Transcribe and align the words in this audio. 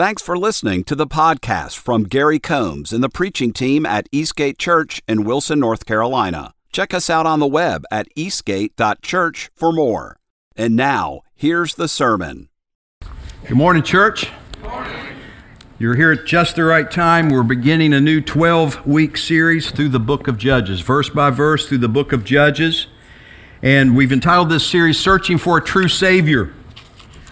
Thanks 0.00 0.22
for 0.22 0.38
listening 0.38 0.84
to 0.84 0.94
the 0.94 1.06
podcast 1.06 1.76
from 1.76 2.04
Gary 2.04 2.38
Combs 2.38 2.90
and 2.90 3.04
the 3.04 3.10
preaching 3.10 3.52
team 3.52 3.84
at 3.84 4.08
Eastgate 4.10 4.58
Church 4.58 5.02
in 5.06 5.24
Wilson, 5.24 5.60
North 5.60 5.84
Carolina. 5.84 6.54
Check 6.72 6.94
us 6.94 7.10
out 7.10 7.26
on 7.26 7.38
the 7.38 7.46
web 7.46 7.84
at 7.90 8.08
eastgate.church 8.16 9.50
for 9.54 9.72
more. 9.72 10.16
And 10.56 10.74
now, 10.74 11.20
here's 11.34 11.74
the 11.74 11.86
sermon. 11.86 12.48
Good 13.46 13.58
morning, 13.58 13.82
church. 13.82 14.30
You're 15.78 15.96
here 15.96 16.12
at 16.12 16.24
just 16.24 16.56
the 16.56 16.64
right 16.64 16.90
time. 16.90 17.28
We're 17.28 17.42
beginning 17.42 17.92
a 17.92 18.00
new 18.00 18.22
12 18.22 18.86
week 18.86 19.18
series 19.18 19.70
through 19.70 19.90
the 19.90 20.00
book 20.00 20.28
of 20.28 20.38
Judges, 20.38 20.80
verse 20.80 21.10
by 21.10 21.28
verse 21.28 21.68
through 21.68 21.76
the 21.76 21.90
book 21.90 22.14
of 22.14 22.24
Judges. 22.24 22.86
And 23.60 23.94
we've 23.94 24.12
entitled 24.12 24.48
this 24.48 24.66
series 24.66 24.98
Searching 24.98 25.36
for 25.36 25.58
a 25.58 25.62
True 25.62 25.88
Savior 25.88 26.54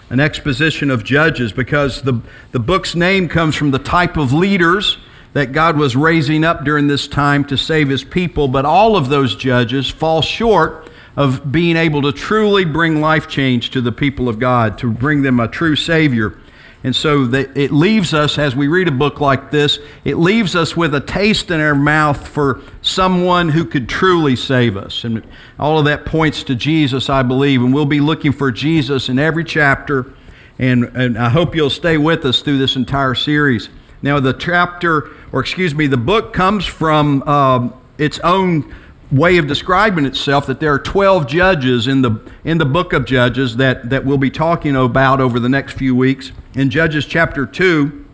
an 0.09 0.19
exposition 0.19 0.89
of 0.89 1.03
Judges 1.03 1.51
because 1.51 2.01
the, 2.01 2.21
the 2.51 2.59
book's 2.59 2.95
name 2.95 3.29
comes 3.29 3.55
from 3.55 3.71
the 3.71 3.79
type 3.79 4.17
of 4.17 4.33
leaders 4.33 4.97
that 5.33 5.51
God 5.51 5.77
was 5.77 5.95
raising 5.95 6.43
up 6.43 6.63
during 6.63 6.87
this 6.87 7.07
time 7.07 7.45
to 7.45 7.57
save 7.57 7.89
his 7.89 8.03
people, 8.03 8.47
but 8.47 8.65
all 8.65 8.95
of 8.95 9.09
those 9.09 9.35
judges 9.35 9.89
fall 9.89 10.21
short 10.21 10.89
of 11.15 11.51
being 11.51 11.77
able 11.77 12.01
to 12.01 12.11
truly 12.11 12.65
bring 12.65 13.01
life 13.01 13.27
change 13.27 13.69
to 13.71 13.81
the 13.81 13.91
people 13.91 14.27
of 14.27 14.39
God, 14.39 14.77
to 14.79 14.91
bring 14.91 15.21
them 15.21 15.39
a 15.39 15.47
true 15.47 15.75
Savior. 15.75 16.33
And 16.83 16.95
so 16.95 17.25
that 17.25 17.57
it 17.57 17.73
leaves 17.73 18.13
us, 18.13 18.37
as 18.37 18.55
we 18.55 18.69
read 18.69 18.87
a 18.87 18.91
book 18.91 19.19
like 19.19 19.51
this, 19.51 19.79
it 20.05 20.15
leaves 20.15 20.55
us 20.55 20.77
with 20.77 20.95
a 20.95 21.01
taste 21.01 21.51
in 21.51 21.59
our 21.59 21.75
mouth 21.75 22.25
for 22.25 22.61
someone 22.81 23.49
who 23.49 23.65
could 23.65 23.89
truly 23.89 24.37
save 24.37 24.77
us. 24.77 25.03
And 25.03 25.21
all 25.59 25.77
of 25.77 25.85
that 25.85 26.05
points 26.05 26.41
to 26.43 26.55
Jesus, 26.55 27.09
I 27.09 27.21
believe. 27.21 27.61
And 27.61 27.73
we'll 27.73 27.85
be 27.85 27.99
looking 27.99 28.31
for 28.31 28.49
Jesus 28.49 29.09
in 29.09 29.19
every 29.19 29.43
chapter. 29.43 30.13
And, 30.57 30.85
and 30.95 31.17
I 31.17 31.29
hope 31.29 31.53
you'll 31.53 31.69
stay 31.69 31.97
with 31.97 32.23
us 32.23 32.41
through 32.41 32.59
this 32.59 32.77
entire 32.77 33.15
series. 33.15 33.67
Now, 34.01 34.21
the 34.21 34.31
chapter, 34.31 35.09
or 35.33 35.41
excuse 35.41 35.75
me, 35.75 35.87
the 35.87 35.97
book 35.97 36.31
comes 36.31 36.65
from 36.65 37.23
um, 37.23 37.73
its 37.97 38.19
own 38.19 38.73
way 39.11 39.37
of 39.37 39.47
describing 39.47 40.05
itself 40.05 40.45
that 40.45 40.59
there 40.59 40.73
are 40.73 40.79
12 40.79 41.27
judges 41.27 41.87
in 41.87 42.01
the, 42.01 42.19
in 42.43 42.57
the 42.59 42.65
book 42.65 42.93
of 42.93 43.05
Judges 43.05 43.57
that, 43.57 43.89
that 43.89 44.05
we'll 44.05 44.17
be 44.17 44.29
talking 44.29 44.75
about 44.75 45.19
over 45.19 45.39
the 45.39 45.49
next 45.49 45.73
few 45.73 45.95
weeks. 45.95 46.31
In 46.53 46.69
Judges 46.69 47.05
chapter 47.05 47.45
2, 47.45 48.05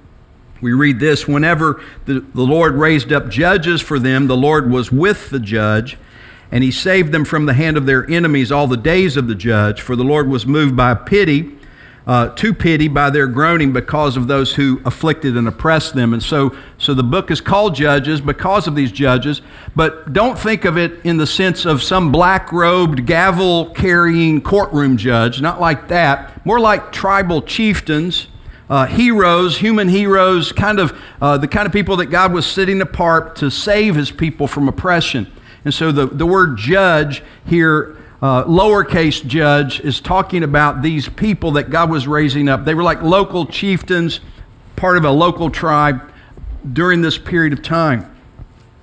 we 0.62 0.74
read 0.74 1.00
this 1.00 1.28
Whenever 1.28 1.82
the, 2.06 2.22
the 2.22 2.44
Lord 2.44 2.76
raised 2.76 3.12
up 3.12 3.30
judges 3.30 3.82
for 3.82 4.00
them, 4.00 4.28
the 4.28 4.38
Lord 4.38 4.72
was 4.72 4.92
with 4.92 5.30
the 5.30 5.40
judge, 5.40 5.98
and 6.52 6.64
he 6.64 6.72
saved 6.72 7.12
them 7.12 7.26
from 7.26 7.46
the 7.46 7.54
hand 7.54 7.76
of 7.76 7.86
their 7.86 8.10
enemies 8.10 8.52
all 8.52 8.68
the 8.68 8.78
days 8.78 9.18
of 9.18 9.28
the 9.28 9.36
judge. 9.36 9.82
For 9.82 9.96
the 9.96 10.04
Lord 10.04 10.30
was 10.30 10.46
moved 10.46 10.78
by 10.78 10.94
pity 10.94 11.58
uh, 12.08 12.30
to 12.30 12.54
pity 12.54 12.88
by 12.88 13.10
their 13.10 13.28
groaning 13.28 13.74
because 13.74 14.16
of 14.16 14.28
those 14.28 14.56
who 14.56 14.80
afflicted 14.86 15.36
and 15.36 15.48
oppressed 15.48 15.96
them. 15.96 16.14
And 16.14 16.22
so, 16.22 16.56
so 16.78 16.94
the 16.94 17.04
book 17.04 17.32
is 17.32 17.42
called 17.42 17.76
Judges 17.76 18.22
because 18.22 18.68
of 18.68 18.76
these 18.76 18.92
judges, 18.92 19.42
but 19.76 20.14
don't 20.14 20.38
think 20.38 20.66
of 20.66 20.78
it 20.78 21.04
in 21.04 21.18
the 21.18 21.26
sense 21.26 21.66
of 21.66 21.82
some 21.82 22.12
black 22.12 22.52
robed, 22.52 23.06
gavel 23.08 23.72
carrying 23.72 24.42
courtroom 24.42 24.98
judge, 24.98 25.42
not 25.42 25.60
like 25.60 25.88
that, 25.88 26.46
more 26.46 26.60
like 26.60 26.92
tribal 26.92 27.42
chieftains. 27.42 28.28
Uh, 28.68 28.88
heroes, 28.88 29.60
human 29.60 29.88
heroes, 29.88 30.52
kind 30.52 30.80
of 30.80 31.00
uh, 31.22 31.38
the 31.38 31.48
kind 31.48 31.68
of 31.68 31.72
people 31.72 31.98
that 31.98 32.08
God 32.08 32.34
was 32.34 32.48
setting 32.48 32.82
apart 32.82 33.36
to 33.36 33.52
save 33.52 33.94
his 33.94 34.10
people 34.10 34.48
from 34.48 34.68
oppression. 34.68 35.32
And 35.64 35.72
so 35.72 35.92
the, 35.92 36.08
the 36.08 36.26
word 36.26 36.58
judge 36.58 37.22
here 37.46 37.96
uh, 38.26 38.44
lowercase 38.46 39.24
judge 39.28 39.80
is 39.82 40.02
talking 40.02 40.42
about 40.42 40.82
these 40.82 41.08
people 41.08 41.52
that 41.52 41.70
God 41.70 41.92
was 41.92 42.08
raising 42.08 42.50
up. 42.50 42.66
They 42.66 42.74
were 42.74 42.82
like 42.82 43.04
local 43.04 43.46
chieftains, 43.46 44.20
part 44.76 44.98
of 44.98 45.06
a 45.06 45.12
local 45.12 45.52
tribe 45.52 46.12
during 46.74 47.04
this 47.04 47.20
period 47.20 47.54
of 47.54 47.62
time. 47.62 48.12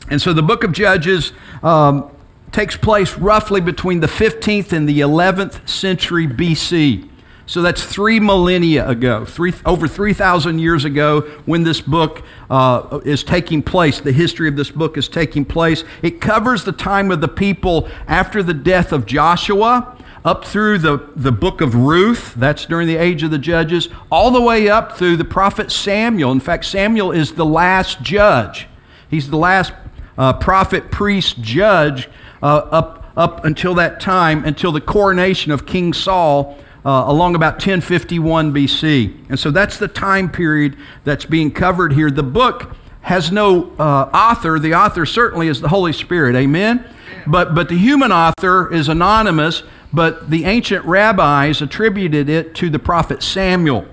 And 0.08 0.22
so 0.22 0.32
the 0.32 0.44
book 0.44 0.62
of 0.62 0.70
Judges 0.70 1.32
um, 1.64 2.08
takes 2.52 2.76
place 2.76 3.18
roughly 3.18 3.60
between 3.60 3.98
the 3.98 4.06
15th 4.06 4.72
and 4.72 4.88
the 4.88 5.00
11th 5.00 5.68
century 5.68 6.28
BC. 6.28 7.08
So 7.46 7.60
that's 7.60 7.84
three 7.84 8.20
millennia 8.20 8.88
ago, 8.88 9.24
three, 9.24 9.52
over 9.66 9.88
3,000 9.88 10.58
years 10.58 10.84
ago, 10.84 11.22
when 11.44 11.64
this 11.64 11.80
book 11.80 12.22
uh, 12.48 13.00
is 13.04 13.24
taking 13.24 13.62
place. 13.62 14.00
The 14.00 14.12
history 14.12 14.48
of 14.48 14.56
this 14.56 14.70
book 14.70 14.96
is 14.96 15.08
taking 15.08 15.44
place. 15.44 15.82
It 16.02 16.20
covers 16.20 16.64
the 16.64 16.72
time 16.72 17.10
of 17.10 17.20
the 17.20 17.28
people 17.28 17.88
after 18.06 18.42
the 18.42 18.54
death 18.54 18.92
of 18.92 19.06
Joshua, 19.06 19.98
up 20.24 20.44
through 20.44 20.78
the, 20.78 21.10
the 21.16 21.32
book 21.32 21.60
of 21.60 21.74
Ruth, 21.74 22.34
that's 22.36 22.64
during 22.64 22.86
the 22.86 22.96
age 22.96 23.24
of 23.24 23.32
the 23.32 23.38
judges, 23.38 23.88
all 24.10 24.30
the 24.30 24.40
way 24.40 24.68
up 24.68 24.96
through 24.96 25.16
the 25.16 25.24
prophet 25.24 25.72
Samuel. 25.72 26.30
In 26.30 26.40
fact, 26.40 26.64
Samuel 26.64 27.10
is 27.10 27.32
the 27.32 27.44
last 27.44 28.02
judge, 28.02 28.68
he's 29.10 29.30
the 29.30 29.36
last 29.36 29.72
uh, 30.16 30.32
prophet, 30.34 30.92
priest, 30.92 31.40
judge 31.40 32.08
uh, 32.40 32.58
up, 32.70 33.12
up 33.16 33.44
until 33.44 33.74
that 33.74 34.00
time, 34.00 34.44
until 34.44 34.70
the 34.70 34.80
coronation 34.80 35.50
of 35.50 35.66
King 35.66 35.92
Saul 35.92 36.56
uh, 36.84 37.04
along 37.06 37.34
about 37.34 37.54
1051 37.54 38.52
BC. 38.52 39.30
And 39.30 39.38
so 39.38 39.50
that's 39.50 39.78
the 39.78 39.88
time 39.88 40.30
period 40.30 40.76
that's 41.04 41.24
being 41.24 41.50
covered 41.50 41.92
here. 41.92 42.10
The 42.10 42.22
book 42.22 42.76
has 43.02 43.30
no 43.30 43.72
uh, 43.78 44.10
author. 44.12 44.58
The 44.58 44.74
author 44.74 45.06
certainly 45.06 45.48
is 45.48 45.60
the 45.60 45.68
Holy 45.68 45.92
Spirit. 45.92 46.34
Amen? 46.36 46.84
But, 47.26 47.54
but 47.54 47.68
the 47.68 47.78
human 47.78 48.10
author 48.10 48.72
is 48.72 48.88
anonymous, 48.88 49.62
but 49.92 50.30
the 50.30 50.44
ancient 50.44 50.84
rabbis 50.84 51.62
attributed 51.62 52.28
it 52.28 52.54
to 52.56 52.70
the 52.70 52.78
prophet 52.78 53.22
Samuel. 53.22 53.86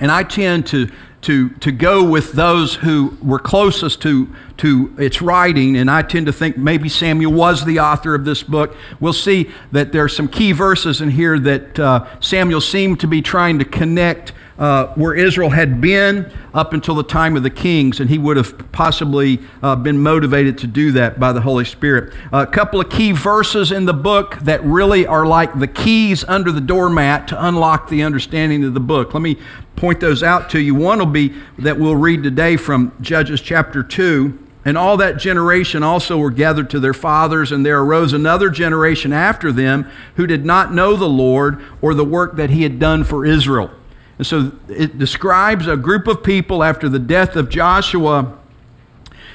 And 0.00 0.10
I 0.10 0.24
tend 0.24 0.66
to 0.68 0.90
to, 1.24 1.48
to 1.50 1.72
go 1.72 2.04
with 2.04 2.32
those 2.32 2.74
who 2.74 3.16
were 3.22 3.38
closest 3.38 4.02
to, 4.02 4.34
to 4.58 4.94
its 4.98 5.22
writing, 5.22 5.76
and 5.76 5.90
I 5.90 6.02
tend 6.02 6.26
to 6.26 6.32
think 6.32 6.56
maybe 6.56 6.88
Samuel 6.88 7.32
was 7.32 7.64
the 7.64 7.80
author 7.80 8.14
of 8.14 8.24
this 8.24 8.42
book. 8.42 8.76
We'll 9.00 9.12
see 9.12 9.50
that 9.72 9.92
there 9.92 10.04
are 10.04 10.08
some 10.08 10.28
key 10.28 10.52
verses 10.52 11.00
in 11.00 11.10
here 11.10 11.38
that 11.38 11.78
uh, 11.78 12.20
Samuel 12.20 12.60
seemed 12.60 13.00
to 13.00 13.06
be 13.06 13.22
trying 13.22 13.58
to 13.58 13.64
connect 13.64 14.32
uh, 14.58 14.86
where 14.94 15.14
Israel 15.14 15.50
had 15.50 15.80
been 15.80 16.30
up 16.52 16.72
until 16.72 16.94
the 16.94 17.02
time 17.02 17.36
of 17.36 17.42
the 17.42 17.50
kings, 17.50 17.98
and 17.98 18.08
he 18.08 18.18
would 18.18 18.36
have 18.36 18.70
possibly 18.72 19.40
uh, 19.62 19.74
been 19.74 19.98
motivated 19.98 20.58
to 20.58 20.66
do 20.66 20.92
that 20.92 21.18
by 21.18 21.32
the 21.32 21.40
Holy 21.40 21.64
Spirit. 21.64 22.14
A 22.32 22.46
couple 22.46 22.80
of 22.80 22.88
key 22.88 23.12
verses 23.12 23.72
in 23.72 23.84
the 23.84 23.94
book 23.94 24.38
that 24.40 24.62
really 24.62 25.06
are 25.06 25.26
like 25.26 25.58
the 25.58 25.66
keys 25.66 26.24
under 26.24 26.52
the 26.52 26.60
doormat 26.60 27.28
to 27.28 27.46
unlock 27.46 27.88
the 27.88 28.02
understanding 28.02 28.64
of 28.64 28.74
the 28.74 28.80
book. 28.80 29.12
Let 29.12 29.22
me 29.22 29.38
point 29.76 30.00
those 30.00 30.22
out 30.22 30.50
to 30.50 30.60
you. 30.60 30.74
One 30.74 30.98
will 30.98 31.06
be 31.06 31.34
that 31.58 31.78
we'll 31.78 31.96
read 31.96 32.22
today 32.22 32.56
from 32.56 32.92
Judges 33.00 33.40
chapter 33.40 33.82
2. 33.82 34.40
And 34.66 34.78
all 34.78 34.96
that 34.96 35.18
generation 35.18 35.82
also 35.82 36.16
were 36.16 36.30
gathered 36.30 36.70
to 36.70 36.80
their 36.80 36.94
fathers, 36.94 37.52
and 37.52 37.66
there 37.66 37.80
arose 37.80 38.14
another 38.14 38.48
generation 38.48 39.12
after 39.12 39.52
them 39.52 39.90
who 40.16 40.26
did 40.26 40.46
not 40.46 40.72
know 40.72 40.96
the 40.96 41.08
Lord 41.08 41.62
or 41.82 41.92
the 41.92 42.04
work 42.04 42.36
that 42.36 42.48
he 42.48 42.62
had 42.62 42.78
done 42.78 43.04
for 43.04 43.26
Israel. 43.26 43.70
And 44.18 44.26
so 44.26 44.52
it 44.68 44.98
describes 44.98 45.66
a 45.66 45.76
group 45.76 46.06
of 46.06 46.22
people 46.22 46.62
after 46.62 46.88
the 46.88 46.98
death 46.98 47.36
of 47.36 47.48
Joshua. 47.48 48.38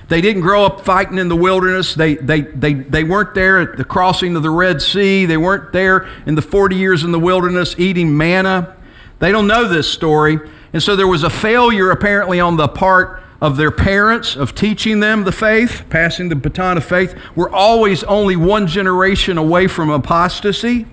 They 0.08 0.22
didn't 0.22 0.42
grow 0.42 0.66
up 0.66 0.82
fighting 0.82 1.18
in 1.18 1.28
the 1.28 1.36
wilderness. 1.36 1.94
They, 1.94 2.16
they, 2.16 2.42
they, 2.42 2.74
they 2.74 3.04
weren't 3.04 3.36
there 3.36 3.60
at 3.60 3.78
the 3.78 3.84
crossing 3.84 4.36
of 4.36 4.44
the 4.44 4.50
Red 4.50 4.82
Sea. 4.82 5.26
They 5.26 5.38
weren't 5.38 5.74
there 5.74 6.08
in 6.26 6.36
the 6.36 6.42
40 6.42 6.76
years 6.76 7.04
in 7.04 7.12
the 7.12 7.20
wilderness 7.20 7.76
eating 7.78 8.16
manna. 8.16 8.76
They 9.20 9.32
don't 9.32 9.48
know 9.48 9.68
this 9.68 9.92
story. 9.92 10.40
And 10.72 10.82
so 10.82 10.96
there 10.96 11.08
was 11.08 11.24
a 11.24 11.30
failure 11.30 11.92
apparently 11.92 12.40
on 12.40 12.58
the 12.58 12.68
part 12.68 13.22
of 13.42 13.58
their 13.58 13.72
parents 13.72 14.36
of 14.36 14.56
teaching 14.56 15.00
them 15.00 15.24
the 15.24 15.32
faith, 15.32 15.84
passing 15.90 16.30
the 16.30 16.36
baton 16.36 16.78
of 16.78 16.86
faith. 16.86 17.16
We're 17.36 17.50
always 17.50 18.04
only 18.06 18.36
one 18.36 18.68
generation 18.68 19.38
away 19.38 19.68
from 19.68 19.90
apostasy 19.90 20.86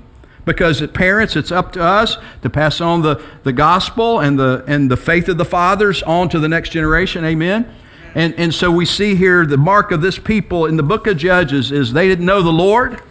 because 0.46 0.86
parents, 0.92 1.36
it's 1.36 1.52
up 1.52 1.72
to 1.72 1.82
us 1.82 2.16
to 2.40 2.48
pass 2.48 2.80
on 2.80 3.02
the, 3.02 3.22
the 3.42 3.52
gospel 3.52 4.20
and 4.20 4.38
the, 4.38 4.64
and 4.66 4.90
the 4.90 4.96
faith 4.96 5.28
of 5.28 5.36
the 5.36 5.44
fathers 5.44 6.02
on 6.04 6.30
to 6.30 6.38
the 6.38 6.48
next 6.48 6.70
generation. 6.70 7.24
Amen. 7.24 7.70
And, 8.14 8.32
and 8.38 8.54
so 8.54 8.70
we 8.70 8.86
see 8.86 9.16
here 9.16 9.44
the 9.44 9.58
mark 9.58 9.90
of 9.90 10.00
this 10.00 10.18
people 10.18 10.64
in 10.64 10.76
the 10.76 10.82
book 10.82 11.06
of 11.06 11.18
Judges 11.18 11.70
is 11.70 11.92
they 11.92 12.08
didn't 12.08 12.24
know 12.24 12.40
the 12.42 12.52
Lord 12.52 13.02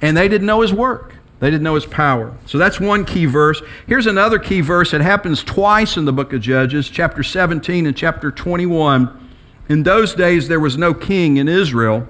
and 0.00 0.16
they 0.16 0.28
didn't 0.28 0.46
know 0.46 0.62
his 0.62 0.72
work. 0.72 1.16
They 1.40 1.50
didn't 1.50 1.64
know 1.64 1.74
his 1.74 1.86
power. 1.86 2.36
So 2.46 2.56
that's 2.56 2.80
one 2.80 3.04
key 3.04 3.26
verse. 3.26 3.60
Here's 3.86 4.06
another 4.06 4.38
key 4.38 4.60
verse. 4.60 4.94
It 4.94 5.00
happens 5.00 5.42
twice 5.42 5.96
in 5.96 6.04
the 6.04 6.12
book 6.12 6.32
of 6.32 6.40
Judges, 6.40 6.88
chapter 6.88 7.22
17 7.22 7.86
and 7.86 7.96
chapter 7.96 8.30
21. 8.30 9.28
In 9.68 9.82
those 9.82 10.14
days, 10.14 10.48
there 10.48 10.58
was 10.58 10.78
no 10.78 10.94
king 10.94 11.36
in 11.36 11.48
Israel. 11.48 12.08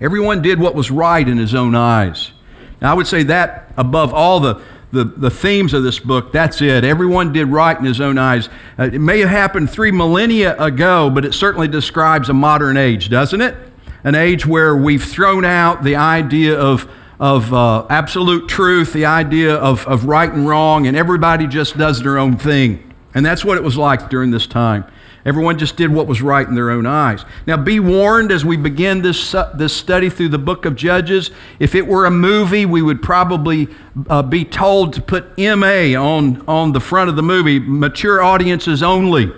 Everyone 0.00 0.42
did 0.42 0.60
what 0.60 0.74
was 0.74 0.90
right 0.90 1.26
in 1.26 1.38
his 1.38 1.54
own 1.54 1.74
eyes. 1.74 2.32
I 2.80 2.94
would 2.94 3.06
say 3.06 3.22
that 3.24 3.72
above 3.76 4.12
all 4.12 4.40
the, 4.40 4.60
the, 4.92 5.04
the 5.04 5.30
themes 5.30 5.74
of 5.74 5.82
this 5.82 5.98
book, 5.98 6.32
that's 6.32 6.60
it. 6.60 6.84
Everyone 6.84 7.32
did 7.32 7.46
right 7.48 7.76
in 7.76 7.84
his 7.84 8.00
own 8.00 8.18
eyes. 8.18 8.48
Uh, 8.78 8.84
it 8.92 9.00
may 9.00 9.20
have 9.20 9.30
happened 9.30 9.70
three 9.70 9.90
millennia 9.90 10.56
ago, 10.62 11.10
but 11.10 11.24
it 11.24 11.34
certainly 11.34 11.68
describes 11.68 12.28
a 12.28 12.34
modern 12.34 12.76
age, 12.76 13.10
doesn't 13.10 13.40
it? 13.40 13.56
An 14.04 14.14
age 14.14 14.46
where 14.46 14.76
we've 14.76 15.04
thrown 15.04 15.44
out 15.44 15.82
the 15.82 15.96
idea 15.96 16.58
of, 16.58 16.88
of 17.18 17.52
uh, 17.54 17.86
absolute 17.88 18.48
truth, 18.48 18.92
the 18.92 19.06
idea 19.06 19.54
of, 19.54 19.86
of 19.86 20.04
right 20.04 20.30
and 20.30 20.46
wrong, 20.46 20.86
and 20.86 20.96
everybody 20.96 21.46
just 21.46 21.78
does 21.78 22.02
their 22.02 22.18
own 22.18 22.36
thing. 22.36 22.92
And 23.14 23.24
that's 23.24 23.44
what 23.44 23.56
it 23.56 23.62
was 23.62 23.76
like 23.76 24.10
during 24.10 24.30
this 24.30 24.46
time. 24.46 24.84
Everyone 25.24 25.58
just 25.58 25.76
did 25.76 25.90
what 25.90 26.06
was 26.06 26.20
right 26.20 26.46
in 26.46 26.54
their 26.54 26.70
own 26.70 26.84
eyes. 26.84 27.24
Now, 27.46 27.56
be 27.56 27.80
warned 27.80 28.30
as 28.30 28.44
we 28.44 28.58
begin 28.58 29.00
this, 29.00 29.34
uh, 29.34 29.54
this 29.54 29.74
study 29.74 30.10
through 30.10 30.28
the 30.28 30.38
book 30.38 30.66
of 30.66 30.76
Judges. 30.76 31.30
If 31.58 31.74
it 31.74 31.86
were 31.86 32.04
a 32.04 32.10
movie, 32.10 32.66
we 32.66 32.82
would 32.82 33.00
probably 33.00 33.68
uh, 34.10 34.22
be 34.22 34.44
told 34.44 34.92
to 34.94 35.02
put 35.02 35.38
MA 35.38 35.98
on, 35.98 36.46
on 36.46 36.72
the 36.72 36.80
front 36.80 37.08
of 37.08 37.16
the 37.16 37.22
movie, 37.22 37.58
mature 37.58 38.22
audiences 38.22 38.82
only, 38.82 39.32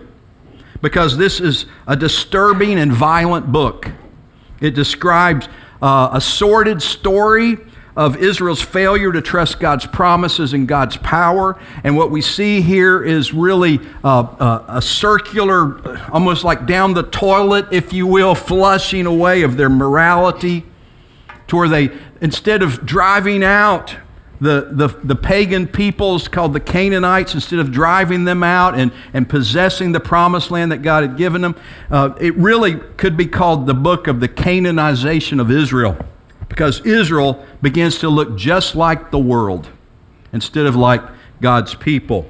because 0.82 1.16
this 1.16 1.40
is 1.40 1.66
a 1.86 1.94
disturbing 1.94 2.80
and 2.80 2.92
violent 2.92 3.52
book. 3.52 3.92
It 4.60 4.74
describes 4.74 5.48
uh, 5.80 6.10
a 6.12 6.20
sordid 6.20 6.82
story 6.82 7.58
of 7.96 8.16
Israel's 8.18 8.60
failure 8.60 9.10
to 9.10 9.22
trust 9.22 9.58
God's 9.58 9.86
promises 9.86 10.52
and 10.52 10.68
God's 10.68 10.98
power. 10.98 11.58
And 11.82 11.96
what 11.96 12.10
we 12.10 12.20
see 12.20 12.60
here 12.60 13.02
is 13.02 13.32
really 13.32 13.80
uh, 14.04 14.20
uh, 14.20 14.64
a 14.68 14.82
circular, 14.82 15.98
almost 16.10 16.44
like 16.44 16.66
down 16.66 16.92
the 16.92 17.04
toilet, 17.04 17.66
if 17.72 17.92
you 17.92 18.06
will, 18.06 18.34
flushing 18.34 19.06
away 19.06 19.42
of 19.42 19.56
their 19.56 19.70
morality 19.70 20.64
to 21.48 21.56
where 21.56 21.68
they, 21.68 21.90
instead 22.20 22.62
of 22.62 22.84
driving 22.84 23.42
out 23.42 23.96
the, 24.38 24.68
the, 24.70 24.88
the 25.02 25.16
pagan 25.16 25.66
peoples 25.66 26.28
called 26.28 26.52
the 26.52 26.60
Canaanites, 26.60 27.32
instead 27.32 27.58
of 27.58 27.72
driving 27.72 28.24
them 28.24 28.42
out 28.42 28.78
and, 28.78 28.92
and 29.14 29.26
possessing 29.26 29.92
the 29.92 30.00
promised 30.00 30.50
land 30.50 30.70
that 30.70 30.82
God 30.82 31.02
had 31.02 31.16
given 31.16 31.40
them, 31.40 31.56
uh, 31.90 32.14
it 32.20 32.34
really 32.34 32.74
could 32.74 33.16
be 33.16 33.26
called 33.26 33.66
the 33.66 33.72
book 33.72 34.06
of 34.06 34.20
the 34.20 34.28
Canaanization 34.28 35.40
of 35.40 35.50
Israel 35.50 35.96
because 36.48 36.80
Israel 36.80 37.44
begins 37.60 37.98
to 37.98 38.08
look 38.08 38.36
just 38.36 38.74
like 38.76 39.10
the 39.10 39.18
world 39.18 39.68
instead 40.32 40.66
of 40.66 40.76
like 40.76 41.02
God's 41.40 41.74
people. 41.74 42.28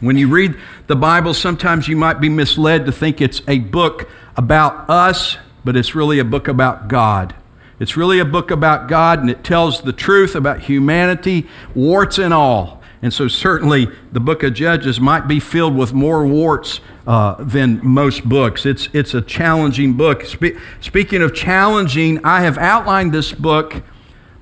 When 0.00 0.16
you 0.16 0.28
read 0.28 0.56
the 0.88 0.96
Bible, 0.96 1.32
sometimes 1.32 1.88
you 1.88 1.96
might 1.96 2.20
be 2.20 2.28
misled 2.28 2.84
to 2.86 2.92
think 2.92 3.20
it's 3.20 3.40
a 3.48 3.60
book 3.60 4.08
about 4.36 4.88
us, 4.90 5.38
but 5.64 5.76
it's 5.76 5.94
really 5.94 6.18
a 6.18 6.24
book 6.24 6.48
about 6.48 6.88
God. 6.88 7.34
It's 7.78 7.96
really 7.96 8.18
a 8.18 8.24
book 8.24 8.50
about 8.50 8.88
God, 8.88 9.20
and 9.20 9.30
it 9.30 9.44
tells 9.44 9.82
the 9.82 9.92
truth 9.92 10.34
about 10.34 10.60
humanity, 10.60 11.46
warts 11.74 12.18
and 12.18 12.32
all. 12.32 12.82
And 13.06 13.14
so, 13.14 13.28
certainly, 13.28 13.88
the 14.10 14.18
book 14.18 14.42
of 14.42 14.54
Judges 14.54 14.98
might 14.98 15.28
be 15.28 15.38
filled 15.38 15.76
with 15.76 15.94
more 15.94 16.26
warts 16.26 16.80
uh, 17.06 17.36
than 17.38 17.78
most 17.86 18.28
books. 18.28 18.66
It's, 18.66 18.88
it's 18.92 19.14
a 19.14 19.22
challenging 19.22 19.92
book. 19.92 20.24
Spe- 20.24 20.58
speaking 20.80 21.22
of 21.22 21.32
challenging, 21.32 22.18
I 22.24 22.40
have 22.40 22.58
outlined 22.58 23.14
this 23.14 23.32
book 23.32 23.84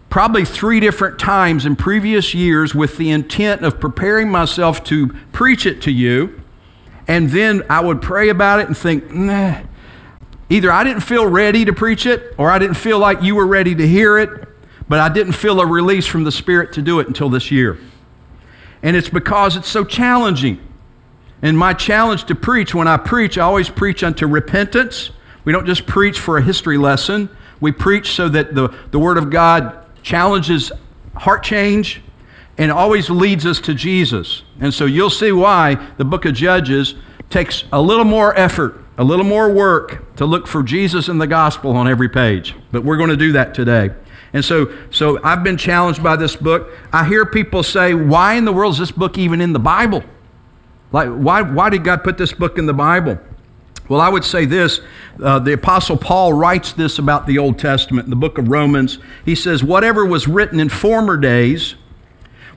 probably 0.08 0.46
three 0.46 0.81
different 0.81 1.19
times 1.19 1.66
in 1.66 1.76
previous 1.76 2.32
years 2.32 2.75
with 2.75 2.96
the 2.96 3.11
intent 3.11 3.66
of 3.66 3.78
preparing 3.81 4.31
myself 4.31 4.82
to 4.84 5.08
preach 5.31 5.67
it 5.67 5.82
to 5.82 5.90
you. 5.90 6.40
And 7.06 7.28
then 7.32 7.64
I 7.69 7.81
would 7.81 8.00
pray 8.00 8.31
about 8.31 8.60
it 8.60 8.67
and 8.67 8.75
think, 8.75 9.12
nah, 9.12 9.60
either 10.49 10.72
I 10.72 10.84
didn't 10.84 11.02
feel 11.02 11.26
ready 11.26 11.67
to 11.67 11.75
preach 11.75 12.06
it 12.06 12.34
or 12.38 12.50
I 12.50 12.58
didn't 12.58 12.76
feel 12.76 12.99
like 12.99 13.22
you 13.22 13.34
were 13.34 13.46
ready 13.46 13.75
to 13.75 13.87
hear 13.87 14.17
it, 14.17 14.49
but 14.88 15.00
I 15.00 15.10
didn't 15.10 15.34
feel 15.34 15.60
a 15.60 15.67
release 15.67 16.06
from 16.06 16.25
the 16.25 16.32
Spirit 16.32 16.72
to 16.72 16.81
do 16.81 16.99
it 16.99 17.08
until 17.08 17.28
this 17.28 17.50
year. 17.50 17.78
And 18.84 18.96
it's 18.96 19.08
because 19.08 19.56
it's 19.56 19.69
so 19.69 19.82
challenging. 19.82 20.60
And 21.42 21.58
my 21.58 21.72
challenge 21.72 22.25
to 22.26 22.34
preach, 22.34 22.75
when 22.75 22.86
I 22.86 22.98
preach, 22.98 23.38
I 23.38 23.42
always 23.42 23.70
preach 23.70 24.04
unto 24.04 24.26
repentance. 24.26 25.10
We 25.44 25.52
don't 25.52 25.66
just 25.66 25.86
preach 25.86 26.19
for 26.19 26.38
a 26.38 26.42
history 26.42 26.78
lesson. 26.78 27.31
We 27.60 27.72
preach 27.72 28.12
so 28.12 28.28
that 28.28 28.54
the, 28.54 28.69
the 28.90 28.98
Word 28.98 29.16
of 29.16 29.31
God 29.31 29.75
challenges 30.02 30.70
heart 31.16 31.42
change 31.42 32.02
and 32.58 32.70
always 32.70 33.08
leads 33.08 33.46
us 33.46 33.58
to 33.62 33.75
Jesus. 33.75 34.42
And 34.60 34.72
so 34.72 34.84
you'll 34.84 35.10
see 35.10 35.32
why 35.32 35.75
the 35.96 36.04
book 36.04 36.26
of 36.26 36.34
Judges 36.34 36.94
takes 37.31 37.64
a 37.72 37.81
little 37.81 38.04
more 38.04 38.38
effort, 38.38 38.84
a 38.98 39.04
little 39.04 39.25
more 39.25 39.50
work 39.50 40.14
to 40.16 40.26
look 40.26 40.46
for 40.46 40.62
Jesus 40.62 41.08
and 41.08 41.20
the 41.20 41.26
gospel 41.26 41.75
on 41.75 41.88
every 41.88 42.08
page. 42.08 42.54
But 42.70 42.84
we're 42.84 42.98
going 42.98 43.10
to 43.10 43.16
do 43.16 43.32
that 43.32 43.54
today. 43.54 43.90
And 44.34 44.44
so, 44.44 44.70
so 44.90 45.22
I've 45.22 45.44
been 45.44 45.56
challenged 45.56 46.02
by 46.02 46.16
this 46.16 46.34
book. 46.34 46.70
I 46.92 47.06
hear 47.06 47.25
people 47.25 47.62
say, 47.62 47.94
why 47.94 48.34
in 48.34 48.44
the 48.44 48.52
world 48.52 48.75
is 48.75 48.81
this 48.81 48.90
book 48.90 49.16
even 49.16 49.40
in 49.40 49.52
the 49.52 49.60
Bible? 49.60 50.02
Like, 50.90 51.08
why, 51.08 51.40
why 51.42 51.70
did 51.70 51.84
God 51.84 52.02
put 52.02 52.19
this 52.19 52.32
book 52.32 52.58
in 52.58 52.66
the 52.66 52.75
Bible? 52.75 53.19
Well, 53.88 54.00
I 54.00 54.08
would 54.08 54.25
say 54.25 54.44
this. 54.44 54.81
Uh, 55.22 55.38
the 55.38 55.52
Apostle 55.52 55.96
Paul 55.96 56.32
writes 56.32 56.72
this 56.72 56.98
about 56.98 57.26
the 57.26 57.38
Old 57.38 57.60
Testament 57.60 58.06
in 58.06 58.10
the 58.10 58.16
book 58.16 58.36
of 58.36 58.48
Romans. 58.48 58.98
He 59.25 59.36
says, 59.36 59.62
Whatever 59.62 60.04
was 60.04 60.26
written 60.26 60.58
in 60.58 60.69
former 60.69 61.16
days 61.16 61.76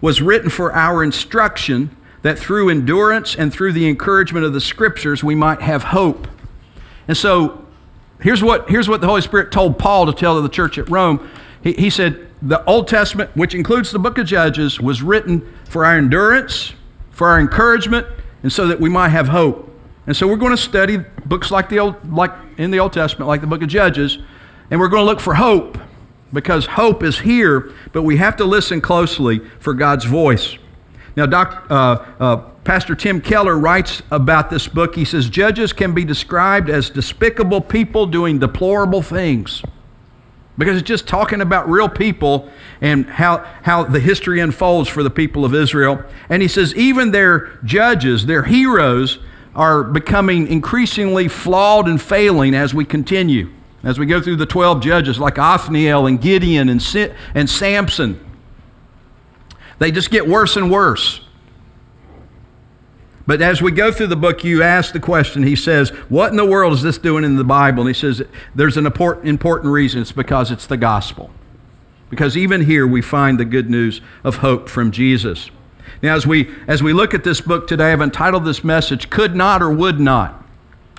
was 0.01 0.21
written 0.21 0.49
for 0.49 0.73
our 0.73 1.03
instruction, 1.03 1.95
that 2.21 2.39
through 2.39 2.69
endurance 2.69 3.35
and 3.35 3.53
through 3.53 3.73
the 3.73 3.87
encouragement 3.87 4.45
of 4.45 4.53
the 4.53 4.61
Scriptures 4.61 5.23
we 5.23 5.35
might 5.35 5.61
have 5.61 5.83
hope. 5.83 6.27
And 7.07 7.15
so, 7.15 7.65
here's 8.21 8.41
what, 8.41 8.69
here's 8.69 8.89
what 8.89 9.01
the 9.01 9.07
Holy 9.07 9.21
Spirit 9.21 9.51
told 9.51 9.77
Paul 9.77 10.05
to 10.07 10.13
tell 10.13 10.35
to 10.35 10.41
the 10.41 10.49
church 10.49 10.77
at 10.77 10.89
Rome. 10.89 11.29
He, 11.67 11.73
he 11.73 11.89
said, 11.89 12.25
The 12.41 12.63
Old 12.63 12.87
Testament, 12.87 13.35
which 13.35 13.53
includes 13.53 13.91
the 13.91 13.99
book 13.99 14.17
of 14.17 14.25
Judges, 14.25 14.79
was 14.79 15.01
written 15.01 15.53
for 15.65 15.85
our 15.85 15.97
endurance, 15.97 16.73
for 17.11 17.27
our 17.27 17.41
encouragement, 17.41 18.07
and 18.41 18.53
so 18.53 18.67
that 18.67 18.79
we 18.79 18.89
might 18.89 19.09
have 19.09 19.27
hope. 19.27 19.69
And 20.05 20.15
so 20.15 20.27
we're 20.27 20.37
going 20.37 20.55
to 20.55 20.61
study 20.61 20.99
books 21.25 21.51
like 21.51 21.67
the 21.67 21.79
old, 21.79 22.09
like 22.09 22.31
in 22.57 22.71
the 22.71 22.79
Old 22.79 22.93
Testament, 22.93 23.27
like 23.27 23.41
the 23.41 23.47
book 23.47 23.61
of 23.61 23.67
Judges, 23.67 24.17
and 24.71 24.79
we're 24.79 24.87
going 24.87 25.01
to 25.01 25.05
look 25.05 25.19
for 25.19 25.33
hope 25.33 25.77
because 26.31 26.67
hope 26.67 27.03
is 27.03 27.19
here, 27.19 27.73
but 27.91 28.03
we 28.03 28.15
have 28.15 28.37
to 28.37 28.45
listen 28.45 28.79
closely 28.79 29.39
for 29.59 29.73
God's 29.73 30.05
voice. 30.05 30.57
Now, 31.17 31.25
Doc, 31.25 31.67
uh, 31.69 32.05
uh, 32.17 32.37
Pastor 32.63 32.95
Tim 32.95 33.19
Keller 33.19 33.57
writes 33.59 34.01
about 34.09 34.49
this 34.49 34.69
book. 34.69 34.95
He 34.95 35.03
says, 35.03 35.27
Judges 35.27 35.73
can 35.73 35.93
be 35.93 36.05
described 36.05 36.69
as 36.69 36.89
despicable 36.89 37.59
people 37.59 38.05
doing 38.05 38.39
deplorable 38.39 39.01
things 39.01 39.63
because 40.57 40.77
it's 40.77 40.87
just 40.87 41.07
talking 41.07 41.41
about 41.41 41.69
real 41.69 41.89
people 41.89 42.49
and 42.81 43.05
how, 43.05 43.45
how 43.63 43.83
the 43.83 43.99
history 43.99 44.39
unfolds 44.39 44.89
for 44.89 45.03
the 45.03 45.09
people 45.09 45.45
of 45.45 45.53
Israel. 45.53 46.03
And 46.29 46.41
he 46.41 46.47
says, 46.47 46.73
even 46.75 47.11
their 47.11 47.59
judges, 47.63 48.25
their 48.25 48.43
heroes, 48.43 49.19
are 49.55 49.83
becoming 49.83 50.47
increasingly 50.47 51.27
flawed 51.27 51.87
and 51.87 52.01
failing 52.01 52.53
as 52.53 52.73
we 52.73 52.85
continue. 52.85 53.51
As 53.83 53.99
we 53.99 54.05
go 54.05 54.21
through 54.21 54.37
the 54.37 54.45
12 54.45 54.81
judges, 54.81 55.19
like 55.19 55.37
Othniel 55.37 56.07
and 56.07 56.19
Gideon 56.19 56.69
and, 56.69 56.81
and 57.35 57.49
Samson, 57.49 58.23
they 59.79 59.91
just 59.91 60.09
get 60.09 60.27
worse 60.27 60.57
and 60.57 60.71
worse. 60.71 61.21
But 63.27 63.41
as 63.41 63.61
we 63.61 63.71
go 63.71 63.91
through 63.91 64.07
the 64.07 64.15
book, 64.15 64.45
you 64.45 64.63
ask 64.63 64.93
the 64.93 65.01
question. 65.01 65.43
He 65.43 65.57
says, 65.57 65.89
What 66.07 66.31
in 66.31 66.37
the 66.37 66.45
world 66.45 66.71
is 66.73 66.81
this 66.81 66.97
doing 66.97 67.25
in 67.25 67.35
the 67.35 67.43
Bible? 67.43 67.81
And 67.81 67.89
he 67.89 67.93
says, 67.93 68.23
There's 68.55 68.77
an 68.77 68.85
important, 68.85 69.65
reason. 69.65 70.01
It's 70.01 70.13
because 70.13 70.49
it's 70.49 70.65
the 70.65 70.77
gospel. 70.77 71.29
Because 72.09 72.37
even 72.37 72.61
here 72.65 72.87
we 72.87 73.01
find 73.01 73.37
the 73.37 73.45
good 73.45 73.69
news 73.69 73.99
of 74.23 74.37
hope 74.37 74.69
from 74.69 74.91
Jesus. 74.91 75.51
Now, 76.01 76.15
as 76.15 76.25
we, 76.25 76.49
as 76.67 76.81
we 76.81 76.93
look 76.93 77.13
at 77.13 77.25
this 77.25 77.41
book 77.41 77.67
today, 77.67 77.91
I've 77.91 78.01
entitled 78.01 78.45
this 78.45 78.63
message, 78.63 79.09
Could 79.09 79.35
Not 79.35 79.61
or 79.61 79.71
Would 79.71 79.99
Not. 79.99 80.45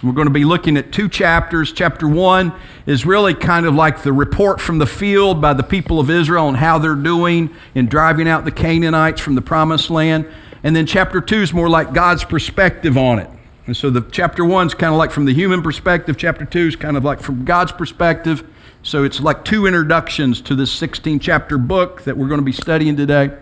We're 0.03 0.13
going 0.13 0.29
to 0.29 0.33
be 0.33 0.45
looking 0.45 0.77
at 0.77 0.93
two 0.93 1.09
chapters. 1.09 1.73
Chapter 1.73 2.07
one 2.07 2.53
is 2.87 3.07
really 3.07 3.35
kind 3.35 3.65
of 3.67 3.75
like 3.75 4.03
the 4.03 4.13
report 4.13 4.61
from 4.61 4.79
the 4.79 4.87
field 4.87 5.41
by 5.41 5.55
the 5.55 5.65
people 5.65 5.99
of 5.99 6.09
Israel 6.09 6.47
and 6.47 6.57
how 6.57 6.79
they're 6.79 6.95
doing 6.95 7.55
in 7.75 7.87
driving 7.87 8.29
out 8.29 8.45
the 8.45 8.53
Canaanites 8.53 9.21
from 9.21 9.35
the 9.35 9.41
promised 9.41 9.91
land. 9.91 10.31
And 10.63 10.75
then 10.75 10.87
chapter 10.87 11.21
two 11.21 11.43
is 11.43 11.53
more 11.53 11.69
like 11.69 11.93
God's 11.93 12.25
perspective 12.25 12.97
on 12.97 13.19
it. 13.19 13.31
And 13.67 13.77
so 13.77 13.91
the 13.91 14.01
chapter 14.01 14.45
one 14.45 14.67
is 14.67 14.75
kind 14.75 14.93
of 14.93 14.99
like 14.99 15.11
from 15.11 15.27
the 15.27 15.35
human 15.35 15.63
perspective. 15.63 16.17
Chapter 16.17 16.45
two 16.45 16.69
is 16.69 16.77
kind 16.77 16.97
of 16.97 17.05
like 17.05 17.21
from 17.21 17.45
God's 17.45 17.73
perspective. 17.73 18.43
So 18.83 19.05
it's 19.05 19.21
like 19.21 19.45
two 19.45 19.67
introductions 19.67 20.41
to 20.43 20.55
this 20.55 20.73
16 20.73 21.21
chapter 21.21 21.59
book 21.59 22.03
that 22.03 22.17
we're 22.17 22.29
going 22.29 22.41
to 22.41 22.45
be 22.45 22.53
studying 22.53 22.97
today. 22.97 23.37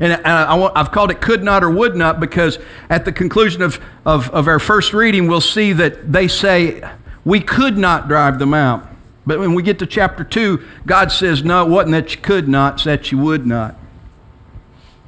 And 0.00 0.12
uh, 0.12 0.70
I, 0.74 0.78
have 0.78 0.92
called 0.92 1.10
it 1.10 1.20
could 1.20 1.42
not 1.42 1.64
or 1.64 1.70
would 1.70 1.96
not 1.96 2.20
because 2.20 2.58
at 2.88 3.04
the 3.04 3.12
conclusion 3.12 3.62
of, 3.62 3.80
of, 4.06 4.30
of 4.30 4.46
our 4.46 4.58
first 4.58 4.92
reading, 4.92 5.26
we'll 5.26 5.40
see 5.40 5.72
that 5.72 6.12
they 6.12 6.28
say, 6.28 6.88
we 7.24 7.40
could 7.40 7.76
not 7.76 8.08
drive 8.08 8.38
them 8.38 8.54
out. 8.54 8.88
But 9.26 9.38
when 9.38 9.54
we 9.54 9.62
get 9.62 9.78
to 9.80 9.86
chapter 9.86 10.24
2, 10.24 10.64
God 10.86 11.12
says, 11.12 11.44
no, 11.44 11.66
it 11.66 11.70
wasn't 11.70 11.92
that 11.92 12.14
you 12.14 12.20
could 12.20 12.48
not, 12.48 12.74
it's 12.74 12.84
that 12.84 13.12
you 13.12 13.18
would 13.18 13.46
not. 13.46 13.76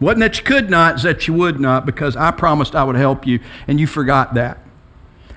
Wasn't 0.00 0.20
that 0.20 0.38
you 0.38 0.44
could 0.44 0.70
not, 0.70 0.94
it's 0.94 1.02
that 1.04 1.28
you 1.28 1.34
would 1.34 1.60
not, 1.60 1.86
because 1.86 2.16
I 2.16 2.30
promised 2.30 2.74
I 2.74 2.84
would 2.84 2.96
help 2.96 3.26
you, 3.26 3.40
and 3.68 3.78
you 3.78 3.86
forgot 3.86 4.34
that. 4.34 4.58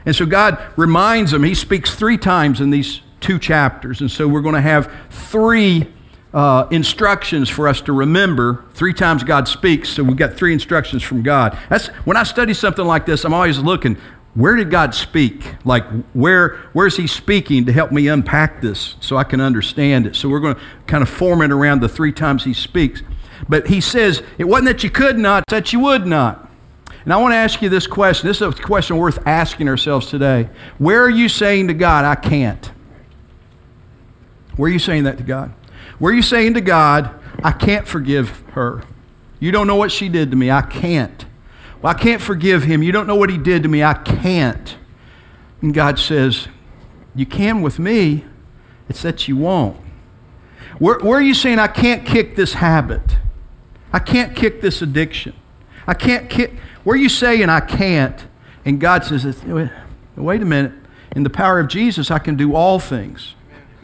And 0.05 0.15
so 0.15 0.25
God 0.25 0.57
reminds 0.75 1.31
them, 1.31 1.43
He 1.43 1.53
speaks 1.53 1.93
three 1.93 2.17
times 2.17 2.61
in 2.61 2.69
these 2.69 3.01
two 3.19 3.39
chapters. 3.39 4.01
And 4.01 4.09
so 4.09 4.27
we're 4.27 4.41
going 4.41 4.55
to 4.55 4.61
have 4.61 4.91
three 5.09 5.87
uh, 6.33 6.67
instructions 6.71 7.49
for 7.49 7.67
us 7.67 7.81
to 7.81 7.93
remember. 7.93 8.65
Three 8.73 8.93
times 8.93 9.23
God 9.23 9.47
speaks, 9.47 9.89
so 9.89 10.03
we've 10.03 10.17
got 10.17 10.33
three 10.33 10.53
instructions 10.53 11.03
from 11.03 11.23
God. 11.23 11.57
That's 11.69 11.87
when 12.05 12.17
I 12.17 12.23
study 12.23 12.53
something 12.53 12.85
like 12.85 13.05
this, 13.05 13.25
I'm 13.25 13.33
always 13.33 13.59
looking, 13.59 13.97
where 14.37 14.55
did 14.55 14.69
God 14.69 14.93
speak? 14.93 15.55
Like 15.65 15.85
where 16.13 16.57
where's 16.73 16.95
he 16.95 17.07
speaking 17.07 17.65
to 17.65 17.73
help 17.73 17.91
me 17.91 18.07
unpack 18.07 18.61
this 18.61 18.95
so 18.99 19.17
I 19.17 19.23
can 19.23 19.41
understand 19.41 20.05
it? 20.05 20.15
So 20.15 20.29
we're 20.29 20.39
going 20.39 20.55
to 20.55 20.61
kind 20.85 21.01
of 21.01 21.09
form 21.09 21.41
it 21.41 21.51
around 21.51 21.81
the 21.81 21.89
three 21.89 22.11
times 22.11 22.43
he 22.43 22.53
speaks. 22.53 23.01
But 23.47 23.67
he 23.67 23.81
says, 23.81 24.23
it 24.37 24.45
wasn't 24.45 24.67
that 24.67 24.83
you 24.83 24.89
could 24.89 25.17
not, 25.17 25.43
that 25.49 25.73
you 25.73 25.79
would 25.81 26.05
not. 26.05 26.49
And 27.03 27.13
I 27.13 27.17
want 27.17 27.31
to 27.31 27.37
ask 27.37 27.61
you 27.61 27.69
this 27.69 27.87
question. 27.87 28.27
This 28.27 28.41
is 28.41 28.41
a 28.41 28.51
question 28.51 28.97
worth 28.97 29.25
asking 29.25 29.69
ourselves 29.69 30.07
today. 30.07 30.49
Where 30.77 31.03
are 31.03 31.09
you 31.09 31.29
saying 31.29 31.67
to 31.69 31.73
God, 31.73 32.03
I 32.03 32.15
can't? 32.15 32.69
Where 34.57 34.69
are 34.69 34.73
you 34.73 34.79
saying 34.79 35.03
that 35.03 35.17
to 35.17 35.23
God? 35.23 35.53
Where 35.99 36.11
are 36.11 36.15
you 36.15 36.21
saying 36.21 36.55
to 36.55 36.61
God, 36.61 37.17
I 37.43 37.51
can't 37.51 37.87
forgive 37.87 38.43
her? 38.51 38.83
You 39.39 39.51
don't 39.51 39.67
know 39.67 39.75
what 39.75 39.91
she 39.91 40.09
did 40.09 40.31
to 40.31 40.37
me. 40.37 40.51
I 40.51 40.63
can't. 40.63 41.25
Well, 41.81 41.95
I 41.95 41.97
can't 41.97 42.21
forgive 42.21 42.63
him. 42.63 42.83
You 42.83 42.91
don't 42.91 43.07
know 43.07 43.15
what 43.15 43.29
he 43.29 43.37
did 43.37 43.63
to 43.63 43.69
me. 43.69 43.83
I 43.83 43.93
can't. 43.93 44.75
And 45.61 45.73
God 45.73 45.99
says, 45.99 46.47
You 47.15 47.25
can 47.25 47.61
with 47.61 47.79
me. 47.79 48.25
It's 48.89 49.01
that 49.03 49.27
you 49.27 49.37
won't. 49.37 49.77
Where, 50.79 50.99
where, 50.99 51.19
are 51.19 51.21
you 51.21 51.33
saying, 51.33 51.59
I 51.59 51.67
can't 51.67 52.05
kick 52.05 52.35
this 52.35 52.53
habit? 52.53 53.17
I 53.91 53.99
can't 53.99 54.35
kick 54.35 54.61
this 54.61 54.81
addiction. 54.81 55.33
I 55.85 55.93
can't 55.93 56.29
kick. 56.29 56.53
Where 56.83 56.95
you 56.95 57.09
saying, 57.09 57.49
I 57.49 57.59
can't? 57.61 58.25
And 58.65 58.79
God 58.79 59.05
says, 59.05 59.25
Wait 60.15 60.41
a 60.41 60.45
minute. 60.45 60.73
In 61.15 61.23
the 61.23 61.29
power 61.29 61.59
of 61.59 61.67
Jesus, 61.67 62.11
I 62.11 62.19
can 62.19 62.35
do 62.35 62.53
all 62.53 62.79
things 62.79 63.35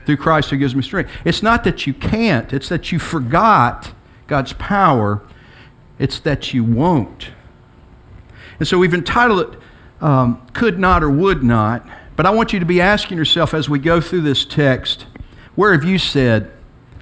through 0.05 0.17
Christ 0.17 0.49
who 0.49 0.57
gives 0.57 0.75
me 0.75 0.81
strength. 0.81 1.11
It's 1.23 1.41
not 1.41 1.63
that 1.63 1.87
you 1.87 1.93
can't, 1.93 2.51
it's 2.51 2.69
that 2.69 2.91
you 2.91 2.99
forgot 2.99 3.93
God's 4.27 4.53
power. 4.53 5.21
It's 5.99 6.19
that 6.19 6.53
you 6.53 6.63
won't. 6.63 7.29
And 8.59 8.67
so 8.67 8.77
we've 8.77 8.93
entitled 8.93 9.39
it 9.53 9.59
um, 10.01 10.45
Could 10.53 10.79
Not 10.79 11.03
or 11.03 11.09
Would 11.09 11.43
Not. 11.43 11.87
But 12.15 12.25
I 12.25 12.31
want 12.31 12.53
you 12.53 12.59
to 12.59 12.65
be 12.65 12.81
asking 12.81 13.17
yourself 13.17 13.53
as 13.53 13.69
we 13.69 13.79
go 13.79 14.01
through 14.01 14.21
this 14.21 14.45
text, 14.45 15.05
where 15.55 15.71
have 15.73 15.83
you 15.83 15.97
said, 15.97 16.51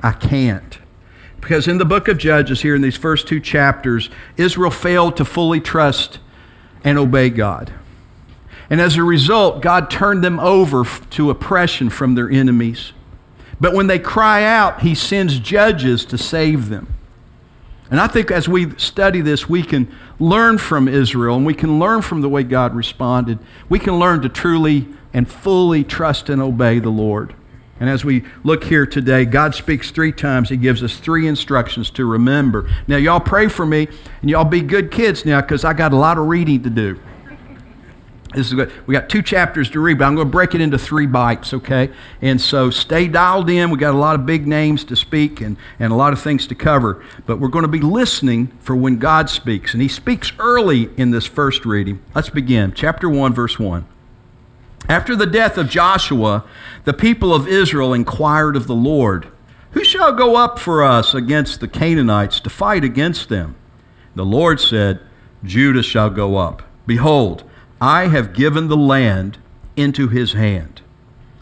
I 0.04 0.12
can't? 0.12 0.78
Because 1.42 1.68
in 1.68 1.80
the 1.80 1.86
book 1.86 2.08
of 2.08 2.18
Judges, 2.18 2.62
here 2.62 2.76
in 2.76 2.82
these 2.82 2.96
first 2.96 3.28
two 3.28 3.40
chapters, 3.40 4.10
Israel 4.38 4.72
failed 4.72 5.18
to 5.18 5.26
fully 5.26 5.60
trust 5.60 6.20
and 6.84 6.98
obey 6.98 7.30
God. 7.30 7.74
And 8.70 8.80
as 8.80 8.96
a 8.96 9.04
result, 9.04 9.62
God 9.62 9.90
turned 9.90 10.24
them 10.24 10.40
over 10.40 10.86
to 10.86 11.30
oppression 11.30 11.90
from 11.90 12.16
their 12.16 12.30
enemies. 12.30 12.94
But 13.60 13.74
when 13.74 13.88
they 13.88 14.00
cry 14.00 14.44
out, 14.44 14.82
He 14.82 14.96
sends 14.96 15.40
judges 15.40 16.06
to 16.06 16.18
save 16.18 16.70
them. 16.70 16.94
And 17.90 18.00
I 18.00 18.08
think 18.08 18.32
as 18.32 18.48
we 18.48 18.72
study 18.78 19.20
this, 19.20 19.50
we 19.50 19.64
can 19.64 19.94
learn 20.18 20.58
from 20.58 20.88
Israel 20.88 21.36
and 21.36 21.46
we 21.46 21.54
can 21.54 21.78
learn 21.78 22.02
from 22.02 22.22
the 22.22 22.30
way 22.30 22.44
God 22.44 22.74
responded. 22.74 23.38
We 23.68 23.80
can 23.80 24.00
learn 24.00 24.22
to 24.22 24.30
truly 24.30 24.88
and 25.14 25.30
fully 25.30 25.84
trust 25.84 26.30
and 26.30 26.42
obey 26.42 26.80
the 26.80 26.90
Lord. 26.90 27.36
And 27.82 27.90
as 27.90 28.06
we 28.06 28.24
look 28.44 28.66
here 28.66 28.86
today, 28.86 29.26
God 29.26 29.56
speaks 29.56 29.90
three 29.90 30.12
times. 30.12 30.50
He 30.50 30.56
gives 30.56 30.84
us 30.84 30.98
three 30.98 31.28
instructions 31.28 31.90
to 31.92 32.06
remember. 32.06 32.70
Now, 32.88 32.98
y'all 32.98 33.20
pray 33.20 33.48
for 33.48 33.66
me 33.66 33.88
and 34.22 34.30
y'all 34.30 34.46
be 34.46 34.62
good 34.62 34.92
kids 34.92 35.26
now 35.26 35.42
because 35.42 35.66
I 35.66 35.74
got 35.74 35.92
a 35.92 35.96
lot 35.96 36.20
of 36.20 36.28
reading 36.28 36.62
to 36.62 36.70
do. 36.70 37.00
This 38.36 38.48
is 38.48 38.54
good. 38.54 38.72
We 38.86 38.94
got 38.94 39.10
two 39.10 39.24
chapters 39.24 39.68
to 39.72 39.80
read, 39.80 39.98
but 39.98 40.06
I'm 40.06 40.14
going 40.14 40.28
to 40.28 40.32
break 40.32 40.54
it 40.54 40.62
into 40.62 40.78
three 40.78 41.08
bites, 41.08 41.56
okay? 41.56 41.90
And 42.22 42.40
so 42.40 42.70
stay 42.70 43.08
dialed 43.08 43.50
in. 43.50 43.72
We 43.72 43.80
got 43.80 43.96
a 43.96 43.98
lot 43.98 44.14
of 44.14 44.28
big 44.28 44.46
names 44.46 44.84
to 44.84 44.96
speak 44.96 45.42
and, 45.42 45.58
and 45.80 45.92
a 45.92 45.96
lot 45.96 46.14
of 46.14 46.22
things 46.22 46.46
to 46.48 46.56
cover. 46.56 47.04
But 47.26 47.40
we're 47.40 47.48
going 47.48 47.64
to 47.64 47.68
be 47.68 47.82
listening 47.82 48.56
for 48.60 48.76
when 48.76 49.00
God 49.00 49.28
speaks. 49.28 49.74
And 49.74 49.82
He 49.82 49.90
speaks 49.90 50.34
early 50.38 50.92
in 50.98 51.10
this 51.10 51.26
first 51.26 51.66
reading. 51.66 52.00
Let's 52.14 52.30
begin. 52.30 52.74
Chapter 52.74 53.10
1, 53.10 53.34
verse 53.34 53.58
1. 53.58 53.88
After 54.90 55.16
the 55.16 55.26
death 55.26 55.58
of 55.58 55.70
Joshua, 55.70 56.44
the 56.84 56.94
people 56.94 57.34
of 57.34 57.48
Israel 57.48 57.94
inquired 57.94 58.56
of 58.56 58.68
the 58.68 58.76
Lord, 58.76 59.28
Who 59.72 59.84
shall 59.84 60.14
go 60.14 60.36
up 60.36 60.60
for 60.60 60.84
us 60.84 61.14
against 61.14 61.60
the 61.60 61.68
Canaanites 61.68 62.40
to 62.42 62.50
fight 62.50 62.84
against 62.84 63.30
them? 63.30 63.56
The 64.16 64.26
Lord 64.26 64.60
said, 64.60 65.00
Judah 65.44 65.84
shall 65.84 66.10
go 66.10 66.38
up. 66.38 66.64
Behold, 66.86 67.44
I 67.80 68.08
have 68.08 68.34
given 68.34 68.68
the 68.68 68.78
land 68.78 69.38
into 69.76 70.08
his 70.08 70.34
hand. 70.34 70.82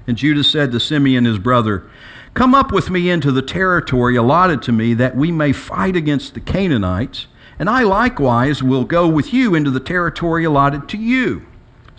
And 0.05 0.17
Judah 0.17 0.43
said 0.43 0.72
to 0.72 0.79
Simeon 0.79 1.25
his 1.25 1.39
brother, 1.39 1.89
Come 2.34 2.53
up 2.53 2.72
with 2.72 2.89
me 2.89 3.10
into 3.10 3.31
the 3.31 3.41
territory 3.41 4.15
allotted 4.15 4.62
to 4.63 4.72
me, 4.72 4.93
that 4.93 5.15
we 5.15 5.31
may 5.31 5.51
fight 5.51 5.96
against 5.96 6.34
the 6.34 6.39
Canaanites, 6.39 7.27
and 7.58 7.69
I 7.69 7.84
likewise 7.84 8.63
will 8.63 8.86
go 8.86 9.08
with 9.08 9.34
you 9.34 9.55
into 9.55 9.72
the 9.72 9.79
territory 9.79 10.43
allotted 10.46 10.88
to 10.89 10.98
you. 10.98 11.46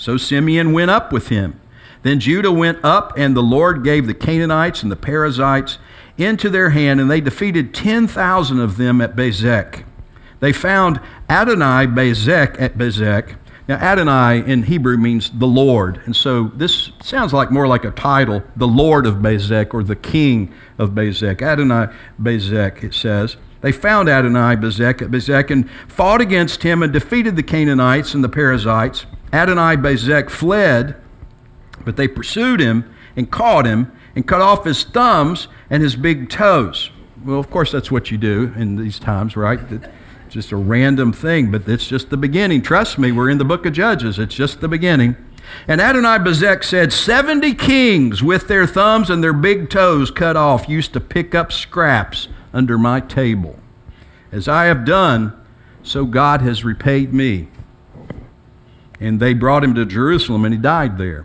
So 0.00 0.16
Simeon 0.16 0.72
went 0.72 0.90
up 0.90 1.12
with 1.12 1.28
him. 1.28 1.60
Then 2.02 2.20
Judah 2.20 2.50
went 2.50 2.82
up, 2.82 3.12
and 3.18 3.36
the 3.36 3.42
Lord 3.42 3.84
gave 3.84 4.06
the 4.06 4.14
Canaanites 4.14 4.82
and 4.82 4.90
the 4.90 4.96
Perizzites 4.96 5.76
into 6.16 6.48
their 6.48 6.70
hand, 6.70 7.00
and 7.00 7.10
they 7.10 7.20
defeated 7.20 7.74
10,000 7.74 8.58
of 8.58 8.78
them 8.78 9.02
at 9.02 9.14
Bezek. 9.14 9.84
They 10.40 10.54
found 10.54 11.00
Adonai 11.28 11.86
Bezek 11.86 12.58
at 12.58 12.78
Bezek, 12.78 13.36
now, 13.70 13.76
Adonai 13.76 14.42
in 14.50 14.64
Hebrew 14.64 14.96
means 14.96 15.30
the 15.30 15.46
Lord. 15.46 16.00
And 16.04 16.16
so 16.16 16.50
this 16.56 16.90
sounds 17.00 17.32
like 17.32 17.52
more 17.52 17.68
like 17.68 17.84
a 17.84 17.92
title, 17.92 18.42
the 18.56 18.66
Lord 18.66 19.06
of 19.06 19.18
Bezek 19.18 19.72
or 19.72 19.84
the 19.84 19.94
King 19.94 20.52
of 20.76 20.90
Bezek. 20.90 21.40
Adonai 21.40 21.86
Bezek, 22.20 22.82
it 22.82 22.94
says. 22.94 23.36
They 23.60 23.70
found 23.70 24.08
Adonai 24.08 24.56
Bezek 24.56 25.02
at 25.02 25.12
Bezek 25.12 25.52
and 25.52 25.70
fought 25.86 26.20
against 26.20 26.64
him 26.64 26.82
and 26.82 26.92
defeated 26.92 27.36
the 27.36 27.44
Canaanites 27.44 28.12
and 28.12 28.24
the 28.24 28.28
Perizzites. 28.28 29.06
Adonai 29.32 29.76
Bezek 29.76 30.30
fled, 30.30 30.96
but 31.84 31.96
they 31.96 32.08
pursued 32.08 32.60
him 32.60 32.92
and 33.16 33.30
caught 33.30 33.66
him 33.66 33.92
and 34.14 34.26
cut 34.26 34.40
off 34.40 34.64
his 34.64 34.82
thumbs 34.82 35.48
and 35.68 35.82
his 35.82 35.96
big 35.96 36.28
toes. 36.28 36.90
Well, 37.24 37.38
of 37.38 37.50
course, 37.50 37.70
that's 37.70 37.90
what 37.90 38.10
you 38.10 38.18
do 38.18 38.52
in 38.56 38.76
these 38.76 38.98
times, 38.98 39.36
right? 39.36 39.60
just 40.30 40.52
a 40.52 40.56
random 40.56 41.12
thing, 41.12 41.50
but 41.50 41.68
it's 41.68 41.88
just 41.88 42.08
the 42.08 42.16
beginning. 42.16 42.62
Trust 42.62 42.98
me, 42.98 43.10
we're 43.10 43.28
in 43.28 43.38
the 43.38 43.44
book 43.44 43.66
of 43.66 43.72
Judges. 43.72 44.18
It's 44.18 44.34
just 44.34 44.60
the 44.60 44.68
beginning. 44.68 45.16
And 45.66 45.80
Adonai 45.80 46.18
Bezek 46.18 46.62
said, 46.62 46.92
70 46.92 47.54
kings 47.54 48.22
with 48.22 48.46
their 48.46 48.66
thumbs 48.66 49.10
and 49.10 49.22
their 49.22 49.32
big 49.32 49.68
toes 49.70 50.10
cut 50.10 50.36
off 50.36 50.68
used 50.68 50.92
to 50.92 51.00
pick 51.00 51.34
up 51.34 51.50
scraps 51.50 52.28
under 52.52 52.78
my 52.78 53.00
table. 53.00 53.58
As 54.30 54.46
I 54.46 54.66
have 54.66 54.84
done, 54.84 55.36
so 55.82 56.04
God 56.04 56.42
has 56.42 56.64
repaid 56.64 57.12
me. 57.12 57.48
And 59.00 59.18
they 59.18 59.34
brought 59.34 59.64
him 59.64 59.74
to 59.74 59.86
Jerusalem, 59.86 60.44
and 60.44 60.54
he 60.54 60.60
died 60.60 60.98
there. 60.98 61.24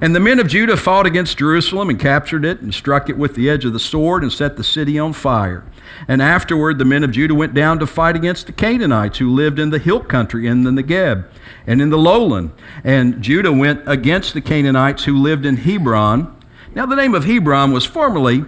And 0.00 0.14
the 0.14 0.20
men 0.20 0.38
of 0.38 0.48
Judah 0.48 0.76
fought 0.76 1.06
against 1.06 1.38
Jerusalem 1.38 1.88
and 1.88 1.98
captured 1.98 2.44
it 2.44 2.60
and 2.60 2.74
struck 2.74 3.08
it 3.08 3.16
with 3.16 3.34
the 3.34 3.48
edge 3.48 3.64
of 3.64 3.72
the 3.72 3.80
sword 3.80 4.22
and 4.22 4.32
set 4.32 4.56
the 4.56 4.64
city 4.64 4.98
on 4.98 5.14
fire. 5.14 5.64
And 6.06 6.20
afterward, 6.20 6.78
the 6.78 6.84
men 6.84 7.02
of 7.02 7.12
Judah 7.12 7.34
went 7.34 7.54
down 7.54 7.78
to 7.78 7.86
fight 7.86 8.16
against 8.16 8.46
the 8.46 8.52
Canaanites 8.52 9.18
who 9.18 9.32
lived 9.32 9.58
in 9.58 9.70
the 9.70 9.78
hill 9.78 10.00
country 10.00 10.46
in 10.46 10.64
the 10.64 10.70
Negeb 10.70 11.24
and 11.66 11.80
in 11.80 11.88
the 11.88 11.96
lowland. 11.96 12.50
And 12.84 13.22
Judah 13.22 13.52
went 13.52 13.82
against 13.86 14.34
the 14.34 14.42
Canaanites 14.42 15.04
who 15.04 15.16
lived 15.16 15.46
in 15.46 15.58
Hebron. 15.58 16.34
Now, 16.74 16.84
the 16.84 16.96
name 16.96 17.14
of 17.14 17.24
Hebron 17.24 17.72
was 17.72 17.86
formerly 17.86 18.44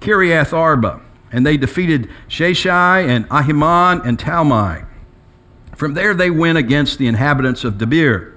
Kiriath 0.00 0.52
Arba. 0.52 1.00
And 1.30 1.46
they 1.46 1.56
defeated 1.56 2.08
Sheshai 2.28 3.06
and 3.06 3.28
Ahiman 3.28 4.04
and 4.04 4.18
Talmai. 4.18 4.87
From 5.78 5.94
there, 5.94 6.12
they 6.12 6.28
went 6.28 6.58
against 6.58 6.98
the 6.98 7.06
inhabitants 7.06 7.62
of 7.62 7.74
Debir. 7.74 8.34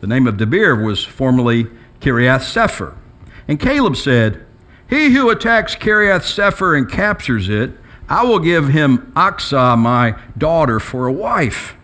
The 0.00 0.06
name 0.06 0.26
of 0.26 0.38
Debir 0.38 0.82
was 0.82 1.04
formerly 1.04 1.64
Kiriath 2.00 2.40
Sepher. 2.40 2.96
And 3.46 3.60
Caleb 3.60 3.96
said, 3.96 4.46
He 4.88 5.10
who 5.10 5.28
attacks 5.28 5.76
Kiriath 5.76 6.22
Sepher 6.22 6.74
and 6.74 6.90
captures 6.90 7.50
it, 7.50 7.72
I 8.08 8.24
will 8.24 8.38
give 8.38 8.68
him 8.68 9.12
Achsah, 9.14 9.76
my 9.76 10.18
daughter, 10.38 10.80
for 10.80 11.06
a 11.06 11.12
wife. 11.12 11.76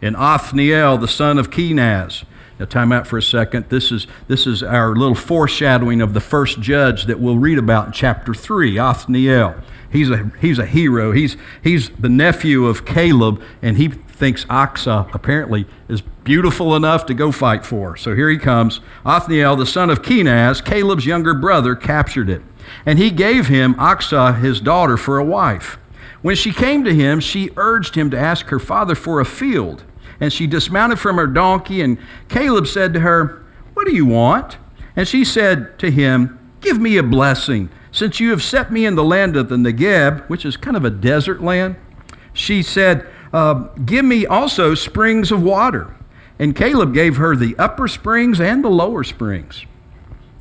And 0.00 0.14
Othniel, 0.14 0.98
the 0.98 1.08
son 1.08 1.36
of 1.36 1.50
Kenaz. 1.50 2.22
Now, 2.60 2.66
time 2.66 2.92
out 2.92 3.08
for 3.08 3.18
a 3.18 3.22
second. 3.22 3.68
This 3.68 3.90
is, 3.90 4.06
this 4.28 4.46
is 4.46 4.62
our 4.62 4.94
little 4.94 5.16
foreshadowing 5.16 6.00
of 6.00 6.14
the 6.14 6.20
first 6.20 6.60
judge 6.60 7.06
that 7.06 7.18
we'll 7.18 7.38
read 7.38 7.58
about 7.58 7.88
in 7.88 7.92
chapter 7.94 8.32
3, 8.32 8.78
Othniel. 8.78 9.56
He's 9.90 10.08
a, 10.08 10.30
he's 10.40 10.60
a 10.60 10.66
hero. 10.66 11.10
He's, 11.10 11.36
he's 11.64 11.90
the 11.90 12.08
nephew 12.08 12.66
of 12.66 12.86
Caleb, 12.86 13.42
and 13.60 13.76
he 13.76 13.92
thinks 14.20 14.44
Achsah 14.44 15.12
apparently 15.12 15.66
is 15.88 16.02
beautiful 16.02 16.76
enough 16.76 17.06
to 17.06 17.14
go 17.14 17.32
fight 17.32 17.64
for. 17.64 17.96
So 17.96 18.14
here 18.14 18.28
he 18.28 18.38
comes. 18.38 18.80
Othniel, 19.04 19.56
the 19.56 19.66
son 19.66 19.90
of 19.90 20.02
Kenaz, 20.02 20.64
Caleb's 20.64 21.06
younger 21.06 21.34
brother, 21.34 21.74
captured 21.74 22.28
it. 22.28 22.42
And 22.84 22.98
he 22.98 23.10
gave 23.10 23.48
him 23.48 23.74
Achsah, 23.74 24.38
his 24.38 24.60
daughter, 24.60 24.96
for 24.98 25.18
a 25.18 25.24
wife. 25.24 25.78
When 26.22 26.36
she 26.36 26.52
came 26.52 26.84
to 26.84 26.94
him, 26.94 27.18
she 27.18 27.50
urged 27.56 27.94
him 27.94 28.10
to 28.10 28.18
ask 28.18 28.46
her 28.48 28.58
father 28.58 28.94
for 28.94 29.20
a 29.20 29.24
field. 29.24 29.84
And 30.20 30.30
she 30.30 30.46
dismounted 30.46 30.98
from 30.98 31.16
her 31.16 31.26
donkey, 31.26 31.80
and 31.80 31.96
Caleb 32.28 32.66
said 32.66 32.92
to 32.92 33.00
her, 33.00 33.42
What 33.72 33.86
do 33.86 33.94
you 33.94 34.04
want? 34.04 34.58
And 34.94 35.08
she 35.08 35.24
said 35.24 35.78
to 35.78 35.90
him, 35.90 36.38
Give 36.60 36.78
me 36.78 36.98
a 36.98 37.02
blessing, 37.02 37.70
since 37.90 38.20
you 38.20 38.30
have 38.30 38.42
set 38.42 38.70
me 38.70 38.84
in 38.84 38.96
the 38.96 39.02
land 39.02 39.34
of 39.34 39.48
the 39.48 39.56
Negeb, 39.56 40.28
which 40.28 40.44
is 40.44 40.58
kind 40.58 40.76
of 40.76 40.84
a 40.84 40.90
desert 40.90 41.42
land. 41.42 41.76
She 42.34 42.62
said, 42.62 43.06
uh, 43.32 43.54
Give 43.84 44.04
me 44.04 44.26
also 44.26 44.74
springs 44.74 45.30
of 45.30 45.42
water. 45.42 45.94
And 46.38 46.56
Caleb 46.56 46.94
gave 46.94 47.16
her 47.16 47.36
the 47.36 47.54
upper 47.58 47.86
springs 47.86 48.40
and 48.40 48.64
the 48.64 48.70
lower 48.70 49.04
springs. 49.04 49.66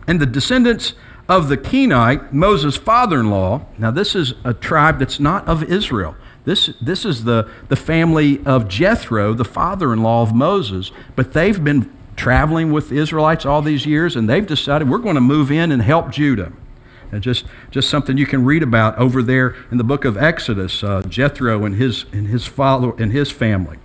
And 0.07 0.19
the 0.19 0.25
descendants 0.25 0.93
of 1.27 1.49
the 1.49 1.57
Kenite, 1.57 2.31
Moses' 2.31 2.77
father 2.77 3.19
in 3.19 3.29
law, 3.29 3.65
now 3.77 3.91
this 3.91 4.15
is 4.15 4.33
a 4.43 4.53
tribe 4.53 4.99
that's 4.99 5.19
not 5.19 5.47
of 5.47 5.61
Israel. 5.63 6.15
This, 6.45 6.71
this 6.81 7.05
is 7.05 7.25
the, 7.25 7.49
the 7.67 7.75
family 7.75 8.43
of 8.45 8.67
Jethro, 8.67 9.33
the 9.33 9.45
father 9.45 9.93
in 9.93 10.01
law 10.01 10.23
of 10.23 10.33
Moses. 10.33 10.91
But 11.15 11.33
they've 11.33 11.63
been 11.63 11.91
traveling 12.15 12.71
with 12.71 12.89
the 12.89 12.97
Israelites 12.97 13.45
all 13.45 13.61
these 13.61 13.85
years, 13.85 14.15
and 14.15 14.27
they've 14.27 14.47
decided 14.47 14.89
we're 14.89 14.97
going 14.97 15.15
to 15.15 15.21
move 15.21 15.51
in 15.51 15.71
and 15.71 15.81
help 15.81 16.11
Judah. 16.11 16.53
And 17.11 17.23
just, 17.23 17.45
just 17.71 17.89
something 17.89 18.17
you 18.17 18.25
can 18.25 18.45
read 18.45 18.63
about 18.63 18.97
over 18.97 19.23
there 19.23 19.55
in 19.71 19.77
the 19.77 19.83
book 19.83 20.05
of 20.05 20.17
Exodus, 20.17 20.83
uh, 20.83 21.01
Jethro 21.03 21.65
and 21.65 21.75
his, 21.75 22.05
and 22.11 22.27
his 22.27 22.45
follow 22.45 22.95
and 22.97 23.11
his 23.11 23.31
family. 23.31 23.77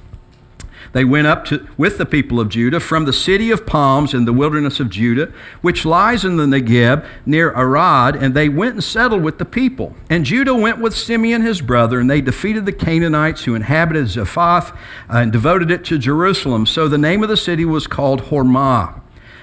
They 0.92 1.04
went 1.04 1.26
up 1.26 1.44
to, 1.46 1.66
with 1.76 1.98
the 1.98 2.06
people 2.06 2.38
of 2.38 2.48
Judah 2.48 2.78
from 2.78 3.04
the 3.04 3.12
city 3.12 3.50
of 3.50 3.66
palms 3.66 4.14
in 4.14 4.26
the 4.26 4.32
wilderness 4.32 4.78
of 4.78 4.90
Judah, 4.90 5.32
which 5.60 5.84
lies 5.84 6.24
in 6.24 6.36
the 6.36 6.44
Negeb 6.44 7.04
near 7.26 7.50
Arad, 7.50 8.14
and 8.14 8.32
they 8.32 8.48
went 8.48 8.74
and 8.74 8.84
settled 8.84 9.22
with 9.24 9.38
the 9.38 9.44
people. 9.44 9.96
And 10.08 10.24
Judah 10.24 10.54
went 10.54 10.80
with 10.80 10.94
Simeon 10.94 11.42
his 11.42 11.60
brother, 11.60 11.98
and 11.98 12.08
they 12.08 12.20
defeated 12.20 12.64
the 12.64 12.72
Canaanites 12.72 13.42
who 13.42 13.56
inhabited 13.56 14.06
Zephath 14.08 14.70
uh, 14.70 14.76
and 15.16 15.32
devoted 15.32 15.72
it 15.72 15.84
to 15.86 15.98
Jerusalem. 15.98 16.64
So 16.64 16.86
the 16.86 16.96
name 16.96 17.24
of 17.24 17.28
the 17.28 17.36
city 17.36 17.64
was 17.64 17.88
called 17.88 18.24
Hormah. 18.26 19.00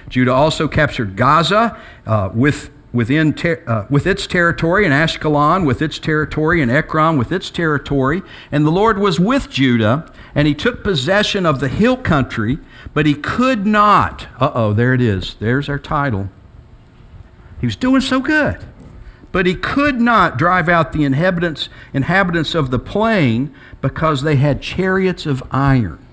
Judah 0.08 0.32
also 0.32 0.68
captured 0.68 1.16
Gaza 1.16 1.78
uh, 2.06 2.30
with 2.32 2.70
within 2.92 3.32
ter- 3.32 3.62
uh, 3.66 3.86
with 3.88 4.06
its 4.06 4.26
territory, 4.26 4.84
and 4.84 4.92
Ashkelon 4.92 5.66
with 5.66 5.80
its 5.80 5.98
territory, 5.98 6.60
and 6.60 6.70
Ekron 6.70 7.16
with 7.16 7.32
its 7.32 7.50
territory. 7.50 8.22
And 8.50 8.66
the 8.66 8.70
Lord 8.70 8.98
was 8.98 9.18
with 9.18 9.50
Judah, 9.50 10.12
and 10.34 10.46
he 10.46 10.54
took 10.54 10.84
possession 10.84 11.46
of 11.46 11.60
the 11.60 11.68
hill 11.68 11.96
country, 11.96 12.58
but 12.92 13.06
he 13.06 13.14
could 13.14 13.66
not. 13.66 14.26
Uh 14.38 14.50
oh, 14.54 14.72
there 14.72 14.94
it 14.94 15.00
is. 15.00 15.34
There's 15.34 15.68
our 15.68 15.78
title. 15.78 16.28
He 17.60 17.66
was 17.66 17.76
doing 17.76 18.00
so 18.00 18.20
good. 18.20 18.58
But 19.30 19.46
he 19.46 19.54
could 19.54 19.98
not 19.98 20.36
drive 20.36 20.68
out 20.68 20.92
the 20.92 21.04
inhabitants, 21.04 21.70
inhabitants 21.94 22.54
of 22.54 22.70
the 22.70 22.78
plain 22.78 23.54
because 23.80 24.22
they 24.22 24.36
had 24.36 24.60
chariots 24.60 25.24
of 25.24 25.42
iron. 25.50 26.04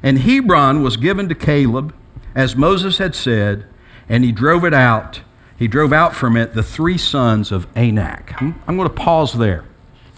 And 0.00 0.20
Hebron 0.20 0.82
was 0.82 0.96
given 0.96 1.28
to 1.28 1.34
Caleb, 1.34 1.92
as 2.34 2.54
Moses 2.54 2.98
had 2.98 3.16
said, 3.16 3.66
and 4.08 4.22
he 4.22 4.30
drove 4.30 4.64
it 4.64 4.72
out 4.72 5.22
he 5.60 5.68
drove 5.68 5.92
out 5.92 6.16
from 6.16 6.38
it 6.38 6.54
the 6.54 6.62
three 6.62 6.96
sons 6.96 7.52
of 7.52 7.66
Anak. 7.76 8.40
I'm 8.40 8.76
going 8.78 8.88
to 8.88 8.94
pause 8.94 9.34
there. 9.34 9.66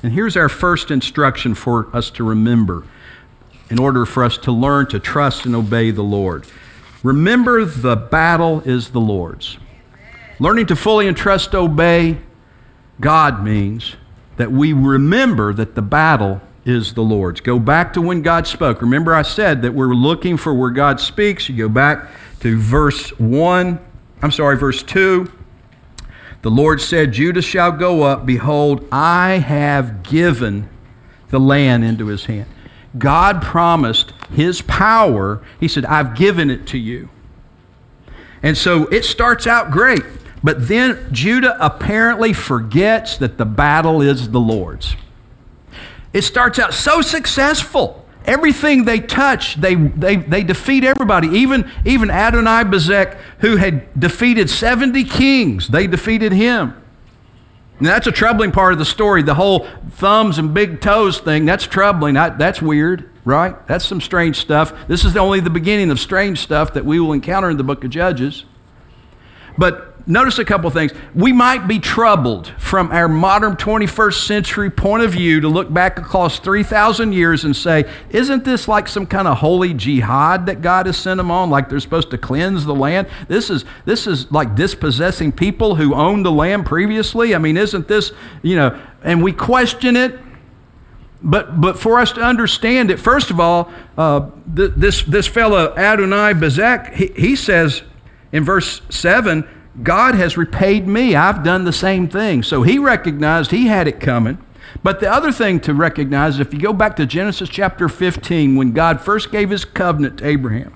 And 0.01 0.13
here's 0.13 0.37
our 0.37 0.49
first 0.49 0.89
instruction 0.93 1.57
for 1.57 1.95
us 1.95 2.11
to 2.11 2.23
remember 2.23 2.87
in 3.69 3.81
order 3.81 4.07
for 4.07 4.23
us 4.23 4.39
to 4.39 4.53
learn 4.53 4.87
to 4.91 5.01
trust 5.01 5.45
and 5.45 5.57
obey 5.57 5.91
the 5.91 6.03
Lord. 6.03 6.47
Remember, 7.03 7.65
the 7.65 7.97
battle 7.97 8.61
is 8.61 8.91
the 8.91 9.01
Lord's. 9.01 9.59
Learning 10.39 10.65
to 10.67 10.77
fully 10.77 11.09
entrust, 11.09 11.57
obey 11.57 12.19
God 13.01 13.43
means 13.43 13.97
that 14.37 14.53
we 14.53 14.73
remember 14.73 15.53
that 15.55 15.75
the 15.75 15.83
battle 15.83 16.41
is 16.65 16.95
the 16.95 17.03
Lord's. 17.03 17.41
Go 17.41 17.59
back 17.59 17.95
to 17.95 18.01
when 18.01 18.23
God 18.23 18.47
spoke. 18.47 18.81
Remember, 18.81 19.13
I 19.13 19.23
said 19.23 19.63
that 19.63 19.75
we're 19.75 19.93
looking 19.93 20.37
for 20.37 20.55
where 20.55 20.71
God 20.71 21.01
speaks. 21.01 21.49
You 21.49 21.57
go 21.57 21.69
back 21.69 22.09
to 22.41 22.57
verse 22.61 23.11
1 23.19 23.81
I'm 24.23 24.31
sorry, 24.31 24.57
verse 24.57 24.83
2. 24.83 25.31
The 26.43 26.51
Lord 26.51 26.81
said, 26.81 27.13
Judah 27.13 27.43
shall 27.43 27.73
go 27.73 28.03
up. 28.03 28.25
Behold, 28.25 28.87
I 28.91 29.35
have 29.35 30.03
given 30.03 30.69
the 31.31 31.41
land 31.41 31.85
into 31.85 32.07
his 32.07 32.27
hand. 32.27 32.47
God 32.99 33.43
promised 33.43 34.13
his 34.33 34.63
power. 34.63 35.43
He 35.59 35.69
said, 35.69 35.85
I've 35.87 36.15
given 36.15 36.51
it 36.51 36.67
to 36.69 36.79
you. 36.79 37.09
And 38.43 38.57
so 38.57 38.87
it 38.89 39.05
starts 39.05 39.47
out 39.47 39.71
great. 39.71 40.03
But 40.43 40.69
then 40.69 41.09
Judah 41.13 41.57
apparently 41.61 42.33
forgets 42.33 43.17
that 43.19 43.39
the 43.39 43.45
battle 43.45 44.03
is 44.03 44.31
the 44.31 44.41
Lord's. 44.41 44.97
It 46.13 46.23
starts 46.23 46.59
out 46.59 46.75
so 46.75 47.01
successful. 47.01 48.02
Everything 48.25 48.85
they 48.85 49.01
touch, 49.01 49.57
they, 49.57 49.75
they, 49.75 50.17
they 50.17 50.45
defeat 50.45 50.85
everybody. 50.85 51.29
Even, 51.29 51.71
even 51.85 52.11
Adonai 52.11 52.65
Bezek, 52.65 53.19
who 53.41 53.57
had 53.57 53.99
defeated 53.99 54.49
70 54.49 55.05
kings, 55.05 55.69
they 55.69 55.87
defeated 55.87 56.33
him. 56.33 56.75
And 57.79 57.89
that's 57.89 58.07
a 58.07 58.13
troubling 58.13 58.53
part 58.53 58.73
of 58.73 58.79
the 58.79 58.85
story. 58.85 59.23
The 59.23 59.35
whole 59.35 59.67
thumbs 59.91 60.39
and 60.39 60.55
big 60.55 60.81
toes 60.81 61.19
thing, 61.19 61.47
that's 61.47 61.67
troubling. 61.67 62.17
I, 62.17 62.29
that's 62.29 62.63
weird, 62.63 63.11
right? 63.25 63.67
That's 63.67 63.85
some 63.85 64.01
strange 64.01 64.37
stuff. 64.37 64.73
This 64.87 65.05
is 65.05 65.17
only 65.17 65.41
the 65.41 65.51
beginning 65.51 65.91
of 65.91 65.99
strange 65.99 66.39
stuff 66.39 66.75
that 66.75 66.85
we 66.85 67.01
will 67.01 67.13
encounter 67.13 67.51
in 67.51 67.57
the 67.57 67.65
book 67.65 67.83
of 67.83 67.91
Judges. 67.91 68.45
But 69.59 69.92
notice 70.07 70.39
a 70.39 70.45
couple 70.45 70.69
things. 70.71 70.93
We 71.15 71.33
might 71.33 71.69
be 71.69 71.79
troubled 71.79 72.49
from 72.59 72.91
our 72.91 73.09
modern 73.09 73.57
21st 73.57 74.27
century 74.27 74.71
point 74.71 75.03
of 75.03 75.13
view 75.13 75.41
to 75.41 75.49
look 75.49 75.73
back 75.73 75.99
across 75.99 76.39
3,000 76.39 77.13
years 77.13 77.45
and 77.45 77.55
say, 77.55 77.91
isn't 78.11 78.45
this 78.45 78.69
like 78.69 78.89
some 78.89 79.07
kind 79.07 79.29
of 79.29 79.39
holy 79.39 79.75
jihad 79.75 80.47
that 80.47 80.63
God 80.63 80.87
has 80.87 80.97
sent 80.97 81.19
them 81.19 81.31
on? 81.31 81.51
Like 81.51 81.69
they're 81.69 81.81
supposed 81.81 82.11
to 82.11 82.19
cleanse 82.19 82.65
the 82.65 82.75
land? 82.75 83.09
This 83.29 83.51
is, 83.51 83.65
this 83.85 84.07
is 84.07 84.31
like 84.33 84.55
dispossessing 84.55 85.33
people 85.33 85.77
who 85.77 85.95
owned 85.95 86.25
the 86.25 86.33
land 86.33 86.67
previously? 86.67 87.35
I 87.35 87.39
mean, 87.39 87.57
isn't 87.57 87.89
this, 87.89 88.13
you 88.43 88.57
know, 88.57 88.81
and 89.03 89.23
we 89.23 89.33
question 89.33 89.97
it. 89.97 90.19
But, 91.25 91.61
but 91.61 91.79
for 91.79 92.01
us 92.01 92.11
to 92.13 92.21
understand 92.21 92.91
it, 92.91 92.99
first 92.99 93.31
of 93.31 93.39
all, 93.39 93.71
uh, 93.97 94.29
th- 94.57 94.73
this, 94.77 95.05
this 95.05 95.29
fellow 95.29 95.73
Adonai 95.77 96.33
Bezek, 96.33 96.95
he, 96.95 97.07
he 97.15 97.37
says 97.37 97.83
in 98.33 98.45
verse 98.45 98.83
7, 98.91 99.47
God 99.81 100.15
has 100.15 100.37
repaid 100.37 100.87
me. 100.87 101.15
I've 101.15 101.43
done 101.43 101.65
the 101.65 101.73
same 101.73 102.09
thing. 102.09 102.43
So 102.43 102.63
he 102.63 102.79
recognized 102.79 103.51
he 103.51 103.69
had 103.69 103.89
it 103.89 104.01
coming. 104.01 104.39
But 104.83 105.01
the 105.01 105.11
other 105.11 105.33
thing 105.33 105.61
to 105.61 105.75
recognize, 105.75 106.41
if 106.41 106.53
you 106.53 106.61
go 106.61 106.73
back 106.73 106.97
to 106.97 107.07
Genesis 107.07 107.49
chapter 107.49 107.89
15, 107.89 108.57
when 108.57 108.73
God 108.73 109.01
first 109.01 109.31
gave 109.31 109.51
his 109.51 109.65
covenant 109.65 110.19
to 110.19 110.27
Abraham, 110.27 110.75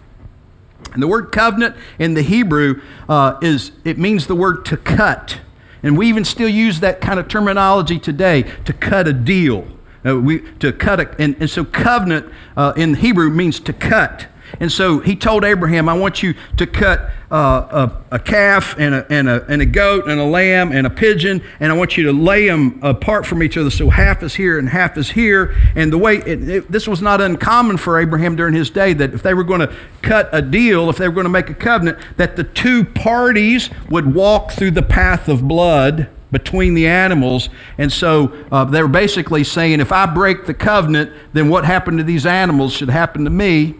and 0.93 1.03
the 1.03 1.09
word 1.09 1.33
covenant 1.33 1.77
in 1.99 2.15
the 2.15 2.23
Hebrew 2.23 2.81
uh, 3.09 3.39
is, 3.43 3.73
it 3.85 3.99
means 3.99 4.27
the 4.27 4.35
word 4.35 4.65
to 4.67 4.77
cut. 4.77 5.41
And 5.83 5.97
we 5.99 6.09
even 6.09 6.25
still 6.25 6.49
use 6.49 6.81
that 6.81 7.01
kind 7.01 7.21
of 7.21 7.29
terminology 7.29 7.99
today 7.99 8.43
to 8.65 8.73
cut 8.73 9.07
a 9.07 9.13
deal. 9.13 9.67
Uh, 10.05 10.19
we, 10.19 10.41
to 10.59 10.73
cut 10.73 11.01
a, 11.01 11.15
and, 11.21 11.37
and 11.39 11.51
so 11.51 11.65
covenant 11.65 12.33
uh, 12.57 12.73
in 12.77 12.95
Hebrew 12.95 13.29
means 13.29 13.61
to 13.61 13.73
cut. 13.73 14.27
And 14.61 14.73
so 14.73 15.01
he 15.01 15.17
told 15.17 15.45
Abraham, 15.45 15.89
I 15.89 15.95
want 15.95 16.23
you 16.23 16.35
to 16.57 16.67
cut 16.67 17.11
uh, 17.31 17.91
a, 18.11 18.15
a, 18.17 18.19
calf 18.19 18.77
and 18.79 18.95
a, 18.95 19.07
and, 19.11 19.29
a, 19.29 19.45
and 19.47 19.61
a 19.61 19.67
goat 19.67 20.09
and 20.09 20.21
a 20.21 20.25
lamb 20.25 20.73
and 20.73 20.87
a 20.87 20.91
pigeon, 20.91 21.43
and 21.59 21.73
I 21.73 21.77
want 21.77 21.97
you 21.97 22.05
to 22.05 22.13
lay 22.13 22.47
them 22.47 22.79
apart 22.83 23.27
from 23.27 23.43
each 23.43 23.57
other 23.57 23.71
so 23.71 23.91
half 23.91 24.23
is 24.23 24.37
here 24.37 24.59
and 24.59 24.69
half 24.69 24.97
is 24.97 25.11
here. 25.11 25.55
And 25.75 25.93
the 25.93 25.99
way 25.99 26.17
it, 26.17 26.49
it, 26.49 26.73
this 26.73 26.87
was 26.87 27.03
not 27.03 27.21
uncommon 27.21 27.79
for 27.79 27.99
Abraham 27.99 28.37
during 28.37 28.55
his 28.55 28.71
day 28.71 28.93
that 28.95 29.13
if 29.13 29.23
they 29.23 29.35
were 29.35 29.45
going 29.45 29.61
to 29.61 29.75
cut 30.03 30.29
a 30.33 30.41
deal, 30.41 30.89
if 30.89 30.97
they 30.97 31.09
were 31.09 31.15
going 31.15 31.25
to 31.25 31.31
make 31.31 31.51
a 31.51 31.55
covenant, 31.55 31.99
that 32.17 32.37
the 32.37 32.45
two 32.45 32.85
parties 32.85 33.71
would 33.91 34.15
walk 34.15 34.53
through 34.53 34.71
the 34.71 34.83
path 34.83 35.29
of 35.29 35.47
blood 35.47 36.09
between 36.31 36.75
the 36.75 36.87
animals. 36.87 37.49
And 37.79 37.93
so 37.93 38.33
uh, 38.53 38.65
they 38.65 38.83
were 38.83 38.89
basically 38.89 39.45
saying, 39.45 39.81
if 39.81 39.93
I 39.93 40.07
break 40.07 40.47
the 40.47 40.55
covenant, 40.55 41.13
then 41.33 41.49
what 41.49 41.65
happened 41.65 41.99
to 41.99 42.05
these 42.05 42.27
animals 42.27 42.73
should 42.73 42.91
happen 42.91 43.25
to 43.25 43.31
me 43.31 43.75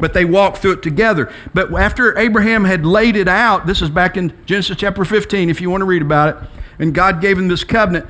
but 0.00 0.14
they 0.14 0.24
walked 0.24 0.58
through 0.58 0.72
it 0.72 0.82
together. 0.82 1.32
But 1.52 1.72
after 1.72 2.16
Abraham 2.18 2.64
had 2.64 2.84
laid 2.84 3.16
it 3.16 3.28
out, 3.28 3.66
this 3.66 3.82
is 3.82 3.90
back 3.90 4.16
in 4.16 4.32
Genesis 4.46 4.76
chapter 4.76 5.04
15, 5.04 5.50
if 5.50 5.60
you 5.60 5.70
want 5.70 5.80
to 5.80 5.86
read 5.86 6.02
about 6.02 6.36
it, 6.36 6.50
and 6.78 6.94
God 6.94 7.20
gave 7.20 7.38
him 7.38 7.48
this 7.48 7.64
covenant. 7.64 8.06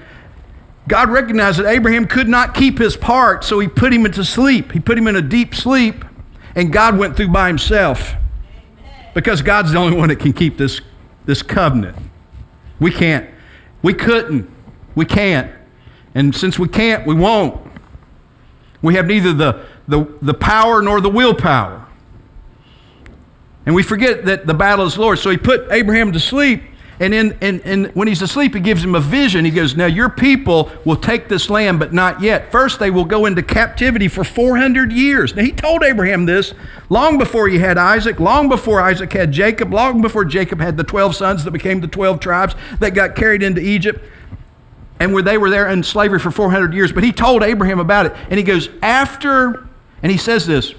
God 0.87 1.11
recognized 1.11 1.59
that 1.59 1.67
Abraham 1.67 2.07
could 2.07 2.29
not 2.29 2.55
keep 2.55 2.79
his 2.79 2.97
part, 2.97 3.45
so 3.45 3.59
he 3.59 3.69
put 3.69 3.93
him 3.93 4.05
into 4.05 4.25
sleep. 4.25 4.73
He 4.73 4.81
put 4.81 4.99
him 4.99 5.07
in 5.07 5.17
a 5.17 5.23
deep 5.23 5.55
sleep, 5.55 6.05
and 6.55 6.73
God 6.73 6.99
went 6.99 7.17
through 7.17 7.29
by 7.29 7.49
himself. 7.49 8.15
Because 9.15 9.43
God's 9.43 9.73
the 9.73 9.79
only 9.79 9.97
one 9.97 10.09
that 10.09 10.17
can 10.17 10.33
keep 10.33 10.59
this, 10.59 10.81
this 11.25 11.43
covenant. 11.43 11.97
We 12.81 12.91
can't. 12.91 13.31
We 13.83 13.95
couldn't. 13.95 14.51
We 14.95 15.05
can't. 15.05 15.53
And 16.15 16.35
since 16.35 16.59
we 16.59 16.69
can't, 16.69 17.07
we 17.07 17.15
won't. 17.15 17.61
We 18.83 18.95
have 18.95 19.07
neither 19.07 19.33
the 19.33 19.65
the, 19.89 20.05
the 20.23 20.35
power 20.35 20.83
nor 20.83 21.01
the 21.01 21.11
willpower. 21.11 21.87
And 23.67 23.75
we 23.75 23.83
forget 23.83 24.25
that 24.27 24.47
the 24.47 24.55
battle 24.55 24.87
is 24.87 24.99
Lord. 24.99 25.19
So 25.19 25.31
he 25.31 25.37
put 25.37 25.71
Abraham 25.71 26.13
to 26.13 26.21
sleep. 26.21 26.63
And, 27.01 27.13
in, 27.13 27.37
and, 27.41 27.61
and 27.63 27.87
when 27.95 28.07
he's 28.07 28.23
asleep, 28.23 28.55
he 28.55 28.61
gives 28.61 28.85
him 28.85 28.95
a 28.95 29.01
vision. 29.01 29.45
He 29.45 29.51
goes, 29.51 29.75
Now 29.75 29.87
your 29.87 30.09
people 30.09 30.71
will 30.85 30.97
take 30.97 31.29
this 31.29 31.51
land, 31.51 31.81
but 31.81 31.93
not 31.93 32.21
yet. 32.21 32.53
First, 32.53 32.79
they 32.79 32.91
will 32.91 33.05
go 33.05 33.27
into 33.27 33.43
captivity 33.43 34.07
for 34.07 34.23
400 34.23 34.93
years. 34.93 35.35
Now, 35.35 35.43
he 35.43 35.51
told 35.51 35.83
Abraham 35.83 36.27
this 36.27 36.55
long 36.89 37.19
before 37.19 37.49
he 37.49 37.59
had 37.59 37.79
Isaac, 37.79 38.21
long 38.21 38.49
before 38.49 38.81
Isaac 38.81 39.13
had 39.13 39.33
Jacob, 39.33 39.73
long 39.73 40.03
before 40.03 40.25
Jacob 40.25 40.61
had 40.61 40.77
the 40.77 40.85
12 40.85 41.17
sons 41.17 41.43
that 41.43 41.51
became 41.51 41.81
the 41.81 41.89
12 41.89 42.21
tribes 42.21 42.55
that 42.79 42.95
got 42.95 43.17
carried 43.17 43.43
into 43.43 43.61
Egypt 43.61 44.01
and 45.01 45.13
where 45.13 45.23
they 45.23 45.37
were 45.37 45.51
there 45.51 45.69
in 45.69 45.83
slavery 45.83 46.21
for 46.21 46.31
400 46.31 46.73
years. 46.73 46.93
But 46.93 47.03
he 47.03 47.11
told 47.11 47.43
Abraham 47.43 47.81
about 47.81 48.07
it. 48.07 48.13
And 48.31 48.39
he 48.39 48.45
goes, 48.45 48.69
After 48.83 49.64
and 50.05 50.13
he 50.13 50.19
says 50.19 50.47
this 50.47 50.75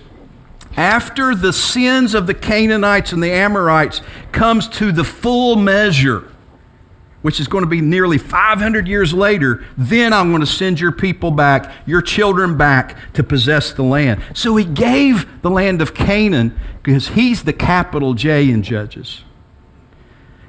after 0.78 1.34
the 1.34 1.52
sins 1.52 2.14
of 2.14 2.28
the 2.28 2.36
Canaanites 2.36 3.12
and 3.12 3.24
the 3.24 3.32
Amorites 3.32 4.02
comes 4.32 4.68
to 4.70 4.92
the 4.92 5.04
full 5.04 5.56
measure, 5.56 6.32
which 7.24 7.40
is 7.40 7.48
going 7.48 7.64
to 7.64 7.70
be 7.70 7.82
nearly 7.82 8.20
500 8.20 8.88
years 8.88 9.14
later, 9.14 9.66
then 9.76 10.14
I'm 10.14 10.30
going 10.30 10.42
to 10.42 10.46
send 10.46 10.80
your 10.80 10.92
people 10.92 11.32
back, 11.32 11.74
your 11.88 12.04
children 12.04 12.56
back 12.56 13.14
to 13.14 13.24
possess 13.24 13.74
the 13.74 13.82
land. 13.82 14.22
So 14.36 14.58
he 14.58 14.66
gave 14.66 15.42
the 15.42 15.50
land 15.50 15.82
of 15.82 15.96
Canaan 15.96 16.60
because 16.84 17.10
he's 17.10 17.44
the 17.44 17.54
capital 17.54 18.14
J 18.14 18.52
in 18.52 18.62
Judges. 18.62 19.24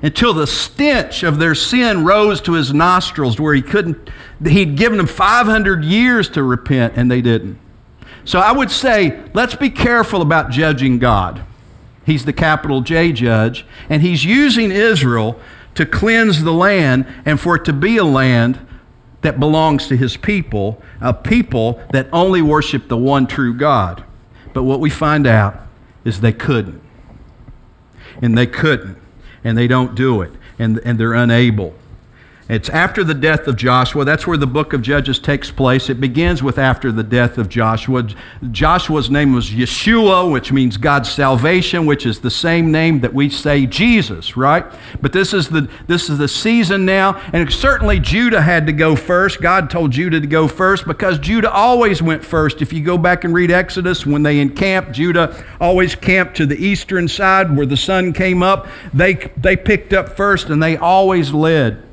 Until 0.03 0.35
the 0.35 0.47
stench 0.47 1.23
of 1.23 1.39
their 1.39 1.55
sin 1.55 2.05
rose 2.05 2.43
to 2.43 2.53
his 2.53 2.75
nostrils, 2.75 3.41
where 3.41 3.55
he 3.55 3.63
couldn't, 3.63 4.11
he'd 4.45 4.77
given 4.77 4.99
them 4.99 5.07
500 5.07 5.83
years 5.83 6.29
to 6.31 6.43
repent 6.43 6.93
and 6.95 7.11
they 7.11 7.23
didn't. 7.23 7.59
So 8.27 8.41
I 8.41 8.53
would 8.53 8.73
say, 8.73 9.23
let's 9.35 9.55
be 9.55 9.71
careful 9.71 10.21
about 10.21 10.51
judging 10.51 10.99
God. 10.99 11.43
He's 12.05 12.25
the 12.25 12.33
capital 12.33 12.81
J 12.81 13.13
judge, 13.13 13.65
and 13.89 14.03
he's 14.03 14.25
using 14.25 14.71
Israel 14.71 15.41
to 15.77 15.87
cleanse 15.87 16.43
the 16.43 16.53
land 16.53 17.07
and 17.25 17.41
for 17.41 17.55
it 17.55 17.65
to 17.67 17.73
be 17.73 17.97
a 17.97 18.05
land 18.05 18.59
that 19.23 19.39
belongs 19.39 19.87
to 19.89 19.97
his 19.97 20.17
people, 20.17 20.83
a 21.01 21.15
people 21.15 21.81
that 21.93 22.09
only 22.13 22.43
worship 22.43 22.89
the 22.89 22.97
one 22.97 23.27
true 23.27 23.55
God. 23.55 24.05
But 24.53 24.65
what 24.65 24.81
we 24.81 24.91
find 24.91 25.27
out 25.27 25.61
is 26.05 26.21
they 26.21 26.33
couldn't. 26.33 26.83
And 28.21 28.37
they 28.37 28.47
couldn't. 28.47 28.99
And 29.45 29.57
they 29.57 29.69
don't 29.69 29.95
do 29.95 30.21
it. 30.23 30.33
And, 30.59 30.79
and 30.79 30.99
they're 30.99 31.15
unable. 31.15 31.75
It's 32.49 32.69
after 32.69 33.03
the 33.03 33.15
death 33.15 33.49
of 33.49 33.57
Joshua. 33.57 34.05
That's 34.05 34.25
where 34.25 34.37
the 34.37 34.47
book 34.47 34.73
of 34.73 34.81
Judges 34.81 35.19
takes 35.19 35.51
place. 35.51 35.91
It 35.91 36.01
begins 36.01 36.45
with 36.45 36.59
after 36.59 36.93
the 36.93 37.03
death 37.03 37.39
of 37.39 37.49
Joshua. 37.49 38.07
Joshua's 38.53 39.11
name 39.11 39.33
was 39.33 39.51
Yeshua, 39.51 40.31
which 40.31 40.53
means 40.53 40.77
God's 40.77 41.11
salvation, 41.11 41.87
which 41.87 42.07
is 42.07 42.21
the 42.21 42.31
same 42.31 42.71
name 42.71 43.01
that 43.01 43.13
we 43.13 43.31
say 43.31 43.67
Jesus, 43.67 44.37
right? 44.37 44.65
But 45.01 45.13
this 45.13 45.35
is 45.35 45.49
the 45.49 45.69
this 45.89 46.09
is 46.09 46.19
the 46.19 46.29
season 46.29 46.85
now, 46.85 47.21
and 47.33 47.53
certainly 47.53 47.99
Judah 47.99 48.43
had 48.43 48.67
to 48.67 48.73
go 48.73 48.95
first. 48.95 49.41
God 49.41 49.69
told 49.69 49.91
Judah 49.91 50.21
to 50.21 50.27
go 50.29 50.47
first 50.47 50.87
because 50.87 51.19
Judah 51.19 51.51
always 51.51 52.01
went 52.01 52.25
first. 52.25 52.63
If 52.63 52.73
you 52.73 52.81
go 52.81 52.97
back 52.97 53.25
and 53.25 53.35
read 53.35 53.51
Exodus, 53.51 54.07
when 54.07 54.23
they 54.23 54.39
encamped, 54.39 54.93
Judah 54.93 55.45
always 55.61 55.97
camped 55.97 56.37
to 56.37 56.47
the 56.47 56.57
eastern 56.57 57.09
side 57.09 57.57
where 57.57 57.67
the 57.67 57.77
sun 57.77 58.13
came 58.13 58.45
up. 58.45 58.69
They 58.95 59.15
they 59.37 59.57
picked 59.57 59.93
up 59.93 60.11
first 60.11 60.49
and 60.49 60.63
they 60.63 60.77
always 60.77 61.33
led. 61.33 61.86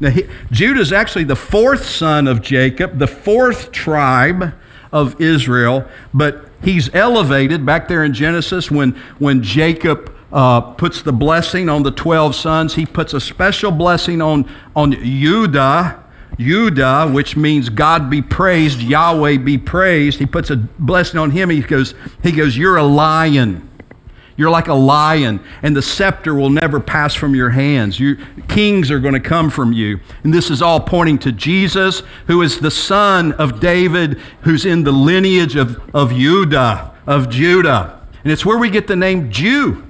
Now, 0.00 0.10
he, 0.10 0.28
Judah 0.50 0.80
is 0.80 0.92
actually 0.92 1.24
the 1.24 1.36
fourth 1.36 1.84
son 1.84 2.28
of 2.28 2.40
Jacob, 2.42 2.98
the 2.98 3.06
fourth 3.06 3.72
tribe 3.72 4.54
of 4.92 5.20
Israel, 5.20 5.86
but 6.14 6.48
he's 6.62 6.92
elevated 6.94 7.66
back 7.66 7.88
there 7.88 8.04
in 8.04 8.14
Genesis 8.14 8.70
when, 8.70 8.92
when 9.18 9.42
Jacob 9.42 10.14
uh, 10.32 10.60
puts 10.60 11.02
the 11.02 11.12
blessing 11.12 11.68
on 11.68 11.82
the 11.82 11.90
12 11.90 12.34
sons. 12.34 12.74
He 12.74 12.86
puts 12.86 13.12
a 13.12 13.20
special 13.20 13.70
blessing 13.70 14.22
on, 14.22 14.50
on 14.76 14.92
Judah, 14.92 16.04
Judah, 16.38 17.08
which 17.10 17.36
means 17.36 17.68
God 17.68 18.08
be 18.10 18.22
praised, 18.22 18.80
Yahweh 18.80 19.38
be 19.38 19.58
praised. 19.58 20.18
He 20.18 20.26
puts 20.26 20.50
a 20.50 20.56
blessing 20.56 21.18
on 21.18 21.30
him. 21.30 21.50
He 21.50 21.60
goes, 21.62 21.94
he 22.22 22.32
goes, 22.32 22.56
You're 22.56 22.76
a 22.76 22.84
lion. 22.84 23.67
You're 24.38 24.50
like 24.50 24.68
a 24.68 24.74
lion, 24.74 25.40
and 25.64 25.76
the 25.76 25.82
scepter 25.82 26.32
will 26.32 26.48
never 26.48 26.78
pass 26.78 27.12
from 27.12 27.34
your 27.34 27.50
hands. 27.50 28.00
Kings 28.46 28.88
are 28.88 29.00
going 29.00 29.14
to 29.14 29.20
come 29.20 29.50
from 29.50 29.72
you. 29.72 29.98
And 30.22 30.32
this 30.32 30.48
is 30.48 30.62
all 30.62 30.78
pointing 30.78 31.18
to 31.18 31.32
Jesus, 31.32 32.04
who 32.28 32.40
is 32.42 32.60
the 32.60 32.70
son 32.70 33.32
of 33.32 33.58
David, 33.58 34.20
who's 34.42 34.64
in 34.64 34.84
the 34.84 34.92
lineage 34.92 35.56
of, 35.56 35.82
of 35.92 36.14
Judah, 36.14 36.94
of 37.04 37.28
Judah. 37.28 38.06
And 38.22 38.32
it's 38.32 38.46
where 38.46 38.56
we 38.56 38.70
get 38.70 38.86
the 38.86 38.94
name 38.94 39.32
Jew. 39.32 39.84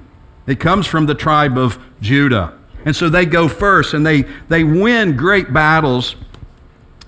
It 0.47 0.59
comes 0.59 0.87
from 0.87 1.05
the 1.05 1.13
tribe 1.13 1.55
of 1.55 1.77
Judah. 2.01 2.57
And 2.85 2.95
so 2.95 3.07
they 3.07 3.27
go 3.27 3.47
first, 3.47 3.93
and 3.93 4.03
they, 4.03 4.23
they 4.47 4.63
win 4.63 5.15
great 5.15 5.53
battles. 5.53 6.15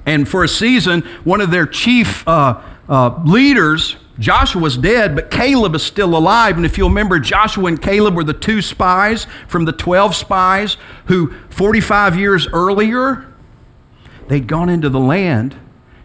And 0.05 0.29
for 0.29 0.43
a 0.43 0.47
season, 0.47 1.01
one 1.23 1.41
of 1.41 1.49
their 1.49 1.65
chief 1.65 2.27
uh, 2.27 2.61
uh, 2.87 3.19
leaders 3.23 3.95
Joshua's 4.21 4.77
dead, 4.77 5.15
but 5.15 5.31
Caleb 5.31 5.73
is 5.75 5.83
still 5.83 6.15
alive. 6.15 6.55
And 6.55 6.65
if 6.65 6.77
you'll 6.77 6.89
remember, 6.89 7.19
Joshua 7.19 7.65
and 7.65 7.81
Caleb 7.81 8.15
were 8.15 8.23
the 8.23 8.33
two 8.33 8.61
spies 8.61 9.25
from 9.47 9.65
the 9.65 9.71
12 9.71 10.15
spies 10.15 10.77
who, 11.05 11.33
45 11.49 12.17
years 12.17 12.47
earlier, 12.47 13.25
they'd 14.27 14.47
gone 14.47 14.69
into 14.69 14.89
the 14.89 14.99
land 14.99 15.55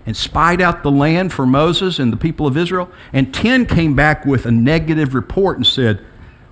and 0.06 0.16
spied 0.16 0.62
out 0.62 0.82
the 0.82 0.90
land 0.90 1.32
for 1.32 1.46
Moses 1.46 1.98
and 1.98 2.12
the 2.12 2.16
people 2.16 2.46
of 2.46 2.56
Israel. 2.56 2.90
And 3.12 3.34
10 3.34 3.66
came 3.66 3.94
back 3.94 4.24
with 4.24 4.46
a 4.46 4.50
negative 4.50 5.14
report 5.14 5.58
and 5.58 5.66
said, 5.66 6.02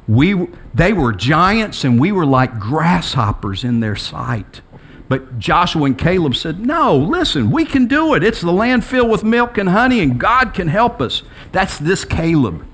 we, 0.06 0.48
they 0.74 0.92
were 0.92 1.12
giants 1.12 1.82
and 1.82 1.98
we 1.98 2.12
were 2.12 2.26
like 2.26 2.58
grasshoppers 2.58 3.64
in 3.64 3.80
their 3.80 3.96
sight. 3.96 4.60
But 5.08 5.38
Joshua 5.38 5.84
and 5.84 5.98
Caleb 5.98 6.34
said, 6.34 6.60
No, 6.60 6.96
listen, 6.96 7.50
we 7.50 7.64
can 7.64 7.86
do 7.86 8.14
it. 8.14 8.24
It's 8.24 8.40
the 8.40 8.52
land 8.52 8.84
filled 8.84 9.10
with 9.10 9.22
milk 9.22 9.58
and 9.58 9.68
honey, 9.68 10.00
and 10.00 10.18
God 10.18 10.54
can 10.54 10.68
help 10.68 11.00
us. 11.00 11.22
That's 11.54 11.78
this 11.78 12.04
Caleb. 12.04 12.66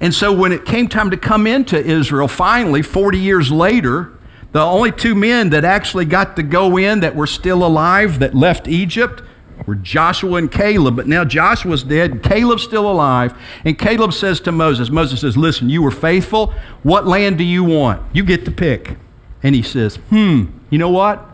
And 0.00 0.14
so 0.14 0.32
when 0.32 0.52
it 0.52 0.64
came 0.64 0.88
time 0.88 1.10
to 1.10 1.16
come 1.16 1.46
into 1.46 1.76
Israel, 1.76 2.28
finally, 2.28 2.80
40 2.80 3.18
years 3.18 3.50
later, 3.50 4.12
the 4.52 4.62
only 4.62 4.92
two 4.92 5.14
men 5.16 5.50
that 5.50 5.64
actually 5.64 6.04
got 6.04 6.36
to 6.36 6.42
go 6.42 6.76
in 6.76 7.00
that 7.00 7.16
were 7.16 7.26
still 7.26 7.66
alive 7.66 8.20
that 8.20 8.34
left 8.34 8.68
Egypt 8.68 9.20
were 9.66 9.74
Joshua 9.74 10.36
and 10.36 10.50
Caleb. 10.50 10.94
But 10.94 11.08
now 11.08 11.24
Joshua's 11.24 11.82
dead, 11.82 12.22
Caleb's 12.22 12.62
still 12.62 12.90
alive. 12.90 13.36
And 13.64 13.76
Caleb 13.76 14.12
says 14.12 14.40
to 14.42 14.52
Moses, 14.52 14.90
Moses 14.90 15.20
says, 15.20 15.36
Listen, 15.36 15.68
you 15.68 15.82
were 15.82 15.90
faithful. 15.90 16.54
What 16.84 17.06
land 17.06 17.36
do 17.38 17.44
you 17.44 17.64
want? 17.64 18.00
You 18.14 18.24
get 18.24 18.44
to 18.44 18.50
pick. 18.50 18.96
And 19.42 19.56
he 19.56 19.62
says, 19.62 19.96
Hmm, 20.08 20.46
you 20.70 20.78
know 20.78 20.90
what? 20.90 21.33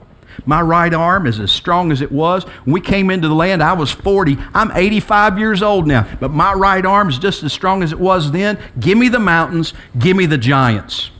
My 0.50 0.62
right 0.62 0.92
arm 0.92 1.28
is 1.28 1.38
as 1.38 1.52
strong 1.52 1.92
as 1.92 2.02
it 2.02 2.10
was. 2.10 2.42
When 2.64 2.74
we 2.74 2.80
came 2.80 3.08
into 3.08 3.28
the 3.28 3.36
land, 3.36 3.62
I 3.62 3.72
was 3.72 3.92
40. 3.92 4.36
I'm 4.52 4.72
85 4.72 5.38
years 5.38 5.62
old 5.62 5.86
now, 5.86 6.08
but 6.18 6.32
my 6.32 6.52
right 6.54 6.84
arm 6.84 7.08
is 7.08 7.20
just 7.20 7.44
as 7.44 7.52
strong 7.52 7.84
as 7.84 7.92
it 7.92 8.00
was 8.00 8.32
then. 8.32 8.58
Give 8.80 8.98
me 8.98 9.08
the 9.08 9.20
mountains, 9.20 9.74
give 9.96 10.16
me 10.16 10.26
the 10.26 10.36
giants. 10.36 11.12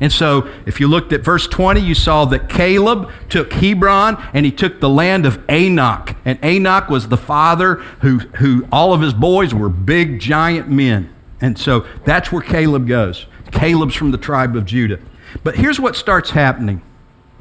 And 0.00 0.12
so, 0.12 0.48
if 0.66 0.78
you 0.78 0.86
looked 0.86 1.12
at 1.12 1.22
verse 1.22 1.48
20, 1.48 1.80
you 1.80 1.96
saw 1.96 2.26
that 2.26 2.48
Caleb 2.48 3.10
took 3.28 3.52
Hebron 3.54 4.24
and 4.32 4.46
he 4.46 4.52
took 4.52 4.78
the 4.78 4.88
land 4.88 5.26
of 5.26 5.44
Anak. 5.48 6.14
And 6.24 6.38
Anak 6.40 6.88
was 6.88 7.08
the 7.08 7.16
father 7.16 7.74
who, 8.02 8.18
who 8.36 8.68
all 8.70 8.92
of 8.92 9.00
his 9.00 9.14
boys 9.14 9.52
were 9.52 9.68
big, 9.68 10.20
giant 10.20 10.68
men. 10.68 11.12
And 11.40 11.58
so 11.58 11.88
that's 12.04 12.30
where 12.30 12.42
Caleb 12.42 12.86
goes. 12.86 13.26
Caleb's 13.50 13.96
from 13.96 14.12
the 14.12 14.16
tribe 14.16 14.54
of 14.54 14.64
Judah. 14.64 15.00
But 15.42 15.56
here's 15.56 15.80
what 15.80 15.96
starts 15.96 16.30
happening 16.30 16.82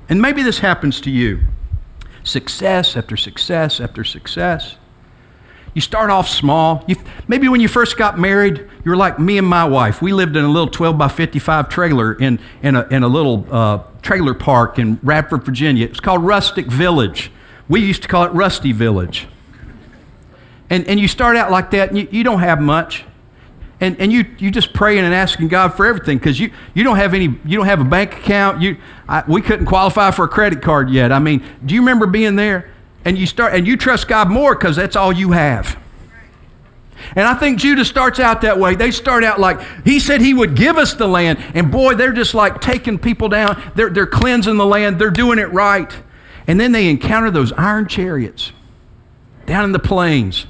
and 0.10 0.22
maybe 0.22 0.43
this 0.43 0.60
happens 0.60 1.02
to 1.02 1.12
you 1.12 1.41
success 2.24 2.98
after 2.98 3.15
success 3.15 3.80
after 3.80 4.04
success. 4.04 4.78
You 5.74 5.82
start 5.82 6.10
off 6.10 6.28
small. 6.28 6.84
You, 6.88 6.96
maybe 7.28 7.48
when 7.48 7.62
you 7.62 7.67
first 7.67 7.98
got 7.98 8.17
married, 8.17 8.67
you 8.84 8.91
were 8.91 8.98
like 8.98 9.20
me 9.20 9.38
and 9.38 9.46
my 9.46 9.63
wife. 9.63 10.02
We 10.02 10.12
lived 10.12 10.36
in 10.36 10.43
a 10.43 10.50
little 10.50 10.70
12 10.70 10.98
by 10.98 11.08
55 11.08 11.70
trailer 11.70 12.13
in, 12.13 12.39
in, 12.63 12.76
a, 12.76 12.88
in 12.88 13.04
a 13.04 13.08
little 13.08 13.46
uh, 13.52 13.84
trailer 14.02 14.34
park 14.34 14.80
in 14.80 15.00
Radford, 15.04 15.43
Virginia. 15.43 15.86
It 15.86 15.91
was 15.91 16.00
called 16.00 16.24
Rustic 16.24 16.65
Village. 16.65 17.32
We 17.70 17.82
used 17.82 18.02
to 18.02 18.08
call 18.08 18.24
it 18.24 18.32
Rusty 18.32 18.72
Village. 18.72 19.28
And, 20.70 20.88
and 20.88 21.00
you 21.00 21.08
start 21.08 21.38
out 21.38 21.52
like 21.52 21.70
that, 21.72 21.89
and 21.89 22.00
you, 22.00 22.08
you 22.10 22.24
don't 22.24 22.39
have 22.39 22.60
much 22.60 23.06
and, 23.80 24.00
and 24.00 24.12
you, 24.12 24.26
you 24.40 24.50
just 24.50 24.74
praying 24.74 25.06
and 25.06 25.13
asking 25.13 25.50
God 25.50 25.70
for 25.76 25.86
everything 25.86 26.18
because 26.18 26.40
you, 26.40 26.52
you 26.74 26.84
don't 26.84 26.98
have 26.98 27.13
any 27.13 27.26
you 27.46 27.58
don't 27.58 27.68
have 27.68 27.80
a 27.80 27.86
bank 27.86 28.13
account. 28.13 28.62
You 28.62 28.78
I, 29.08 29.24
we 29.28 29.42
couldn't 29.42 29.68
qualify 29.68 30.12
for 30.12 30.26
a 30.26 30.28
credit 30.28 30.62
card 30.62 30.90
yet. 30.90 31.12
I 31.12 31.20
mean 31.20 31.44
do 31.63 31.76
you 31.76 31.82
remember 31.82 32.08
being 32.08 32.36
there? 32.36 32.72
And 33.06 33.18
you 33.18 33.28
start 33.28 33.54
and 33.54 33.68
you 33.68 33.78
trust 33.78 34.08
God 34.08 34.30
more 34.30 34.56
because 34.56 34.76
that's 34.76 34.96
all 34.96 35.13
you 35.13 35.32
have. 35.32 35.80
And 37.16 37.28
I 37.28 37.36
think 37.36 37.60
Judah 37.60 37.86
starts 37.86 38.20
out 38.20 38.42
that 38.42 38.60
way. 38.60 38.74
They 38.74 38.90
start 38.90 39.24
out 39.24 39.40
like 39.40 39.62
he 39.86 40.00
said 40.00 40.22
he 40.22 40.34
would 40.34 40.56
give 40.56 40.78
us 40.78 40.96
the 40.96 41.08
land 41.08 41.38
and 41.54 41.72
boy 41.72 41.94
they're 41.94 42.12
just 42.12 42.34
like 42.34 42.60
taking 42.62 42.98
people 42.98 43.30
down. 43.30 43.62
They're, 43.76 43.92
they're 43.92 44.08
cleansing 44.08 44.58
the 44.58 44.66
land. 44.66 44.98
They're 44.98 45.12
doing 45.12 45.38
it 45.38 45.52
right. 45.54 45.96
And 46.48 46.60
then 46.60 46.72
they 46.72 46.90
encounter 46.90 47.30
those 47.30 47.52
iron 47.54 47.88
chariots 47.88 48.54
down 49.46 49.66
in 49.66 49.72
the 49.72 49.80
plains 49.80 50.48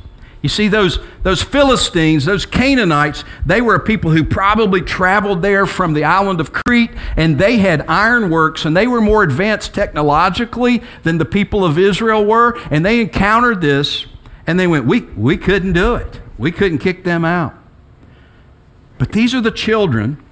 you 0.48 0.50
see, 0.50 0.70
those, 0.70 1.00
those 1.24 1.42
Philistines, 1.42 2.24
those 2.24 2.46
Canaanites, 2.46 3.26
they 3.46 3.60
were 3.60 3.78
people 3.80 4.12
who 4.12 4.24
probably 4.24 4.80
traveled 4.80 5.42
there 5.42 5.66
from 5.66 5.92
the 5.92 6.06
island 6.06 6.40
of 6.40 6.54
Crete, 6.54 6.92
and 7.18 7.38
they 7.38 7.58
had 7.58 7.82
ironworks, 7.90 8.64
and 8.64 8.78
they 8.78 8.88
were 8.88 9.02
more 9.02 9.24
advanced 9.24 9.74
technologically 9.74 10.82
than 11.04 11.18
the 11.18 11.26
people 11.26 11.66
of 11.66 11.78
Israel 11.78 12.24
were. 12.24 12.58
And 12.72 12.86
they 12.86 13.02
encountered 13.02 13.60
this, 13.60 14.06
and 14.48 14.58
they 14.58 14.68
went, 14.68 14.86
We, 14.86 15.02
we 15.02 15.36
couldn't 15.36 15.74
do 15.74 15.96
it. 15.96 16.22
We 16.38 16.54
couldn't 16.54 16.78
kick 16.78 17.04
them 17.04 17.26
out. 17.26 17.54
But 18.98 19.12
these 19.12 19.36
are 19.36 19.42
the 19.42 19.52
children 19.52 20.24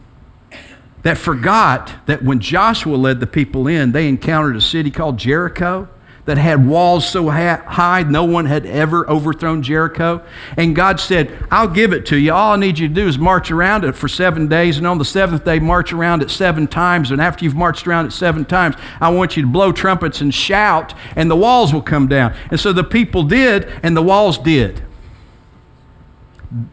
that 1.01 1.17
forgot 1.17 1.93
that 2.05 2.23
when 2.23 2.39
Joshua 2.39 2.95
led 2.95 3.19
the 3.19 3.27
people 3.27 3.67
in, 3.67 3.91
they 3.91 4.07
encountered 4.07 4.55
a 4.55 4.61
city 4.61 4.91
called 4.91 5.17
Jericho 5.17 5.89
that 6.25 6.37
had 6.39 6.67
walls 6.67 7.07
so 7.07 7.29
high 7.29 8.03
no 8.03 8.23
one 8.23 8.45
had 8.45 8.65
ever 8.65 9.07
overthrown 9.09 9.61
Jericho. 9.61 10.23
And 10.57 10.75
God 10.75 10.99
said, 10.99 11.31
I'll 11.51 11.67
give 11.67 11.93
it 11.93 12.05
to 12.07 12.17
you. 12.17 12.33
All 12.33 12.53
I 12.53 12.57
need 12.57 12.79
you 12.79 12.87
to 12.87 12.93
do 12.93 13.07
is 13.07 13.19
march 13.19 13.51
around 13.51 13.85
it 13.85 13.93
for 13.93 14.07
seven 14.07 14.47
days. 14.47 14.77
And 14.77 14.87
on 14.87 14.97
the 14.97 15.05
seventh 15.05 15.45
day, 15.45 15.59
march 15.59 15.93
around 15.93 16.23
it 16.23 16.31
seven 16.31 16.67
times. 16.67 17.11
And 17.11 17.21
after 17.21 17.45
you've 17.45 17.55
marched 17.55 17.87
around 17.87 18.07
it 18.07 18.11
seven 18.11 18.43
times, 18.43 18.75
I 18.99 19.09
want 19.09 19.37
you 19.37 19.43
to 19.43 19.47
blow 19.47 19.71
trumpets 19.71 20.19
and 20.19 20.33
shout, 20.33 20.95
and 21.15 21.29
the 21.29 21.35
walls 21.35 21.73
will 21.73 21.83
come 21.83 22.07
down. 22.07 22.35
And 22.49 22.59
so 22.59 22.73
the 22.73 22.83
people 22.83 23.23
did, 23.23 23.65
and 23.83 23.95
the 23.95 24.01
walls 24.01 24.39
did. 24.39 24.81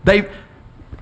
They, 0.04 0.30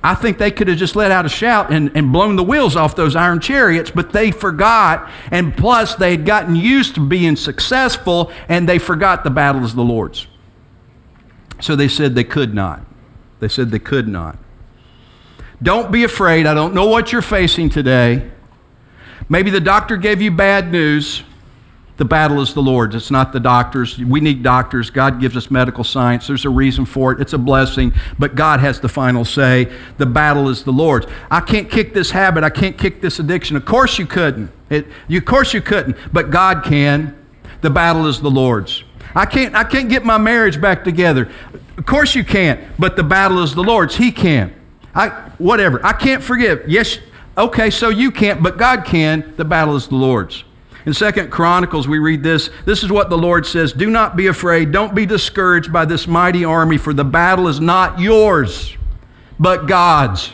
I 0.03 0.15
think 0.15 0.39
they 0.39 0.51
could 0.51 0.69
have 0.69 0.79
just 0.79 0.97
let 0.97 1.11
out 1.11 1.27
a 1.27 1.29
shout 1.29 1.71
and, 1.71 1.95
and 1.95 2.11
blown 2.13 2.37
the 2.37 2.43
wheels 2.43 2.75
off 2.75 2.97
those 2.97 3.15
iron 3.15 3.41
chariots, 3.41 3.91
but 3.91 4.13
they 4.13 4.31
forgot. 4.31 5.11
And 5.31 5.55
plus, 5.55 5.95
they 5.95 6.13
had 6.13 6.25
gotten 6.25 6.57
used 6.57 6.95
to 6.95 7.07
being 7.07 7.37
successful 7.37 8.33
and 8.49 8.67
they 8.67 8.79
forgot 8.79 9.25
the 9.25 9.31
battle 9.31 9.63
is 9.63 9.75
the 9.75 9.85
Lord's. 9.85 10.27
So 11.61 11.77
they 11.77 11.89
said 11.89 12.15
they 12.15 12.25
could 12.25 12.55
not. 12.55 12.81
They 13.41 13.49
said 13.49 13.71
they 13.71 13.79
could 13.79 14.09
not. 14.09 14.39
Don't 15.63 15.93
be 15.93 16.05
afraid. 16.05 16.47
I 16.47 16.55
don't 16.55 16.73
know 16.73 16.87
what 16.87 17.13
you're 17.13 17.21
facing 17.21 17.69
today. 17.69 18.31
Maybe 19.29 19.51
the 19.51 19.61
doctor 19.61 19.99
gave 19.99 20.23
you 20.23 20.31
bad 20.31 20.73
news. 20.73 21.23
The 22.01 22.07
battle 22.07 22.41
is 22.41 22.55
the 22.55 22.63
Lord's. 22.63 22.95
It's 22.95 23.11
not 23.11 23.35
the 23.35 23.41
doctor's. 23.41 23.99
We 23.99 24.23
need 24.23 24.43
doctors. 24.43 24.89
God 24.89 25.21
gives 25.21 25.37
us 25.37 25.51
medical 25.51 25.85
science. 25.85 26.29
There's 26.29 26.47
a 26.47 26.49
reason 26.49 26.87
for 26.87 27.13
it. 27.13 27.21
It's 27.21 27.35
a 27.35 27.39
blessing, 27.39 27.93
but 28.19 28.35
God 28.35 28.61
has 28.61 28.81
the 28.81 28.89
final 28.89 29.23
say. 29.23 29.71
The 29.99 30.07
battle 30.07 30.49
is 30.49 30.65
the 30.65 30.73
Lord's. 30.73 31.07
I 31.31 31.43
can't 31.43 31.71
kick 31.71 31.93
this 31.93 32.11
habit. 32.13 32.43
I 32.43 32.49
can't 32.49 32.79
kick 32.79 33.03
this 33.03 33.19
addiction. 33.19 33.55
Of 33.55 33.67
course 33.67 33.99
you 33.99 34.07
couldn't. 34.07 34.51
It, 34.71 34.87
you, 35.09 35.19
of 35.19 35.27
course 35.27 35.53
you 35.53 35.61
couldn't, 35.61 35.95
but 36.11 36.31
God 36.31 36.65
can. 36.65 37.15
The 37.61 37.69
battle 37.69 38.07
is 38.07 38.19
the 38.23 38.31
Lord's. 38.31 38.83
I 39.15 39.27
can't, 39.27 39.55
I 39.55 39.65
can't 39.65 39.91
get 39.91 40.03
my 40.03 40.17
marriage 40.17 40.59
back 40.59 40.85
together. 40.85 41.31
Of 41.77 41.85
course 41.85 42.15
you 42.15 42.25
can't, 42.25 42.61
but 42.79 42.97
the 42.97 43.05
battle 43.05 43.43
is 43.43 43.55
the 43.55 43.63
Lord's. 43.63 43.97
He 43.97 44.11
can. 44.11 44.55
I, 44.95 45.11
whatever. 45.37 45.85
I 45.85 45.93
can't 45.93 46.23
forgive. 46.23 46.67
Yes, 46.67 46.99
okay, 47.37 47.69
so 47.69 47.91
you 47.91 48.11
can't, 48.11 48.43
but 48.43 48.57
God 48.57 48.87
can. 48.87 49.35
The 49.37 49.45
battle 49.45 49.77
is 49.77 49.87
the 49.87 49.97
Lord's. 49.97 50.45
In 50.87 50.95
Second 50.95 51.31
Chronicles, 51.31 51.87
we 51.87 51.99
read 51.99 52.23
this. 52.23 52.49
This 52.65 52.83
is 52.83 52.91
what 52.91 53.11
the 53.11 53.19
Lord 53.19 53.47
says 53.47 53.73
Do 53.73 53.91
not 53.91 54.17
be 54.17 54.29
afraid. 54.29 54.73
Don't 54.73 54.95
be 54.95 55.07
discouraged 55.07 55.73
by 55.73 55.85
this 55.85 56.07
mighty 56.07 56.45
army, 56.45 56.79
for 56.79 56.95
the 56.95 57.05
battle 57.05 57.49
is 57.49 57.61
not 57.61 57.99
yours, 57.99 58.77
but 59.39 59.67
God's. 59.67 60.29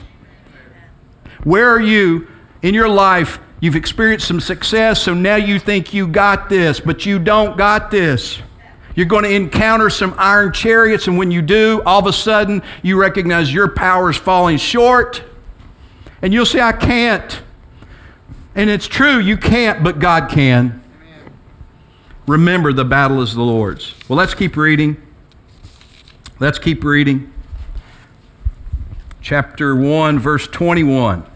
Where 1.43 1.69
are 1.69 1.81
you 1.81 2.29
in 2.63 2.75
your 2.75 2.89
life? 2.89 3.39
You've 3.61 3.77
experienced 3.77 4.29
some 4.29 4.41
success, 4.41 5.03
so 5.03 5.15
now 5.15 5.37
you 5.37 5.59
think 5.59 5.95
you 5.95 6.07
got 6.07 6.49
this, 6.49 6.79
but 6.79 7.07
you 7.07 7.19
don't 7.19 7.57
got 7.57 7.91
this. 7.91 8.39
You're 8.95 9.07
going 9.07 9.25
to 9.25 9.31
encounter 9.31 9.91
some 9.91 10.15
iron 10.17 10.53
chariots, 10.53 11.07
and 11.07 11.19
when 11.19 11.31
you 11.31 11.43
do, 11.43 11.83
all 11.85 12.01
of 12.01 12.07
a 12.07 12.13
sudden 12.13 12.63
you 12.83 13.01
recognize 13.01 13.53
your 13.53 13.69
power 13.69 14.11
is 14.11 14.17
falling 14.17 14.59
short, 14.59 15.23
and 16.23 16.33
you'll 16.33 16.47
say, 16.47 16.61
I 16.61 16.73
can't. 16.73 17.43
And 18.57 18.71
it's 18.71 18.89
true, 18.89 19.19
you 19.19 19.37
can't, 19.37 19.85
but 19.85 19.99
God 19.99 20.31
can. 20.31 20.83
Remember, 22.27 22.73
the 22.73 22.87
battle 22.87 23.21
is 23.21 23.35
the 23.35 23.43
Lord's. 23.43 23.95
Well, 24.09 24.17
let's 24.17 24.35
keep 24.35 24.57
reading. 24.57 24.97
Let's 26.41 26.59
keep 26.59 26.83
reading. 26.83 27.33
Chapter 29.21 29.77
1, 29.77 30.19
verse 30.19 30.47
21. 30.47 31.27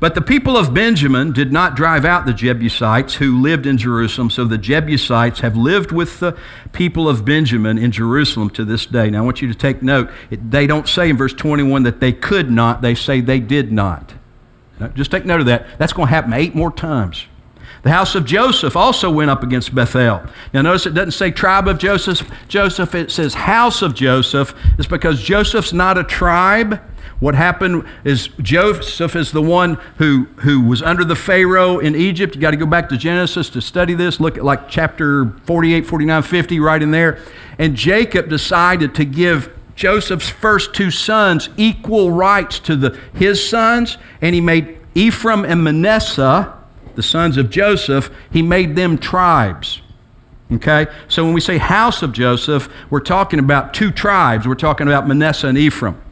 But 0.00 0.14
the 0.14 0.22
people 0.22 0.56
of 0.56 0.72
Benjamin 0.72 1.32
did 1.32 1.52
not 1.52 1.76
drive 1.76 2.04
out 2.04 2.24
the 2.24 2.32
Jebusites 2.32 3.16
who 3.16 3.42
lived 3.42 3.66
in 3.66 3.76
Jerusalem, 3.76 4.30
so 4.30 4.44
the 4.44 4.56
Jebusites 4.56 5.40
have 5.40 5.56
lived 5.56 5.92
with 5.92 6.20
the 6.20 6.38
people 6.72 7.08
of 7.08 7.24
Benjamin 7.24 7.76
in 7.76 7.92
Jerusalem 7.92 8.48
to 8.50 8.64
this 8.64 8.86
day. 8.86 9.10
Now, 9.10 9.18
I 9.18 9.24
want 9.26 9.42
you 9.42 9.48
to 9.48 9.54
take 9.54 9.82
note. 9.82 10.08
they 10.30 10.66
don't 10.66 10.88
say 10.88 11.10
in 11.10 11.16
verse 11.18 11.34
21 11.34 11.82
that 11.82 12.00
they 12.00 12.12
could 12.12 12.50
not, 12.50 12.80
they 12.80 12.94
say 12.94 13.20
they 13.20 13.40
did 13.40 13.70
not. 13.70 14.14
Just 14.94 15.10
take 15.10 15.24
note 15.24 15.40
of 15.40 15.46
that. 15.46 15.78
That's 15.78 15.92
going 15.92 16.08
to 16.08 16.14
happen 16.14 16.32
eight 16.32 16.54
more 16.54 16.70
times. 16.70 17.26
The 17.82 17.90
house 17.90 18.14
of 18.14 18.24
Joseph 18.24 18.76
also 18.76 19.10
went 19.10 19.30
up 19.30 19.42
against 19.42 19.74
Bethel. 19.74 20.22
Now, 20.52 20.62
notice 20.62 20.86
it 20.86 20.94
doesn't 20.94 21.12
say 21.12 21.30
tribe 21.30 21.68
of 21.68 21.78
Joseph, 21.78 22.28
Joseph, 22.48 22.94
it 22.94 23.10
says 23.10 23.34
house 23.34 23.82
of 23.82 23.94
Joseph. 23.94 24.54
It's 24.78 24.88
because 24.88 25.22
Joseph's 25.22 25.72
not 25.72 25.96
a 25.96 26.04
tribe. 26.04 26.80
What 27.20 27.34
happened 27.34 27.84
is 28.04 28.28
Joseph 28.40 29.16
is 29.16 29.32
the 29.32 29.42
one 29.42 29.74
who, 29.96 30.24
who 30.36 30.60
was 30.60 30.82
under 30.82 31.04
the 31.04 31.16
Pharaoh 31.16 31.78
in 31.78 31.96
Egypt. 31.96 32.36
You 32.36 32.40
got 32.40 32.52
to 32.52 32.56
go 32.56 32.66
back 32.66 32.88
to 32.90 32.96
Genesis 32.96 33.50
to 33.50 33.60
study 33.60 33.94
this. 33.94 34.20
Look 34.20 34.38
at 34.38 34.44
like 34.44 34.68
chapter 34.68 35.32
48, 35.44 35.86
49, 35.86 36.22
50, 36.22 36.60
right 36.60 36.80
in 36.80 36.92
there. 36.92 37.18
And 37.58 37.74
Jacob 37.74 38.28
decided 38.28 38.94
to 38.94 39.04
give 39.04 39.57
Joseph's 39.78 40.28
first 40.28 40.74
two 40.74 40.90
sons 40.90 41.50
equal 41.56 42.10
rights 42.10 42.58
to 42.58 42.74
the, 42.74 42.98
his 43.14 43.48
sons, 43.48 43.96
and 44.20 44.34
he 44.34 44.40
made 44.40 44.76
Ephraim 44.96 45.44
and 45.44 45.62
Manasseh, 45.62 46.52
the 46.96 47.02
sons 47.02 47.36
of 47.36 47.48
Joseph, 47.48 48.10
he 48.32 48.42
made 48.42 48.74
them 48.74 48.98
tribes. 48.98 49.80
Okay? 50.50 50.88
So 51.06 51.24
when 51.24 51.32
we 51.32 51.40
say 51.40 51.58
house 51.58 52.02
of 52.02 52.12
Joseph, 52.12 52.68
we're 52.90 52.98
talking 52.98 53.38
about 53.38 53.72
two 53.72 53.92
tribes. 53.92 54.48
We're 54.48 54.56
talking 54.56 54.88
about 54.88 55.06
Manasseh 55.06 55.46
and 55.46 55.56
Ephraim. 55.56 56.02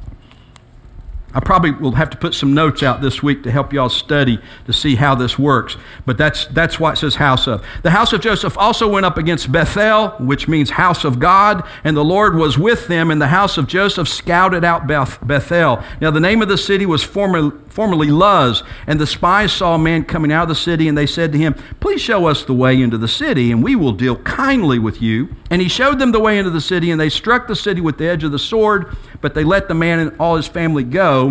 I 1.36 1.40
probably 1.40 1.72
will 1.72 1.92
have 1.92 2.08
to 2.08 2.16
put 2.16 2.32
some 2.32 2.54
notes 2.54 2.82
out 2.82 3.02
this 3.02 3.22
week 3.22 3.42
to 3.42 3.50
help 3.50 3.70
y'all 3.70 3.90
study 3.90 4.38
to 4.64 4.72
see 4.72 4.94
how 4.94 5.14
this 5.14 5.38
works. 5.38 5.76
But 6.06 6.16
that's, 6.16 6.46
that's 6.46 6.80
why 6.80 6.92
it 6.92 6.96
says 6.96 7.16
house 7.16 7.46
of. 7.46 7.62
The 7.82 7.90
house 7.90 8.14
of 8.14 8.22
Joseph 8.22 8.56
also 8.56 8.88
went 8.88 9.04
up 9.04 9.18
against 9.18 9.52
Bethel, 9.52 10.08
which 10.18 10.48
means 10.48 10.70
house 10.70 11.04
of 11.04 11.18
God, 11.18 11.62
and 11.84 11.94
the 11.94 12.02
Lord 12.02 12.36
was 12.36 12.58
with 12.58 12.88
them, 12.88 13.10
and 13.10 13.20
the 13.20 13.28
house 13.28 13.58
of 13.58 13.66
Joseph 13.66 14.08
scouted 14.08 14.64
out 14.64 14.86
Beth, 14.86 15.18
Bethel. 15.26 15.84
Now, 16.00 16.10
the 16.10 16.20
name 16.20 16.40
of 16.40 16.48
the 16.48 16.56
city 16.56 16.86
was 16.86 17.02
formerly, 17.02 17.54
formerly 17.68 18.08
Luz, 18.08 18.62
and 18.86 18.98
the 18.98 19.06
spies 19.06 19.52
saw 19.52 19.74
a 19.74 19.78
man 19.78 20.06
coming 20.06 20.32
out 20.32 20.44
of 20.44 20.48
the 20.48 20.54
city, 20.54 20.88
and 20.88 20.96
they 20.96 21.06
said 21.06 21.32
to 21.32 21.38
him, 21.38 21.52
Please 21.80 22.00
show 22.00 22.24
us 22.24 22.44
the 22.44 22.54
way 22.54 22.80
into 22.80 22.96
the 22.96 23.08
city, 23.08 23.52
and 23.52 23.62
we 23.62 23.76
will 23.76 23.92
deal 23.92 24.16
kindly 24.16 24.78
with 24.78 25.02
you. 25.02 25.36
And 25.50 25.60
he 25.60 25.68
showed 25.68 25.98
them 25.98 26.12
the 26.12 26.20
way 26.20 26.38
into 26.38 26.50
the 26.50 26.62
city, 26.62 26.90
and 26.90 26.98
they 26.98 27.10
struck 27.10 27.46
the 27.46 27.54
city 27.54 27.82
with 27.82 27.98
the 27.98 28.08
edge 28.08 28.24
of 28.24 28.32
the 28.32 28.38
sword, 28.38 28.96
but 29.20 29.34
they 29.34 29.44
let 29.44 29.68
the 29.68 29.74
man 29.74 29.98
and 29.98 30.16
all 30.18 30.36
his 30.36 30.46
family 30.46 30.82
go. 30.82 31.25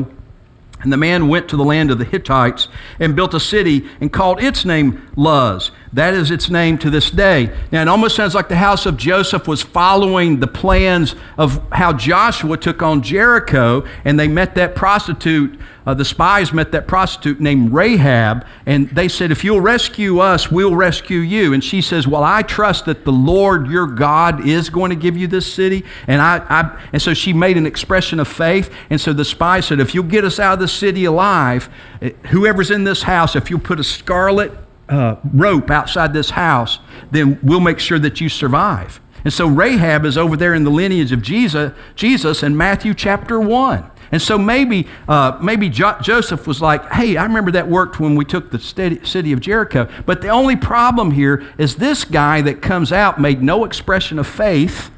And 0.86 0.94
the 0.94 0.98
man 0.98 1.30
went 1.30 1.50
to 1.50 1.58
the 1.58 1.64
land 1.64 1.90
of 1.90 1.98
the 1.98 2.06
Hittites 2.06 2.68
and 3.00 3.16
built 3.16 3.34
a 3.34 3.40
city 3.40 3.90
and 4.00 4.14
called 4.14 4.40
its 4.40 4.66
name 4.66 5.10
Luz. 5.16 5.72
That 5.94 6.14
is 6.14 6.32
its 6.32 6.50
name 6.50 6.78
to 6.80 6.90
this 6.90 7.10
day. 7.10 7.56
Now, 7.72 7.82
it 7.82 7.88
almost 7.88 8.16
sounds 8.16 8.36
like 8.36 8.50
the 8.50 8.56
house 8.58 8.86
of 8.86 8.98
Joseph 8.98 9.48
was 9.48 9.62
following 9.62 10.40
the 10.40 10.48
plans 10.48 11.16
of 11.38 11.62
how 11.72 11.94
Joshua 11.94 12.58
took 12.58 12.82
on 12.82 13.02
Jericho, 13.02 13.86
and 14.04 14.20
they 14.20 14.28
met 14.28 14.56
that 14.56 14.76
prostitute. 14.76 15.58
Uh, 15.86 15.94
the 15.94 16.04
spies 16.04 16.52
met 16.52 16.72
that 16.72 16.88
prostitute 16.88 17.40
named 17.40 17.72
Rahab, 17.72 18.46
and 18.66 18.90
they 18.90 19.08
said, 19.08 19.32
If 19.32 19.44
you'll 19.44 19.62
rescue 19.62 20.20
us, 20.20 20.52
we'll 20.52 20.76
rescue 20.76 21.20
you. 21.20 21.54
And 21.54 21.64
she 21.64 21.82
says, 21.82 22.08
Well, 22.08 22.24
I 22.24 22.42
trust 22.42 22.86
that 22.86 23.06
the 23.06 23.12
Lord 23.14 23.68
your 23.68 23.86
God 23.86 24.48
is 24.48 24.70
going 24.70 24.90
to 24.90 24.96
give 24.96 25.16
you 25.16 25.28
this 25.28 25.52
city. 25.52 25.86
And, 26.08 26.22
I, 26.22 26.38
I 26.50 26.88
and 26.92 27.02
so 27.02 27.14
she 27.14 27.32
made 27.32 27.56
an 27.56 27.68
expression 27.68 28.20
of 28.20 28.28
faith. 28.28 28.74
And 28.90 29.00
so 29.00 29.14
the 29.14 29.26
spies 29.26 29.68
said, 29.68 29.80
If 29.80 29.94
you'll 29.94 30.06
get 30.06 30.26
us 30.26 30.40
out 30.40 30.56
of 30.56 30.60
the 30.60 30.68
city 30.68 31.06
alive, 31.06 31.70
eh, 32.02 32.10
whoever's 32.32 32.72
in 32.72 32.84
this 32.84 33.04
house, 33.04 33.36
if 33.36 33.52
you'll 33.52 33.60
put 33.60 33.80
a 33.80 33.84
scarlet 33.84 34.52
uh, 34.90 35.16
rope 35.34 35.70
outside 35.70 36.14
this 36.14 36.32
house, 36.32 36.80
then 37.12 37.40
we'll 37.42 37.60
make 37.60 37.80
sure 37.80 38.00
that 38.00 38.22
you 38.22 38.30
survive. 38.30 39.00
And 39.24 39.34
so 39.34 39.48
Rahab 39.48 40.06
is 40.06 40.18
over 40.18 40.38
there 40.38 40.54
in 40.54 40.64
the 40.64 40.70
lineage 40.70 41.12
of 41.12 41.22
Jesus, 41.22 41.74
Jesus 41.96 42.44
in 42.44 42.56
Matthew 42.56 42.94
chapter 42.94 43.40
1. 43.40 43.92
And 44.12 44.22
so 44.22 44.38
maybe, 44.38 44.88
uh, 45.08 45.38
maybe 45.42 45.68
jo- 45.68 45.98
Joseph 46.02 46.46
was 46.46 46.62
like, 46.62 46.90
hey, 46.92 47.18
I 47.18 47.24
remember 47.24 47.52
that 47.52 47.68
worked 47.68 48.00
when 48.00 48.16
we 48.16 48.24
took 48.24 48.52
the 48.52 48.60
city 48.60 49.34
of 49.34 49.40
Jericho. 49.42 49.90
But 50.06 50.22
the 50.22 50.30
only 50.30 50.56
problem 50.56 51.12
here 51.12 51.46
is 51.58 51.78
this 51.78 52.06
guy 52.06 52.42
that 52.42 52.62
comes 52.62 52.92
out 52.92 53.20
made 53.20 53.42
no 53.42 53.66
expression 53.66 54.20
of 54.20 54.28
faith 54.28 54.92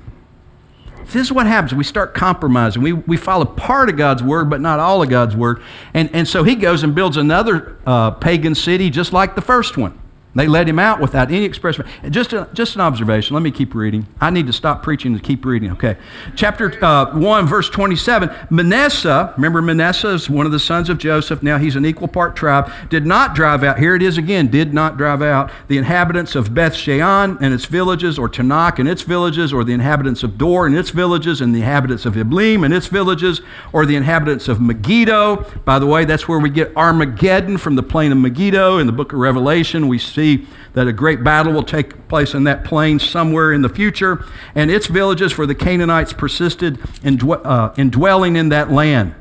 this 1.08 1.28
is 1.28 1.32
what 1.32 1.48
happens. 1.48 1.74
We 1.74 1.84
start 1.84 2.14
compromising. 2.14 2.82
We, 2.82 2.94
we 2.94 3.18
follow 3.18 3.46
part 3.46 3.90
of 3.90 3.98
God's 3.98 4.24
word, 4.24 4.50
but 4.50 4.62
not 4.62 4.80
all 4.80 5.02
of 5.02 5.10
God's 5.10 5.36
word. 5.36 5.62
And, 5.94 6.10
and 6.14 6.28
so 6.28 6.44
he 6.44 6.56
goes 6.56 6.84
and 6.84 6.94
builds 6.94 7.18
another 7.18 7.78
uh, 7.86 8.12
pagan 8.12 8.56
city 8.56 8.90
just 8.90 9.14
like 9.14 9.36
the 9.36 9.42
first 9.42 9.78
one. 9.78 9.98
They 10.38 10.48
let 10.48 10.70
him 10.70 10.78
out 10.78 11.00
without 11.00 11.32
any 11.32 11.46
expression. 11.46 11.86
Just, 12.12 12.32
a, 12.32 12.48
just 12.54 12.76
an 12.76 12.82
observation. 12.82 13.34
Let 13.34 13.42
me 13.42 13.50
keep 13.50 13.74
reading. 13.74 14.06
I 14.22 14.30
need 14.30 14.46
to 14.46 14.54
stop 14.54 14.84
preaching 14.84 15.14
and 15.14 15.24
keep 15.24 15.44
reading. 15.44 15.72
Okay. 15.72 15.98
Chapter 16.36 16.84
uh, 16.86 17.18
1, 17.18 17.48
verse 17.48 17.72
27. 17.72 18.30
Manasseh, 18.52 19.34
remember 19.36 19.64
Manasseh 19.64 20.10
is 20.10 20.30
one 20.30 20.46
of 20.46 20.52
the 20.52 20.60
sons 20.60 20.90
of 20.90 21.00
Joseph. 21.00 21.42
Now 21.42 21.58
he's 21.58 21.76
an 21.76 21.88
equal 21.88 22.08
part 22.08 22.36
tribe. 22.36 22.72
Did 22.90 23.04
not 23.04 23.34
drive 23.34 23.64
out, 23.64 23.80
here 23.80 23.96
it 23.96 24.04
is 24.04 24.20
again, 24.20 24.52
did 24.52 24.76
not 24.76 24.96
drive 24.96 25.24
out 25.24 25.50
the 25.70 25.80
inhabitants 25.80 26.36
of 26.36 26.54
Beth 26.54 26.76
Shean 26.76 27.02
and 27.02 27.52
its 27.52 27.66
villages, 27.66 28.20
or 28.20 28.30
Taanach 28.30 28.78
and 28.78 28.88
its 28.88 29.02
villages, 29.02 29.52
or 29.52 29.64
the 29.64 29.74
inhabitants 29.74 30.22
of 30.22 30.38
Dor 30.38 30.68
and 30.68 30.78
its 30.78 30.92
villages, 30.92 31.42
and 31.42 31.56
the 31.56 31.62
inhabitants 31.62 32.06
of 32.06 32.14
Ibleam 32.14 32.64
and 32.64 32.76
its 32.76 32.86
villages, 32.86 33.42
or 33.74 33.88
the 33.88 33.96
inhabitants 33.96 34.48
of 34.48 34.62
Megiddo. 34.62 35.48
By 35.66 35.80
the 35.80 35.88
way, 35.88 36.06
that's 36.06 36.28
where 36.28 36.40
we 36.40 36.52
get 36.52 36.76
Armageddon 36.78 37.58
from 37.58 37.76
the 37.76 37.84
plain 37.84 38.12
of 38.12 38.20
Megiddo 38.20 38.78
in 38.78 38.86
the 38.86 38.94
book 38.94 39.14
of 39.14 39.20
Revelation. 39.20 39.88
We 39.88 39.98
see 39.98 40.27
see 40.28 40.48
that 40.74 40.88
a 40.88 40.94
great 40.94 41.24
battle 41.24 41.54
will 41.54 41.64
take 41.64 42.08
place 42.08 42.34
in 42.34 42.44
that 42.44 42.64
plain 42.64 43.00
somewhere 43.00 43.54
in 43.54 43.62
the 43.62 43.70
future, 43.70 44.26
and 44.54 44.70
its 44.70 44.88
villages, 44.88 45.32
for 45.32 45.46
the 45.46 45.56
Canaanites 45.56 46.14
persisted 46.14 46.78
in, 47.04 47.20
uh, 47.32 47.74
in 47.78 47.90
dwelling 47.90 48.36
in 48.36 48.50
that 48.50 48.72
land. 48.72 49.16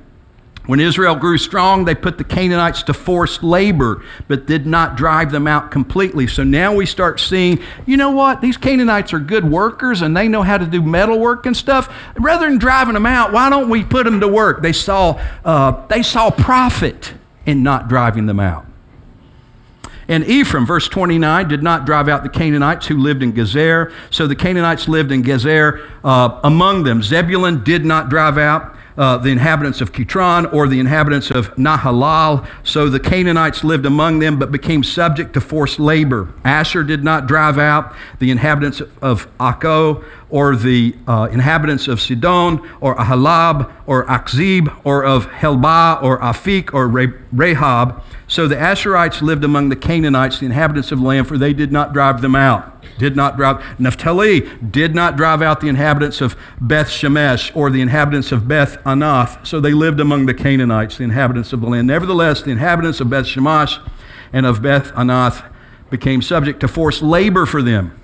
When 0.67 0.81
Israel 0.81 1.15
grew 1.15 1.39
strong, 1.39 1.85
they 1.85 1.95
put 1.95 2.19
the 2.19 2.25
Canaanites 2.25 2.83
to 2.85 2.95
forced 2.95 3.45
labor, 3.45 4.03
but 4.27 4.47
did 4.47 4.67
not 4.67 4.97
drive 4.97 5.31
them 5.31 5.47
out 5.47 5.71
completely. 5.71 6.27
So 6.27 6.43
now 6.43 6.75
we 6.75 6.87
start 6.87 7.21
seeing, 7.21 7.61
you 7.87 7.97
know 7.97 8.11
what? 8.11 8.41
These 8.41 8.57
Canaanites 8.57 9.13
are 9.13 9.21
good 9.21 9.45
workers 9.45 10.03
and 10.03 10.17
they 10.17 10.27
know 10.27 10.43
how 10.43 10.59
to 10.59 10.67
do 10.67 10.83
metal 10.83 11.21
work 11.21 11.47
and 11.47 11.57
stuff. 11.57 11.89
Rather 12.17 12.49
than 12.49 12.59
driving 12.59 12.95
them 12.95 13.07
out, 13.07 13.33
why 13.33 13.49
don't 13.49 13.69
we 13.69 13.85
put 13.85 14.05
them 14.05 14.19
to 14.19 14.27
work? 14.27 14.61
They 14.61 14.73
saw, 14.73 15.21
uh, 15.45 15.87
they 15.87 16.03
saw 16.03 16.33
profit 16.33 17.15
in 17.47 17.63
not 17.63 17.87
driving 17.87 18.27
them 18.27 18.41
out. 18.41 18.66
And 20.09 20.25
Ephraim, 20.25 20.67
verse 20.67 20.89
29, 20.89 21.49
did 21.49 21.63
not 21.63 21.85
drive 21.85 22.09
out 22.09 22.23
the 22.23 22.29
Canaanites 22.29 22.87
who 22.87 22.97
lived 22.97 23.23
in 23.23 23.33
Gezer. 23.33 23.93
So 24.11 24.27
the 24.27 24.37
Canaanites 24.37 24.89
lived 24.89 25.11
in 25.13 25.23
Gezer 25.23 25.89
uh, 26.05 26.41
among 26.45 26.85
them. 26.85 27.03
Zebulun 27.03 27.65
did 27.65 27.85
not 27.85 28.09
drive 28.09 28.39
out 28.39 28.77
uh, 28.97 29.19
the 29.19 29.31
inhabitants 29.31 29.81
of 29.81 29.93
Kitron 29.93 30.53
or 30.53 30.69
the 30.69 30.81
inhabitants 30.81 31.31
of 31.31 31.55
Nahalal. 31.57 32.47
So 32.65 32.89
the 32.89 33.01
Canaanites 33.01 33.63
lived 33.63 33.87
among 33.87 34.21
them 34.21 34.39
but 34.39 34.51
became 34.51 34.83
subject 34.83 35.35
to 35.35 35.41
forced 35.41 35.79
labor. 35.79 36.33
Asher 36.45 36.83
did 36.83 37.05
not 37.05 37.27
drive 37.27 37.59
out 37.59 37.95
the 38.19 38.31
inhabitants 38.31 38.81
of 39.03 39.27
Akko 39.39 40.05
or 40.29 40.57
the 40.57 40.95
uh, 41.07 41.29
inhabitants 41.31 41.89
of 41.89 42.01
Sidon 42.01 42.61
or 42.81 42.97
Ahalab 42.97 43.73
or 43.87 44.05
Achzib 44.07 44.81
or 44.85 45.05
of 45.05 45.27
Helbah 45.27 46.03
or 46.03 46.19
Aphik 46.19 46.75
or 46.75 46.89
Rehob. 46.89 48.03
So 48.29 48.49
the 48.49 48.57
Asherites 48.57 49.23
lived 49.23 49.45
among 49.45 49.69
the 49.69 49.77
Canaanites, 49.77 50.41
the 50.41 50.47
inhabitants 50.47 50.91
of 50.91 50.99
the 50.99 51.05
land, 51.05 51.29
for 51.29 51.39
they 51.39 51.53
did 51.53 51.71
not 51.71 51.93
drive 51.93 52.23
them 52.23 52.35
out 52.35 52.77
did 52.99 53.17
not 53.17 53.37
drive, 53.37 53.79
Naphtali 53.79 54.41
did 54.59 54.95
not 54.95 55.17
drive 55.17 55.43
out 55.43 55.61
the 55.61 55.69
inhabitants 55.69 56.21
of 56.21 56.37
Beth 56.61 56.89
Shemesh 56.89 57.55
or 57.55 57.71
the 57.71 57.81
inhabitants 57.81 58.33
of 58.33 58.49
Beth 58.49 58.83
Anath. 58.85 59.47
So 59.47 59.61
they 59.61 59.73
lived 59.73 60.01
among 60.01 60.27
the 60.27 60.35
Canaanites, 60.35 60.97
the 60.97 61.05
inhabitants 61.05 61.53
of 61.53 61.61
the 61.61 61.69
land. 61.69 61.87
Nevertheless, 61.87 62.43
the 62.43 62.51
inhabitants 62.51 63.01
of 63.01 63.11
Beth 63.11 63.27
Shemesh 63.27 63.87
and 64.33 64.47
of 64.47 64.63
Beth 64.63 64.93
Anath 64.93 65.51
became 65.91 66.23
subject 66.23 66.61
to 66.61 66.69
forced 66.69 67.03
labor 67.03 67.47
for 67.47 67.63
them. 67.63 68.01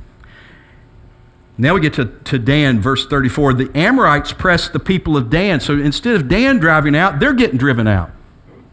Now 1.58 1.74
we 1.74 1.80
get 1.80 1.94
to, 1.94 2.06
to 2.06 2.38
Dan, 2.38 2.80
verse 2.80 3.06
34. 3.06 3.54
The 3.54 3.70
Amorites 3.74 4.32
pressed 4.32 4.72
the 4.72 4.78
people 4.78 5.16
of 5.16 5.28
Dan. 5.28 5.60
So 5.60 5.74
instead 5.78 6.14
of 6.14 6.28
Dan 6.28 6.58
driving 6.58 6.96
out, 6.96 7.20
they're 7.20 7.34
getting 7.34 7.58
driven 7.58 7.86
out. 7.86 8.10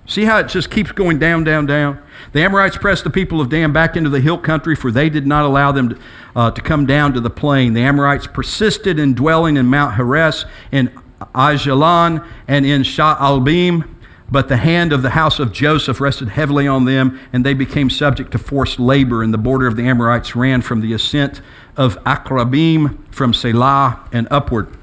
See 0.10 0.26
how 0.26 0.40
it 0.40 0.48
just 0.48 0.72
keeps 0.72 0.92
going 0.92 1.20
down, 1.20 1.44
down, 1.44 1.68
down? 1.68 2.02
The 2.32 2.42
Amorites 2.42 2.78
pressed 2.78 3.04
the 3.04 3.12
people 3.12 3.40
of 3.40 3.50
Dan 3.50 3.72
back 3.72 3.96
into 3.96 4.10
the 4.10 4.20
hill 4.20 4.40
country, 4.40 4.76
for 4.76 4.92
they 4.92 5.08
did 5.08 5.28
not 5.28 5.46
allow 5.46 5.72
them 5.72 5.90
to, 5.90 6.00
uh, 6.36 6.52
to 6.52 6.62
come 6.62 6.88
down 6.88 7.14
to 7.14 7.22
the 7.22 7.30
plain. 7.30 7.74
The 7.74 7.82
Amorites 7.82 8.26
persisted 8.26 8.98
in 8.98 9.14
dwelling 9.14 9.56
in 9.56 9.68
Mount 9.68 9.96
Heres, 9.96 10.46
in 10.72 10.92
Ajalon, 11.36 12.26
and 12.48 12.66
in 12.66 12.82
Sha'albim. 12.82 13.88
But 14.32 14.48
the 14.48 14.58
hand 14.58 14.94
of 14.94 15.04
the 15.04 15.12
house 15.12 15.40
of 15.40 15.52
Joseph 15.52 16.02
rested 16.02 16.30
heavily 16.30 16.68
on 16.68 16.86
them, 16.86 17.20
and 17.32 17.46
they 17.46 17.54
became 17.54 17.92
subject 17.92 18.32
to 18.32 18.40
forced 18.40 18.80
labor. 18.80 19.22
And 19.22 19.32
the 19.32 19.40
border 19.40 19.68
of 19.68 19.76
the 19.76 19.84
Amorites 19.88 20.36
ran 20.36 20.64
from 20.64 20.82
the 20.82 20.94
ascent 20.94 21.42
of 21.76 21.98
Akrabbim, 22.04 23.14
from 23.14 23.34
Selah, 23.34 24.00
and 24.12 24.28
upward. 24.32 24.76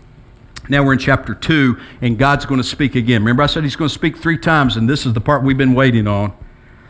Now 0.69 0.83
we're 0.83 0.95
in 0.95 0.99
chapter 0.99 1.35
2, 1.35 1.79
and 2.01 2.19
God's 2.19 2.45
going 2.45 2.61
to 2.61 2.67
speak 2.67 2.95
again. 2.95 3.23
Remember, 3.23 3.43
I 3.43 3.47
said 3.47 3.63
He's 3.63 3.77
going 3.77 3.89
to 3.89 3.95
speak 3.95 4.17
three 4.17 4.39
times, 4.39 4.77
and 4.77 4.89
this 4.89 5.07
is 5.07 5.13
the 5.13 5.21
part 5.21 5.43
we've 5.43 5.59
been 5.59 5.75
waiting 5.75 6.07
on 6.07 6.33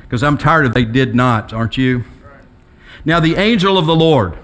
because 0.03 0.23
I'm 0.23 0.39
tired 0.39 0.67
of 0.67 0.75
they 0.75 0.85
did 0.85 1.15
not, 1.15 1.53
aren't 1.53 1.77
you? 1.77 2.05
Now, 3.05 3.21
the 3.21 3.35
angel 3.37 3.77
of 3.77 3.87
the 3.87 3.95
Lord. 3.95 4.39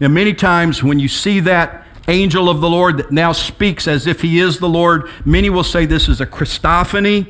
Now, 0.00 0.08
many 0.08 0.34
times 0.34 0.82
when 0.82 0.98
you 0.98 1.08
see 1.08 1.40
that 1.40 1.86
angel 2.08 2.48
of 2.48 2.60
the 2.60 2.68
Lord 2.68 2.98
that 2.98 3.10
now 3.10 3.32
speaks 3.32 3.88
as 3.88 4.06
if 4.06 4.20
he 4.20 4.38
is 4.38 4.58
the 4.58 4.68
Lord, 4.68 5.10
many 5.24 5.50
will 5.50 5.64
say 5.64 5.86
this 5.86 6.08
is 6.08 6.20
a 6.20 6.26
Christophany 6.26 7.26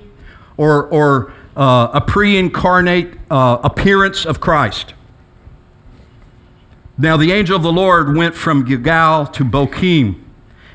or, 0.56 0.84
or 0.88 1.32
uh, 1.56 1.90
a 1.94 2.00
pre 2.00 2.36
incarnate 2.36 3.18
uh, 3.30 3.58
appearance 3.62 4.26
of 4.26 4.40
Christ. 4.40 4.94
Now, 6.98 7.16
the 7.16 7.30
angel 7.30 7.56
of 7.56 7.62
the 7.62 7.72
Lord 7.72 8.16
went 8.16 8.34
from 8.34 8.64
Gilgal 8.64 9.26
to 9.28 9.44
Bochim 9.44 10.20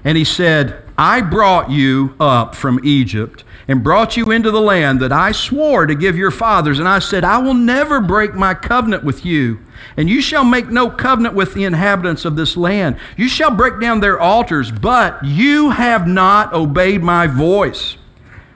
and 0.03 0.17
he 0.17 0.23
said, 0.23 0.83
I 0.97 1.21
brought 1.21 1.69
you 1.69 2.15
up 2.19 2.55
from 2.55 2.79
Egypt 2.83 3.43
and 3.67 3.83
brought 3.83 4.15
you 4.15 4.31
into 4.31 4.51
the 4.51 4.61
land 4.61 4.99
that 5.01 5.11
I 5.11 5.31
swore 5.31 5.85
to 5.85 5.95
give 5.95 6.17
your 6.17 6.31
fathers. 6.31 6.79
And 6.79 6.87
I 6.87 6.99
said, 6.99 7.23
I 7.23 7.39
will 7.39 7.53
never 7.53 7.99
break 7.99 8.35
my 8.35 8.53
covenant 8.53 9.03
with 9.03 9.25
you. 9.25 9.59
And 9.97 10.09
you 10.09 10.21
shall 10.21 10.45
make 10.45 10.69
no 10.69 10.89
covenant 10.89 11.35
with 11.35 11.53
the 11.53 11.63
inhabitants 11.63 12.25
of 12.25 12.35
this 12.35 12.55
land. 12.55 12.97
You 13.17 13.27
shall 13.27 13.51
break 13.51 13.79
down 13.79 13.99
their 13.99 14.19
altars, 14.19 14.71
but 14.71 15.23
you 15.23 15.71
have 15.71 16.07
not 16.07 16.53
obeyed 16.53 17.01
my 17.01 17.27
voice. 17.27 17.97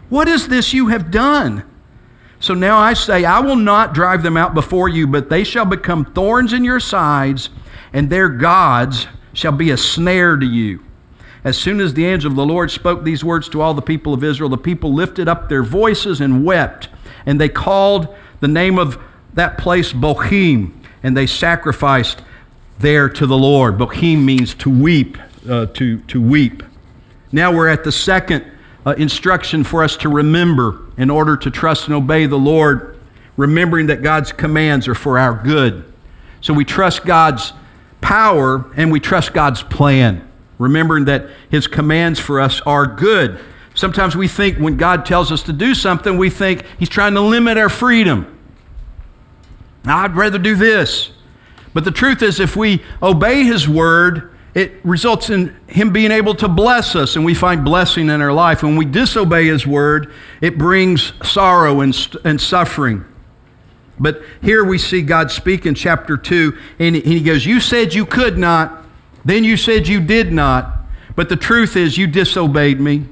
What 0.10 0.28
is 0.28 0.48
this 0.48 0.74
you 0.74 0.88
have 0.88 1.12
done? 1.12 1.64
So 2.40 2.54
now 2.54 2.78
I 2.78 2.94
say, 2.94 3.26
I 3.26 3.40
will 3.40 3.56
not 3.56 3.94
drive 3.94 4.24
them 4.24 4.38
out 4.38 4.54
before 4.54 4.88
you, 4.90 5.08
but 5.08 5.30
they 5.30 5.44
shall 5.44 5.66
become 5.66 6.06
thorns 6.06 6.54
in 6.54 6.64
your 6.64 6.80
sides, 6.80 7.50
and 7.92 8.10
their 8.10 8.30
gods 8.30 9.08
shall 9.34 9.52
be 9.52 9.72
a 9.72 9.78
snare 9.78 10.38
to 10.38 10.46
you. 10.46 10.84
As 11.44 11.58
soon 11.58 11.80
as 11.80 11.94
the 11.94 12.06
angel 12.06 12.30
of 12.30 12.36
the 12.36 12.46
Lord 12.46 12.72
spoke 12.72 13.04
these 13.04 13.24
words 13.24 13.48
to 13.50 13.62
all 13.62 13.74
the 13.74 13.82
people 13.82 14.14
of 14.14 14.24
Israel, 14.24 14.50
the 14.50 14.58
people 14.58 14.94
lifted 14.94 15.28
up 15.28 15.50
their 15.50 15.64
voices 15.64 16.22
and 16.22 16.44
wept, 16.44 16.90
and 17.26 17.40
they 17.40 17.50
called 17.50 18.14
the 18.40 18.48
name 18.48 18.78
of 18.78 19.02
that 19.34 19.58
place 19.58 19.94
Bochim, 19.94 20.74
and 21.02 21.16
they 21.16 21.28
sacrificed 21.28 22.22
there 22.80 23.10
to 23.10 23.26
the 23.26 23.38
Lord. 23.38 23.78
Bochim 23.78 24.24
means 24.24 24.54
to 24.56 24.70
weep, 24.70 25.18
uh, 25.50 25.68
to, 25.68 26.00
to 26.02 26.22
weep. 26.22 26.64
Now 27.32 27.52
we're 27.52 27.68
at 27.68 27.84
the 27.84 27.92
second 27.92 28.46
uh, 28.88 28.96
instruction 28.98 29.64
for 29.64 29.84
us 29.84 29.98
to 29.98 30.10
remember 30.10 30.82
in 30.98 31.10
order 31.10 31.38
to 31.38 31.52
trust 31.52 31.86
and 31.86 31.94
obey 31.94 32.26
the 32.26 32.40
Lord, 32.40 32.98
remembering 33.36 33.88
that 33.88 34.02
God's 34.02 34.32
commands 34.32 34.88
are 34.88 34.96
for 34.96 35.20
our 35.20 35.34
good. 35.34 35.84
So 36.42 36.54
we 36.54 36.66
trust 36.66 37.06
God's 37.06 37.54
power 38.02 38.72
and 38.76 38.92
we 38.92 39.00
trust 39.00 39.34
God's 39.34 39.62
plan 39.62 40.28
remembering 40.58 41.06
that 41.06 41.30
His 41.50 41.68
commands 41.68 42.20
for 42.20 42.40
us 42.40 42.62
are 42.62 42.86
good. 42.86 43.40
Sometimes 43.74 44.16
we 44.16 44.28
think 44.28 44.58
when 44.58 44.78
God 44.78 45.06
tells 45.06 45.32
us 45.32 45.44
to 45.44 45.54
do 45.54 45.76
something, 45.76 46.18
we 46.18 46.30
think 46.30 46.64
He's 46.80 46.90
trying 46.90 47.14
to 47.14 47.22
limit 47.22 47.58
our 47.58 47.70
freedom. 47.70 48.34
I'd 49.86 50.16
rather 50.16 50.40
do 50.40 50.56
this. 50.56 51.12
But 51.74 51.84
the 51.84 51.92
truth 51.92 52.22
is, 52.24 52.40
if 52.40 52.56
we 52.56 52.82
obey 53.02 53.44
His 53.44 53.70
word, 53.70 54.36
it 54.58 54.84
results 54.84 55.30
in 55.30 55.56
Him 55.68 55.94
being 55.94 56.10
able 56.10 56.34
to 56.34 56.48
bless 56.48 56.96
us, 56.96 57.16
and 57.16 57.24
we 57.24 57.36
find 57.36 57.64
blessing 57.64 58.10
in 58.10 58.22
our 58.24 58.34
life. 58.34 58.64
When 58.64 58.76
we 58.76 58.86
disobey 58.86 59.46
His 59.46 59.68
word, 59.68 60.12
it 60.42 60.58
brings 60.58 61.14
sorrow 61.22 61.82
and, 61.82 61.96
and 62.26 62.42
suffering. 62.42 63.06
But 64.00 64.24
here 64.42 64.66
we 64.66 64.80
see 64.80 65.04
God 65.04 65.30
speak 65.30 65.68
in 65.68 65.76
chapter 65.76 66.18
2, 66.18 66.58
and 66.80 66.96
He 66.96 67.22
goes, 67.22 67.46
You 67.46 67.60
said 67.60 67.94
you 67.94 68.04
could 68.04 68.40
not, 68.40 68.84
then 69.24 69.44
you 69.44 69.58
said 69.58 69.88
you 69.88 70.00
did 70.00 70.32
not, 70.32 70.76
but 71.16 71.30
the 71.30 71.38
truth 71.38 71.76
is 71.76 72.00
you 72.00 72.08
disobeyed 72.08 72.80
me. 72.80 73.06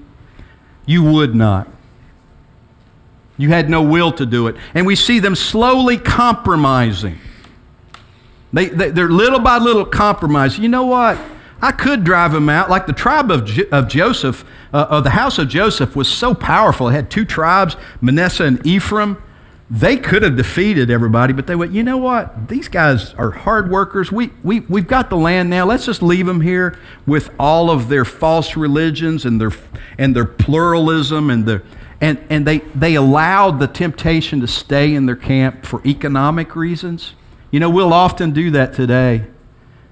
You 0.87 1.03
would 1.03 1.35
not. 1.35 1.67
You 3.37 3.49
had 3.49 3.69
no 3.69 3.83
will 3.83 4.11
to 4.13 4.25
do 4.25 4.47
it. 4.47 4.55
And 4.73 4.87
we 4.87 4.95
see 4.95 5.19
them 5.19 5.35
slowly 5.35 5.99
compromising. 5.99 7.19
They, 8.51 8.67
they, 8.69 9.01
are 9.01 9.11
little 9.11 9.39
by 9.39 9.59
little 9.59 9.85
compromising. 9.85 10.63
You 10.63 10.69
know 10.69 10.85
what? 10.85 11.19
I 11.61 11.71
could 11.71 12.03
drive 12.03 12.31
them 12.31 12.49
out. 12.49 12.69
Like 12.69 12.85
the 12.85 12.93
tribe 12.93 13.31
of, 13.31 13.49
of 13.71 13.87
Joseph, 13.87 14.43
uh, 14.73 14.87
of 14.89 15.03
the 15.03 15.11
house 15.11 15.37
of 15.39 15.47
Joseph, 15.47 15.95
was 15.95 16.07
so 16.07 16.33
powerful. 16.33 16.89
It 16.89 16.93
had 16.93 17.09
two 17.09 17.25
tribes, 17.25 17.75
Manasseh 18.01 18.43
and 18.43 18.65
Ephraim. 18.65 19.21
They 19.69 19.97
could 19.97 20.21
have 20.21 20.35
defeated 20.35 20.91
everybody, 20.91 21.33
but 21.33 21.47
they 21.47 21.55
went, 21.55 21.71
you 21.71 21.81
know 21.81 21.97
what? 21.97 22.49
These 22.49 22.67
guys 22.67 23.15
are 23.15 23.31
hard 23.31 23.71
workers. 23.71 24.11
We, 24.11 24.29
we, 24.43 24.59
we've 24.61 24.87
got 24.87 25.09
the 25.09 25.17
land 25.17 25.49
now. 25.49 25.65
Let's 25.65 25.87
just 25.87 26.03
leave 26.03 26.27
them 26.27 26.41
here 26.41 26.77
with 27.07 27.31
all 27.39 27.71
of 27.71 27.89
their 27.89 28.05
false 28.05 28.55
religions 28.55 29.25
and 29.25 29.41
their, 29.41 29.51
and 29.97 30.15
their 30.15 30.25
pluralism. 30.25 31.31
And, 31.31 31.47
the, 31.47 31.63
and, 31.99 32.23
and 32.29 32.45
they, 32.45 32.59
they 32.59 32.93
allowed 32.93 33.59
the 33.59 33.67
temptation 33.67 34.39
to 34.41 34.47
stay 34.47 34.93
in 34.93 35.07
their 35.07 35.15
camp 35.15 35.65
for 35.65 35.81
economic 35.83 36.55
reasons. 36.55 37.15
You 37.49 37.59
know, 37.59 37.69
we'll 37.69 37.93
often 37.93 38.33
do 38.33 38.51
that 38.51 38.73
today 38.73 39.25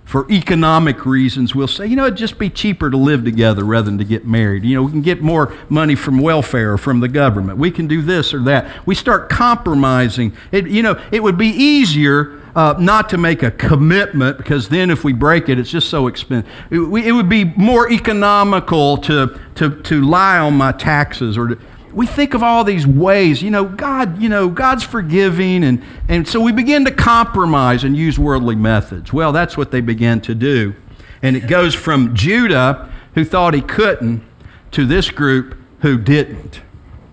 for 0.06 0.30
economic 0.30 1.06
reasons, 1.06 1.56
we'll 1.56 1.68
say, 1.68 1.88
you 1.88 1.96
know, 1.96 2.06
it'd 2.06 2.18
just 2.18 2.38
be 2.38 2.50
cheaper 2.50 2.90
to 2.90 2.98
live 2.98 3.24
together 3.24 3.64
rather 3.64 3.86
than 3.86 3.98
to 3.98 4.04
get 4.04 4.26
married. 4.26 4.64
You 4.64 4.76
know, 4.76 4.84
we 4.84 4.92
can 4.92 5.02
get 5.02 5.22
more 5.22 5.56
money 5.70 5.96
from 5.96 6.20
welfare 6.20 6.74
or 6.74 6.78
from 6.78 7.00
the 7.00 7.08
government. 7.08 7.58
We 7.58 7.72
can 7.72 7.88
do 7.88 8.02
this 8.02 8.34
or 8.34 8.44
that. 8.44 8.86
We 8.86 8.96
start 8.96 9.30
compromising. 9.30 10.36
It, 10.52 10.68
you 10.68 10.84
know, 10.84 11.02
it 11.12 11.24
would 11.24 11.38
be 11.38 11.48
easier 11.48 12.42
uh, 12.56 12.76
not 12.78 13.10
to 13.10 13.18
make 13.18 13.42
a 13.42 13.52
commitment 13.52 14.38
because 14.38 14.70
then 14.70 14.92
if 14.92 15.04
we 15.04 15.14
break 15.14 15.50
it, 15.50 15.58
it's 15.58 15.72
just 15.72 15.90
so 15.90 16.08
expensive. 16.08 16.52
It, 16.70 16.80
it 16.80 17.12
would 17.12 17.30
be 17.30 17.46
more 17.46 17.92
economical 17.92 18.98
to, 18.98 19.40
to, 19.56 19.82
to 19.84 20.02
lie 20.02 20.38
on 20.38 20.56
my 20.56 20.72
taxes 20.72 21.38
or 21.38 21.48
to, 21.50 21.60
we 21.94 22.08
think 22.08 22.34
of 22.34 22.42
all 22.42 22.64
these 22.64 22.88
ways, 22.88 23.42
you 23.42 23.52
know, 23.52 23.66
God, 23.66 24.22
you 24.22 24.30
know, 24.30 24.50
God's 24.50 24.84
forgiving, 24.84 25.64
and, 25.64 25.84
and 26.08 26.28
so 26.28 26.40
we 26.40 26.52
begin 26.52 26.86
to 26.86 26.92
compromise 26.92 27.84
and 27.84 27.96
use 27.96 28.18
worldly 28.18 28.56
methods. 28.56 29.14
Well, 29.14 29.32
that's 29.32 29.56
what 29.56 29.72
they 29.72 29.82
began 29.82 30.22
to 30.22 30.36
do. 30.36 30.76
And 31.22 31.36
it 31.36 31.48
goes 31.48 31.76
from 31.76 32.16
Judah, 32.16 32.92
who 33.16 33.24
thought 33.24 33.54
he 33.54 33.62
couldn't, 33.62 34.24
to 34.72 34.86
this 34.86 35.10
group 35.10 35.58
who 35.82 35.98
didn't. 35.98 36.62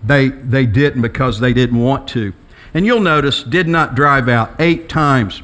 They, 0.02 0.28
they 0.28 0.66
didn't 0.66 1.02
because 1.02 1.40
they 1.40 1.52
didn't 1.52 1.78
want 1.78 2.08
to. 2.08 2.32
And 2.72 2.86
you'll 2.86 3.00
notice, 3.00 3.42
did 3.42 3.68
not 3.68 3.94
drive 3.94 4.28
out 4.28 4.54
eight 4.58 4.88
times 4.88 5.42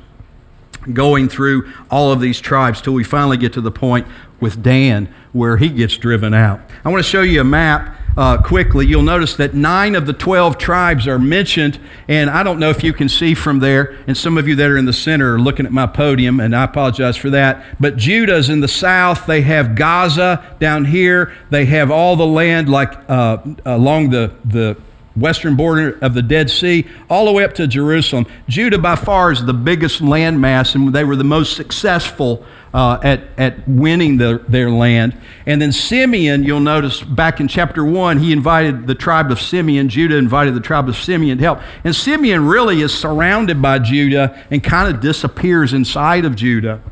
going 0.92 1.28
through 1.28 1.70
all 1.90 2.12
of 2.12 2.20
these 2.20 2.40
tribes 2.40 2.80
till 2.80 2.94
we 2.94 3.04
finally 3.04 3.36
get 3.36 3.52
to 3.52 3.60
the 3.60 3.70
point 3.70 4.06
with 4.40 4.62
Dan 4.62 5.12
where 5.32 5.56
he 5.56 5.68
gets 5.68 5.96
driven 5.96 6.32
out. 6.32 6.60
I 6.84 6.90
want 6.90 7.04
to 7.04 7.10
show 7.10 7.22
you 7.22 7.40
a 7.40 7.44
map 7.44 7.96
uh, 8.16 8.40
quickly. 8.40 8.86
You'll 8.86 9.02
notice 9.02 9.36
that 9.36 9.54
nine 9.54 9.94
of 9.94 10.06
the 10.06 10.12
12 10.12 10.58
tribes 10.58 11.06
are 11.06 11.18
mentioned, 11.18 11.78
and 12.08 12.30
I 12.30 12.42
don't 12.42 12.58
know 12.58 12.70
if 12.70 12.82
you 12.82 12.92
can 12.92 13.08
see 13.08 13.34
from 13.34 13.58
there, 13.58 13.96
and 14.06 14.16
some 14.16 14.38
of 14.38 14.48
you 14.48 14.54
that 14.56 14.70
are 14.70 14.76
in 14.76 14.86
the 14.86 14.92
center 14.92 15.34
are 15.34 15.38
looking 15.38 15.66
at 15.66 15.72
my 15.72 15.86
podium, 15.86 16.40
and 16.40 16.54
I 16.54 16.64
apologize 16.64 17.16
for 17.16 17.30
that. 17.30 17.64
But 17.78 17.96
Judah's 17.96 18.48
in 18.48 18.60
the 18.60 18.68
south. 18.68 19.26
They 19.26 19.42
have 19.42 19.74
Gaza 19.74 20.56
down 20.58 20.86
here. 20.86 21.34
They 21.50 21.66
have 21.66 21.90
all 21.90 22.16
the 22.16 22.26
land 22.26 22.68
like 22.68 22.94
uh, 23.08 23.38
along 23.64 24.10
the, 24.10 24.32
the 24.44 24.76
western 25.16 25.56
border 25.56 25.98
of 26.02 26.14
the 26.14 26.22
Dead 26.22 26.50
Sea, 26.50 26.86
all 27.08 27.24
the 27.24 27.32
way 27.32 27.44
up 27.44 27.54
to 27.54 27.66
Jerusalem. 27.66 28.26
Judah, 28.48 28.78
by 28.78 28.96
far, 28.96 29.32
is 29.32 29.44
the 29.44 29.54
biggest 29.54 30.02
landmass, 30.02 30.74
and 30.74 30.92
they 30.92 31.04
were 31.04 31.16
the 31.16 31.24
most 31.24 31.56
successful 31.56 32.44
uh, 32.74 33.00
at, 33.02 33.22
at 33.38 33.66
winning 33.66 34.18
the, 34.18 34.42
their 34.48 34.70
land. 34.70 35.16
And 35.46 35.62
then 35.62 35.72
Simeon, 35.72 36.42
you'll 36.44 36.60
notice 36.60 37.02
back 37.02 37.40
in 37.40 37.48
chapter 37.48 37.82
1, 37.84 38.18
he 38.18 38.32
invited 38.32 38.86
the 38.86 38.94
tribe 38.94 39.30
of 39.30 39.40
Simeon. 39.40 39.88
Judah 39.88 40.16
invited 40.16 40.54
the 40.54 40.60
tribe 40.60 40.88
of 40.88 40.96
Simeon 40.96 41.38
to 41.38 41.44
help. 41.44 41.60
And 41.84 41.96
Simeon 41.96 42.46
really 42.46 42.82
is 42.82 42.92
surrounded 42.92 43.62
by 43.62 43.78
Judah 43.78 44.44
and 44.50 44.62
kind 44.62 44.94
of 44.94 45.00
disappears 45.00 45.72
inside 45.72 46.26
of 46.26 46.36
Judah. 46.36 46.82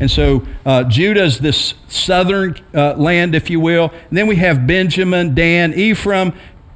And 0.00 0.10
so 0.10 0.46
uh, 0.66 0.84
Judah 0.84 1.24
is 1.24 1.38
this 1.38 1.74
southern 1.88 2.56
uh, 2.74 2.94
land, 2.94 3.34
if 3.34 3.48
you 3.48 3.60
will. 3.60 3.92
And 4.08 4.18
then 4.18 4.26
we 4.26 4.36
have 4.36 4.66
Benjamin, 4.66 5.34
Dan, 5.34 5.72
Ephraim, 5.74 6.32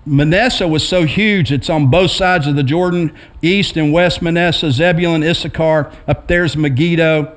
Manasseh 0.08 0.66
was 0.66 0.86
so 0.86 1.04
huge, 1.04 1.52
it's 1.52 1.70
on 1.70 1.90
both 1.90 2.10
sides 2.10 2.46
of 2.46 2.56
the 2.56 2.62
Jordan, 2.62 3.14
east 3.42 3.76
and 3.76 3.92
west 3.92 4.22
Manasseh, 4.22 4.72
Zebulun, 4.72 5.22
Issachar, 5.22 5.92
up 6.06 6.28
there's 6.28 6.56
Megiddo. 6.56 7.34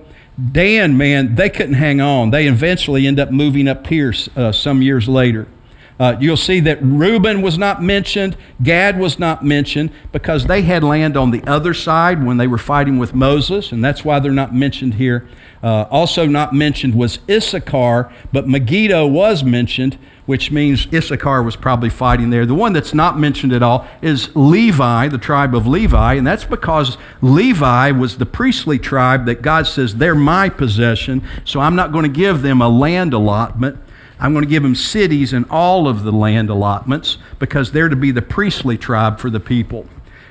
Dan, 0.52 0.98
man, 0.98 1.36
they 1.36 1.50
couldn't 1.50 1.76
hang 1.76 2.02
on. 2.02 2.32
They 2.32 2.48
eventually 2.48 3.06
end 3.06 3.20
up 3.20 3.32
moving 3.32 3.68
up 3.68 3.86
here 3.88 4.14
uh, 4.36 4.52
some 4.52 4.82
years 4.82 5.08
later. 5.08 5.48
Uh, 6.02 6.18
you'll 6.20 6.36
see 6.36 6.60
that 6.62 6.82
Reuben 6.82 7.44
was 7.44 7.60
not 7.60 7.84
mentioned, 7.84 8.36
Gad 8.64 9.00
was 9.00 9.20
not 9.20 9.46
mentioned, 9.46 9.92
because 10.12 10.48
they 10.48 10.64
had 10.64 10.84
land 10.84 11.16
on 11.16 11.30
the 11.30 11.44
other 11.46 11.76
side 11.76 12.26
when 12.26 12.38
they 12.38 12.48
were 12.48 12.58
fighting 12.58 12.98
with 12.98 13.14
Moses, 13.14 13.72
and 13.72 13.86
that's 13.86 14.04
why 14.04 14.18
they're 14.18 14.32
not 14.32 14.52
mentioned 14.52 14.96
here. 14.96 15.30
Uh, 15.62 15.86
also, 15.92 16.26
not 16.26 16.56
mentioned 16.56 16.96
was 16.96 17.20
Issachar, 17.30 18.12
but 18.34 18.48
Megiddo 18.48 19.06
was 19.06 19.44
mentioned 19.44 20.00
which 20.28 20.50
means 20.50 20.88
Issachar 20.94 21.44
was 21.44 21.58
probably 21.58 21.90
fighting 21.90 22.30
there. 22.30 22.46
The 22.46 22.56
one 22.56 22.72
that's 22.72 22.94
not 22.94 23.20
mentioned 23.20 23.52
at 23.52 23.62
all 23.62 23.86
is 24.02 24.34
Levi, 24.34 25.10
the 25.10 25.18
tribe 25.18 25.54
of 25.54 25.68
Levi, 25.68 26.14
and 26.14 26.26
that's 26.26 26.46
because 26.46 26.98
Levi 27.22 27.92
was 27.92 28.18
the 28.18 28.26
priestly 28.26 28.80
tribe 28.80 29.26
that 29.26 29.42
God 29.42 29.68
says, 29.68 29.96
they're 29.96 30.16
my 30.16 30.48
possession, 30.48 31.22
so 31.44 31.60
I'm 31.60 31.76
not 31.76 31.92
going 31.92 32.04
to 32.04 32.10
give 32.10 32.44
them 32.44 32.62
a 32.62 32.70
land 32.70 33.14
allotment. 33.14 33.78
I'm 34.22 34.34
going 34.34 34.46
to 34.46 34.50
give 34.50 34.64
them 34.64 34.76
cities 34.76 35.34
and 35.34 35.46
all 35.50 35.88
of 35.88 36.04
the 36.04 36.12
land 36.12 36.50
allotments 36.50 37.18
because 37.40 37.72
they're 37.72 37.90
to 37.90 37.96
be 37.96 38.12
the 38.12 38.22
priestly 38.22 38.78
tribe 38.78 39.20
for 39.20 39.30
the 39.30 39.40
people. 39.40 39.88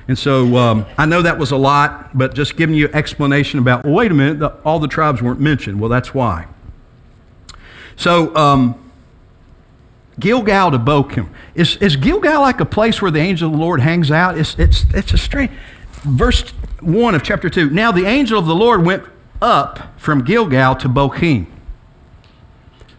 And 0.07 0.17
so 0.17 0.57
um, 0.57 0.85
I 0.97 1.05
know 1.05 1.21
that 1.21 1.37
was 1.37 1.51
a 1.51 1.57
lot, 1.57 2.17
but 2.17 2.33
just 2.33 2.57
giving 2.57 2.75
you 2.75 2.89
explanation 2.93 3.59
about, 3.59 3.83
well, 3.83 3.93
wait 3.93 4.11
a 4.11 4.15
minute, 4.15 4.39
the, 4.39 4.49
all 4.63 4.79
the 4.79 4.87
tribes 4.87 5.21
weren't 5.21 5.39
mentioned. 5.39 5.79
Well, 5.79 5.89
that's 5.89 6.13
why. 6.13 6.47
So, 7.95 8.35
um, 8.35 8.77
Gilgal 10.19 10.71
to 10.71 10.79
Bochim. 10.79 11.29
Is, 11.55 11.75
is 11.77 11.95
Gilgal 11.95 12.41
like 12.41 12.59
a 12.59 12.65
place 12.65 13.01
where 13.01 13.11
the 13.11 13.19
angel 13.19 13.47
of 13.47 13.53
the 13.53 13.61
Lord 13.61 13.81
hangs 13.81 14.11
out? 14.11 14.37
It's, 14.37 14.57
it's, 14.57 14.85
it's 14.93 15.13
a 15.13 15.17
strange. 15.17 15.51
Verse 16.03 16.49
1 16.79 17.15
of 17.15 17.23
chapter 17.23 17.49
2. 17.49 17.69
Now 17.69 17.91
the 17.91 18.05
angel 18.05 18.39
of 18.39 18.45
the 18.45 18.55
Lord 18.55 18.85
went 18.85 19.03
up 19.41 19.99
from 19.99 20.23
Gilgal 20.23 20.75
to 20.77 20.89
Bochim. 20.89 21.47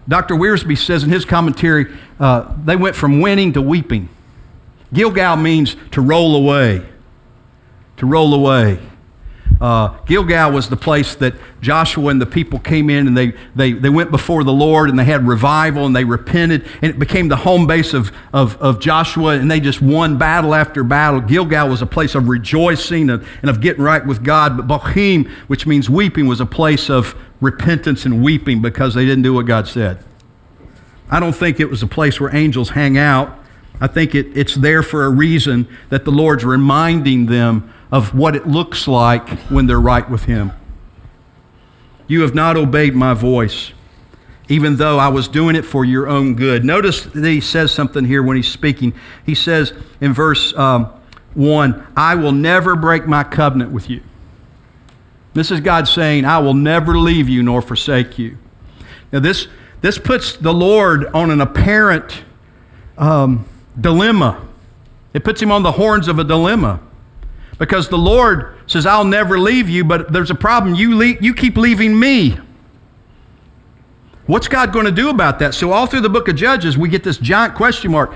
Dr. 0.08 0.34
Wiersbe 0.34 0.76
says 0.76 1.04
in 1.04 1.10
his 1.10 1.24
commentary, 1.24 1.86
uh, 2.18 2.52
they 2.64 2.76
went 2.76 2.96
from 2.96 3.20
winning 3.20 3.52
to 3.52 3.62
weeping. 3.62 4.08
Gilgal 4.92 5.36
means 5.36 5.76
to 5.92 6.00
roll 6.00 6.36
away. 6.36 6.86
To 7.98 8.06
roll 8.06 8.34
away. 8.34 8.80
Uh, 9.60 9.96
Gilgal 10.06 10.50
was 10.50 10.68
the 10.68 10.76
place 10.76 11.14
that 11.14 11.34
Joshua 11.60 12.08
and 12.08 12.20
the 12.20 12.26
people 12.26 12.58
came 12.58 12.90
in 12.90 13.06
and 13.06 13.16
they, 13.16 13.32
they, 13.54 13.72
they 13.72 13.90
went 13.90 14.10
before 14.10 14.42
the 14.42 14.52
Lord 14.52 14.90
and 14.90 14.98
they 14.98 15.04
had 15.04 15.24
revival 15.24 15.86
and 15.86 15.94
they 15.94 16.02
repented 16.02 16.66
and 16.82 16.90
it 16.90 16.98
became 16.98 17.28
the 17.28 17.36
home 17.36 17.68
base 17.68 17.94
of, 17.94 18.10
of, 18.32 18.56
of 18.60 18.80
Joshua 18.80 19.34
and 19.34 19.48
they 19.48 19.60
just 19.60 19.80
won 19.80 20.18
battle 20.18 20.52
after 20.52 20.82
battle. 20.82 21.20
Gilgal 21.20 21.68
was 21.68 21.80
a 21.80 21.86
place 21.86 22.16
of 22.16 22.28
rejoicing 22.28 23.08
and, 23.08 23.24
and 23.40 23.48
of 23.48 23.60
getting 23.60 23.84
right 23.84 24.04
with 24.04 24.24
God. 24.24 24.56
But 24.56 24.66
Bochim, 24.66 25.28
which 25.46 25.64
means 25.64 25.88
weeping, 25.88 26.26
was 26.26 26.40
a 26.40 26.46
place 26.46 26.90
of 26.90 27.14
repentance 27.42 28.06
and 28.06 28.22
weeping 28.22 28.62
because 28.62 28.94
they 28.94 29.04
didn't 29.04 29.22
do 29.22 29.34
what 29.34 29.44
God 29.44 29.68
said. 29.68 29.98
I 31.10 31.20
don't 31.20 31.34
think 31.34 31.60
it 31.60 31.68
was 31.68 31.82
a 31.82 31.86
place 31.86 32.18
where 32.18 32.34
angels 32.34 32.70
hang 32.70 32.96
out. 32.96 33.38
I 33.80 33.88
think 33.88 34.14
it, 34.14 34.34
it's 34.34 34.54
there 34.54 34.82
for 34.82 35.04
a 35.04 35.10
reason 35.10 35.68
that 35.90 36.04
the 36.04 36.12
Lord's 36.12 36.44
reminding 36.44 37.26
them 37.26 37.70
of 37.90 38.14
what 38.14 38.34
it 38.36 38.46
looks 38.46 38.88
like 38.88 39.28
when 39.50 39.66
they're 39.66 39.80
right 39.80 40.08
with 40.08 40.24
Him. 40.24 40.52
You 42.06 42.22
have 42.22 42.34
not 42.34 42.56
obeyed 42.56 42.94
my 42.94 43.12
voice, 43.12 43.72
even 44.48 44.76
though 44.76 44.98
I 44.98 45.08
was 45.08 45.28
doing 45.28 45.56
it 45.56 45.64
for 45.64 45.84
your 45.84 46.06
own 46.08 46.34
good. 46.34 46.64
Notice 46.64 47.02
that 47.02 47.28
he 47.28 47.40
says 47.40 47.72
something 47.72 48.04
here 48.04 48.22
when 48.22 48.36
he's 48.36 48.48
speaking. 48.48 48.94
He 49.26 49.34
says 49.34 49.72
in 50.00 50.12
verse 50.14 50.54
um, 50.54 50.86
1 51.34 51.92
I 51.96 52.14
will 52.14 52.32
never 52.32 52.76
break 52.76 53.06
my 53.06 53.24
covenant 53.24 53.72
with 53.72 53.90
you. 53.90 54.02
This 55.34 55.50
is 55.50 55.60
God 55.60 55.88
saying, 55.88 56.24
I 56.24 56.38
will 56.38 56.54
never 56.54 56.98
leave 56.98 57.28
you 57.28 57.42
nor 57.42 57.62
forsake 57.62 58.18
you. 58.18 58.38
Now, 59.12 59.20
this, 59.20 59.48
this 59.80 59.98
puts 59.98 60.36
the 60.36 60.52
Lord 60.52 61.06
on 61.06 61.30
an 61.30 61.40
apparent 61.40 62.22
um, 62.98 63.46
dilemma. 63.78 64.46
It 65.14 65.24
puts 65.24 65.40
him 65.40 65.50
on 65.50 65.62
the 65.62 65.72
horns 65.72 66.08
of 66.08 66.18
a 66.18 66.24
dilemma. 66.24 66.80
Because 67.58 67.88
the 67.88 67.98
Lord 67.98 68.58
says, 68.66 68.86
I'll 68.86 69.04
never 69.04 69.38
leave 69.38 69.68
you, 69.68 69.84
but 69.84 70.12
there's 70.12 70.30
a 70.30 70.34
problem. 70.34 70.74
You, 70.74 70.96
leave, 70.96 71.22
you 71.22 71.34
keep 71.34 71.56
leaving 71.56 71.98
me. 71.98 72.38
What's 74.26 74.48
God 74.48 74.72
going 74.72 74.86
to 74.86 74.92
do 74.92 75.10
about 75.10 75.38
that? 75.40 75.54
So, 75.54 75.72
all 75.72 75.86
through 75.86 76.00
the 76.00 76.08
book 76.08 76.28
of 76.28 76.36
Judges, 76.36 76.78
we 76.78 76.88
get 76.88 77.04
this 77.04 77.18
giant 77.18 77.54
question 77.54 77.90
mark. 77.90 78.14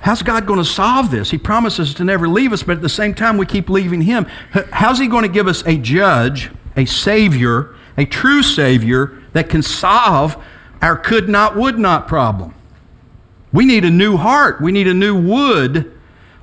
How's 0.00 0.22
God 0.22 0.46
going 0.46 0.58
to 0.58 0.64
solve 0.64 1.10
this? 1.10 1.30
He 1.30 1.38
promises 1.38 1.94
to 1.94 2.04
never 2.04 2.28
leave 2.28 2.52
us, 2.52 2.62
but 2.62 2.76
at 2.76 2.82
the 2.82 2.88
same 2.88 3.14
time, 3.14 3.38
we 3.38 3.46
keep 3.46 3.68
leaving 3.68 4.02
Him. 4.02 4.26
How's 4.72 4.98
He 4.98 5.08
going 5.08 5.22
to 5.22 5.28
give 5.28 5.48
us 5.48 5.66
a 5.66 5.76
judge, 5.76 6.50
a 6.76 6.84
Savior, 6.84 7.74
a 7.96 8.04
true 8.04 8.42
Savior 8.42 9.20
that 9.32 9.48
can 9.48 9.62
solve 9.62 10.42
our 10.80 10.96
could 10.96 11.28
not, 11.28 11.56
would 11.56 11.78
not 11.78 12.06
problem? 12.06 12.54
We 13.52 13.64
need 13.64 13.84
a 13.84 13.90
new 13.90 14.16
heart. 14.16 14.60
We 14.60 14.70
need 14.70 14.86
a 14.86 14.94
new 14.94 15.14
would 15.14 15.92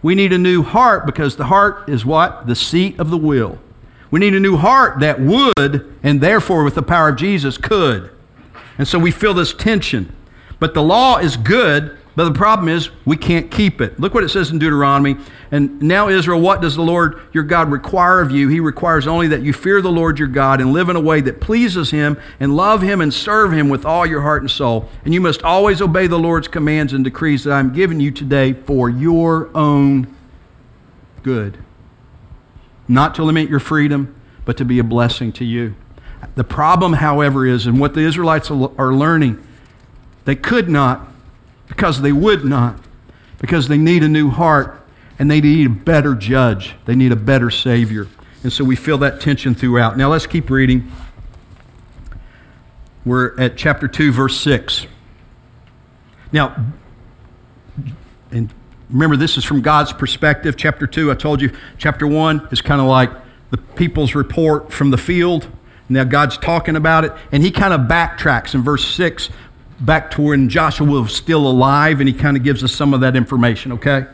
we 0.04 0.16
need 0.16 0.34
a 0.34 0.38
new 0.38 0.62
heart 0.62 1.06
because 1.06 1.38
the 1.38 1.46
heart 1.46 1.88
is 1.88 2.06
what? 2.06 2.46
The 2.46 2.56
seat 2.56 3.00
of 3.00 3.10
the 3.10 3.18
will. 3.18 3.58
We 4.12 4.20
need 4.20 4.36
a 4.36 4.40
new 4.40 4.58
heart 4.58 5.00
that 5.00 5.20
would, 5.20 5.98
and 6.04 6.22
therefore, 6.22 6.64
with 6.64 6.76
the 6.76 6.84
power 6.84 7.10
of 7.10 7.16
Jesus, 7.16 7.58
could. 7.58 8.12
And 8.78 8.88
so 8.88 9.00
we 9.00 9.10
feel 9.10 9.34
this 9.34 9.54
tension. 9.54 10.14
But 10.60 10.74
the 10.74 10.84
law 10.84 11.18
is 11.18 11.38
good, 11.38 11.98
but 12.16 12.26
the 12.26 12.32
problem 12.32 12.70
is 12.70 12.90
we 13.06 13.18
can't 13.18 13.50
keep 13.50 13.82
it. 13.82 14.00
Look 14.00 14.14
what 14.14 14.24
it 14.24 14.30
says 14.30 14.52
in 14.52 14.60
Deuteronomy. 14.60 15.18
And 15.52 15.82
now, 15.82 16.10
Israel, 16.10 16.40
what 16.40 16.62
does 16.62 16.76
the 16.76 16.84
Lord 16.84 17.20
your 17.32 17.44
God 17.44 17.72
require 17.72 18.22
of 18.22 18.30
you? 18.32 18.50
He 18.50 18.60
requires 18.60 19.08
only 19.08 19.28
that 19.30 19.42
you 19.42 19.52
fear 19.52 19.82
the 19.82 19.92
Lord 19.92 20.20
your 20.20 20.28
God 20.28 20.62
and 20.62 20.74
live 20.74 20.90
in 20.90 20.96
a 20.96 21.02
way 21.02 21.22
that 21.22 21.42
pleases 21.42 21.90
him 21.90 22.20
and 22.40 22.56
love 22.56 22.84
him 22.84 23.02
and 23.02 23.12
serve 23.12 23.52
him 23.52 23.68
with 23.68 23.84
all 23.84 24.06
your 24.06 24.22
heart 24.22 24.44
and 24.44 24.52
soul. 24.52 24.90
And 25.06 25.14
you 25.14 25.22
must 25.22 25.42
always 25.42 25.82
obey 25.82 26.06
the 26.06 26.20
Lord's 26.20 26.48
commands 26.48 26.94
and 26.94 27.04
decrees 27.04 27.46
that 27.46 27.54
I'm 27.54 27.74
giving 27.74 28.00
you 28.00 28.12
today 28.12 28.54
for 28.54 28.90
your 28.90 29.50
own 29.58 30.16
good. 31.24 31.58
Not 32.88 33.16
to 33.16 33.24
limit 33.24 33.50
your 33.50 33.60
freedom, 33.60 34.16
but 34.46 34.58
to 34.58 34.66
be 34.66 34.78
a 34.78 34.84
blessing 34.84 35.32
to 35.34 35.46
you. 35.46 35.76
The 36.36 36.44
problem, 36.44 36.94
however, 36.94 37.46
is, 37.46 37.66
and 37.66 37.80
what 37.80 37.96
the 37.96 38.02
Israelites 38.02 38.52
are 38.52 38.94
learning, 38.94 39.46
they 40.26 40.36
could 40.36 40.70
not 40.70 41.08
because 41.74 42.02
they 42.04 42.12
would 42.12 42.46
not, 42.46 42.80
because 43.40 43.68
they 43.68 43.80
need 43.80 44.04
a 44.04 44.08
new 44.08 44.30
heart 44.30 44.80
and 45.18 45.30
they 45.30 45.42
need 45.42 45.66
a 45.66 45.70
better 45.72 46.14
judge. 46.14 46.76
They 46.86 46.94
need 46.94 47.12
a 47.12 47.16
better 47.16 47.50
Savior. 47.50 48.08
And 48.44 48.54
so 48.54 48.64
we 48.64 48.76
feel 48.76 49.00
that 49.00 49.20
tension 49.20 49.56
throughout. 49.56 49.98
Now 49.98 50.12
let's 50.12 50.28
keep 50.28 50.52
reading. 50.52 50.92
We're 53.04 53.36
at 53.40 53.58
chapter 53.58 53.88
2, 53.88 54.12
verse 54.12 54.40
6. 54.40 54.86
Now, 56.32 56.56
and 58.30 58.54
remember, 58.92 59.18
this 59.18 59.36
is 59.36 59.44
from 59.44 59.62
God's 59.62 59.94
perspective. 59.94 60.56
Chapter 60.56 60.86
2, 60.86 61.12
I 61.12 61.16
told 61.16 61.42
you, 61.42 61.52
chapter 61.80 62.06
1 62.06 62.50
is 62.52 62.62
kind 62.62 62.80
of 62.80 62.86
like 62.86 63.10
the 63.50 63.58
people's 63.58 64.14
report 64.14 64.72
from 64.72 64.92
the 64.92 64.98
field. 64.98 65.48
Now 65.90 66.04
God's 66.04 66.38
talking 66.38 66.76
about 66.76 67.04
it, 67.04 67.14
and 67.32 67.42
he 67.42 67.50
kind 67.50 67.74
of 67.74 67.82
backtracks 67.82 68.54
in 68.54 68.62
verse 68.62 68.86
6 68.86 69.30
back 69.80 70.12
to 70.12 70.22
when 70.22 70.50
Joshua 70.50 71.02
was 71.02 71.16
still 71.16 71.48
alive, 71.48 72.00
and 72.00 72.08
he 72.08 72.14
kind 72.14 72.38
of 72.38 72.44
gives 72.44 72.64
us 72.64 72.74
some 72.74 72.94
of 72.94 73.02
that 73.02 73.16
information, 73.16 73.72
okay? 73.74 74.06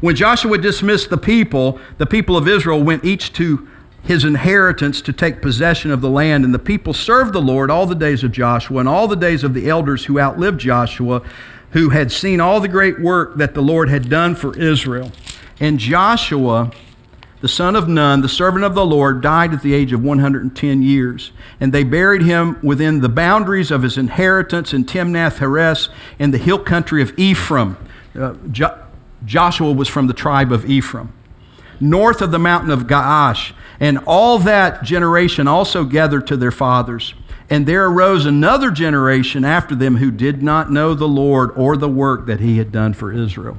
When 0.00 0.16
Joshua 0.16 0.58
dismissed 0.58 1.10
the 1.10 1.18
people, 1.18 1.78
the 1.98 2.06
people 2.06 2.36
of 2.36 2.48
Israel 2.48 2.82
went 2.82 3.04
each 3.04 3.32
to 3.34 3.68
his 4.04 4.24
inheritance 4.24 5.00
to 5.00 5.12
take 5.12 5.40
possession 5.40 5.90
of 5.90 6.00
the 6.00 6.10
land. 6.10 6.44
And 6.44 6.54
the 6.54 6.58
people 6.58 6.92
served 6.92 7.32
the 7.32 7.40
Lord 7.40 7.70
all 7.70 7.86
the 7.86 7.94
days 7.94 8.22
of 8.22 8.32
Joshua 8.32 8.80
and 8.80 8.88
all 8.88 9.08
the 9.08 9.16
days 9.16 9.42
of 9.42 9.54
the 9.54 9.68
elders 9.68 10.04
who 10.04 10.20
outlived 10.20 10.60
Joshua, 10.60 11.22
who 11.70 11.90
had 11.90 12.12
seen 12.12 12.40
all 12.40 12.60
the 12.60 12.68
great 12.68 13.00
work 13.00 13.36
that 13.36 13.54
the 13.54 13.62
Lord 13.62 13.88
had 13.88 14.08
done 14.08 14.34
for 14.34 14.56
Israel. 14.58 15.10
And 15.58 15.78
Joshua, 15.78 16.70
the 17.44 17.48
son 17.48 17.76
of 17.76 17.86
Nun, 17.86 18.22
the 18.22 18.28
servant 18.30 18.64
of 18.64 18.74
the 18.74 18.86
Lord, 18.86 19.20
died 19.20 19.52
at 19.52 19.60
the 19.60 19.74
age 19.74 19.92
of 19.92 20.02
110 20.02 20.80
years. 20.80 21.30
And 21.60 21.74
they 21.74 21.84
buried 21.84 22.22
him 22.22 22.58
within 22.62 23.02
the 23.02 23.08
boundaries 23.10 23.70
of 23.70 23.82
his 23.82 23.98
inheritance 23.98 24.72
in 24.72 24.86
Timnath 24.86 25.40
Heres 25.40 25.90
in 26.18 26.30
the 26.30 26.38
hill 26.38 26.58
country 26.58 27.02
of 27.02 27.12
Ephraim. 27.18 27.76
Uh, 28.18 28.36
jo- 28.50 28.78
Joshua 29.26 29.72
was 29.72 29.88
from 29.88 30.06
the 30.06 30.14
tribe 30.14 30.52
of 30.52 30.64
Ephraim, 30.64 31.12
north 31.80 32.22
of 32.22 32.30
the 32.30 32.38
mountain 32.38 32.70
of 32.70 32.84
Gaash. 32.84 33.52
And 33.78 33.98
all 34.06 34.38
that 34.38 34.82
generation 34.82 35.46
also 35.46 35.84
gathered 35.84 36.26
to 36.28 36.38
their 36.38 36.50
fathers. 36.50 37.12
And 37.50 37.66
there 37.66 37.84
arose 37.84 38.24
another 38.24 38.70
generation 38.70 39.44
after 39.44 39.74
them 39.74 39.96
who 39.98 40.10
did 40.10 40.42
not 40.42 40.72
know 40.72 40.94
the 40.94 41.06
Lord 41.06 41.50
or 41.58 41.76
the 41.76 41.90
work 41.90 42.24
that 42.24 42.40
he 42.40 42.56
had 42.56 42.72
done 42.72 42.94
for 42.94 43.12
Israel. 43.12 43.58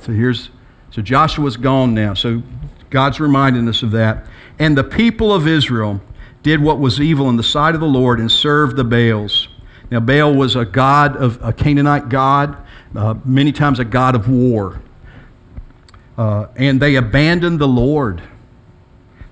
So 0.00 0.12
here's 0.12 0.48
so 0.92 1.02
Joshua's 1.02 1.56
gone 1.56 1.94
now. 1.94 2.14
So 2.14 2.42
God's 2.90 3.18
reminding 3.18 3.68
us 3.68 3.82
of 3.82 3.90
that. 3.90 4.24
And 4.58 4.78
the 4.78 4.84
people 4.84 5.34
of 5.34 5.48
Israel 5.48 6.00
did 6.44 6.60
what 6.60 6.78
was 6.78 7.00
evil 7.00 7.28
in 7.28 7.36
the 7.36 7.42
sight 7.42 7.74
of 7.74 7.80
the 7.80 7.86
Lord 7.86 8.20
and 8.20 8.30
served 8.30 8.76
the 8.76 8.84
Baals. 8.84 9.48
Now 9.90 9.98
Baal 9.98 10.32
was 10.32 10.54
a 10.54 10.64
god 10.64 11.16
of 11.16 11.42
a 11.42 11.52
Canaanite 11.52 12.08
god, 12.08 12.56
uh, 12.94 13.14
many 13.24 13.50
times 13.50 13.80
a 13.80 13.84
god 13.84 14.14
of 14.14 14.28
war. 14.28 14.80
Uh, 16.16 16.46
and 16.56 16.80
they 16.80 16.94
abandoned 16.94 17.58
the 17.58 17.68
Lord 17.68 18.22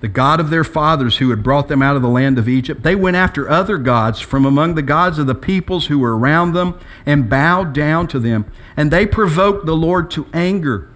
the 0.01 0.07
God 0.07 0.39
of 0.39 0.49
their 0.49 0.63
fathers 0.63 1.17
who 1.17 1.29
had 1.29 1.43
brought 1.43 1.67
them 1.67 1.81
out 1.81 1.95
of 1.95 2.01
the 2.01 2.09
land 2.09 2.39
of 2.39 2.49
Egypt. 2.49 2.81
They 2.81 2.95
went 2.95 3.15
after 3.15 3.47
other 3.47 3.77
gods 3.77 4.19
from 4.19 4.45
among 4.45 4.73
the 4.73 4.81
gods 4.81 5.19
of 5.19 5.27
the 5.27 5.35
peoples 5.35 5.87
who 5.87 5.99
were 5.99 6.17
around 6.17 6.53
them 6.53 6.79
and 7.05 7.29
bowed 7.29 7.71
down 7.71 8.07
to 8.07 8.19
them. 8.19 8.51
And 8.75 8.89
they 8.89 9.05
provoked 9.05 9.67
the 9.67 9.75
Lord 9.75 10.09
to 10.11 10.25
anger. 10.33 10.90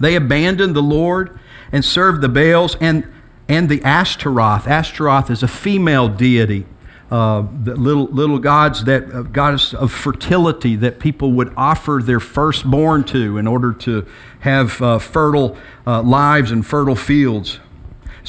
They 0.00 0.16
abandoned 0.16 0.74
the 0.74 0.82
Lord 0.82 1.38
and 1.70 1.84
served 1.84 2.22
the 2.22 2.28
Baals 2.28 2.76
and, 2.80 3.12
and 3.48 3.68
the 3.68 3.82
Ashtaroth. 3.84 4.66
Ashtaroth 4.66 5.30
is 5.30 5.42
a 5.42 5.48
female 5.48 6.08
deity. 6.08 6.66
Uh, 7.10 7.44
the 7.64 7.74
little 7.74 8.06
little 8.06 8.38
gods 8.38 8.84
that 8.84 9.12
uh, 9.12 9.22
goddess 9.22 9.74
of 9.74 9.90
fertility 9.90 10.76
that 10.76 11.00
people 11.00 11.32
would 11.32 11.52
offer 11.56 12.00
their 12.00 12.20
firstborn 12.20 13.02
to 13.02 13.36
in 13.36 13.48
order 13.48 13.72
to 13.72 14.06
have 14.40 14.80
uh, 14.80 14.96
fertile 14.96 15.58
uh, 15.88 16.00
lives 16.02 16.52
and 16.52 16.64
fertile 16.64 16.94
fields. 16.94 17.58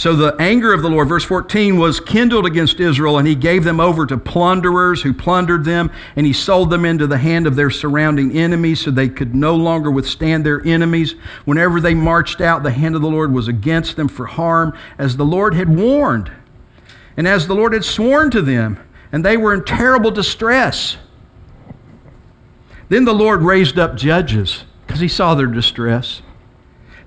So 0.01 0.15
the 0.15 0.35
anger 0.39 0.73
of 0.73 0.81
the 0.81 0.89
Lord, 0.89 1.09
verse 1.09 1.23
14, 1.23 1.77
was 1.77 1.99
kindled 1.99 2.47
against 2.47 2.79
Israel, 2.79 3.19
and 3.19 3.27
he 3.27 3.35
gave 3.35 3.63
them 3.63 3.79
over 3.79 4.07
to 4.07 4.17
plunderers 4.17 5.03
who 5.03 5.13
plundered 5.13 5.63
them, 5.63 5.91
and 6.15 6.25
he 6.25 6.33
sold 6.33 6.71
them 6.71 6.85
into 6.85 7.05
the 7.05 7.19
hand 7.19 7.45
of 7.45 7.55
their 7.55 7.69
surrounding 7.69 8.35
enemies 8.35 8.81
so 8.81 8.89
they 8.89 9.09
could 9.09 9.35
no 9.35 9.55
longer 9.55 9.91
withstand 9.91 10.43
their 10.43 10.65
enemies. 10.65 11.13
Whenever 11.45 11.79
they 11.79 11.93
marched 11.93 12.41
out, 12.41 12.63
the 12.63 12.71
hand 12.71 12.95
of 12.95 13.03
the 13.03 13.11
Lord 13.11 13.31
was 13.31 13.47
against 13.47 13.95
them 13.95 14.07
for 14.07 14.25
harm, 14.25 14.75
as 14.97 15.17
the 15.17 15.23
Lord 15.23 15.53
had 15.53 15.69
warned, 15.69 16.31
and 17.15 17.27
as 17.27 17.45
the 17.45 17.53
Lord 17.53 17.71
had 17.71 17.85
sworn 17.85 18.31
to 18.31 18.41
them, 18.41 18.79
and 19.11 19.23
they 19.23 19.37
were 19.37 19.53
in 19.53 19.63
terrible 19.63 20.09
distress. 20.09 20.97
Then 22.89 23.05
the 23.05 23.13
Lord 23.13 23.43
raised 23.43 23.77
up 23.77 23.97
judges 23.97 24.63
because 24.87 24.99
he 24.99 25.07
saw 25.07 25.35
their 25.35 25.45
distress 25.45 26.23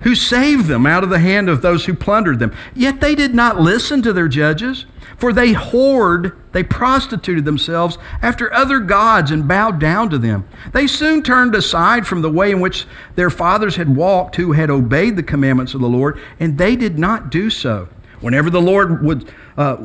who 0.05 0.13
saved 0.13 0.67
them 0.67 0.85
out 0.85 1.03
of 1.03 1.09
the 1.09 1.19
hand 1.19 1.49
of 1.49 1.63
those 1.63 1.85
who 1.85 1.93
plundered 1.93 2.37
them. 2.37 2.55
Yet 2.75 3.01
they 3.01 3.15
did 3.15 3.33
not 3.33 3.59
listen 3.59 4.03
to 4.03 4.13
their 4.13 4.27
judges, 4.27 4.85
for 5.17 5.33
they 5.33 5.53
whored, 5.53 6.35
they 6.51 6.61
prostituted 6.61 7.43
themselves 7.43 7.97
after 8.21 8.53
other 8.53 8.79
gods 8.79 9.31
and 9.31 9.47
bowed 9.47 9.79
down 9.79 10.11
to 10.11 10.19
them. 10.19 10.47
They 10.73 10.85
soon 10.85 11.23
turned 11.23 11.55
aside 11.55 12.05
from 12.05 12.21
the 12.21 12.29
way 12.29 12.51
in 12.51 12.59
which 12.59 12.85
their 13.15 13.31
fathers 13.31 13.77
had 13.77 13.95
walked, 13.95 14.35
who 14.35 14.51
had 14.51 14.69
obeyed 14.69 15.15
the 15.15 15.23
commandments 15.23 15.73
of 15.73 15.81
the 15.81 15.89
Lord, 15.89 16.19
and 16.39 16.59
they 16.59 16.75
did 16.75 16.99
not 16.99 17.31
do 17.31 17.49
so. 17.49 17.89
Whenever 18.21 18.51
the 18.51 18.61
Lord 18.61 19.03
would, 19.03 19.31
uh, 19.57 19.75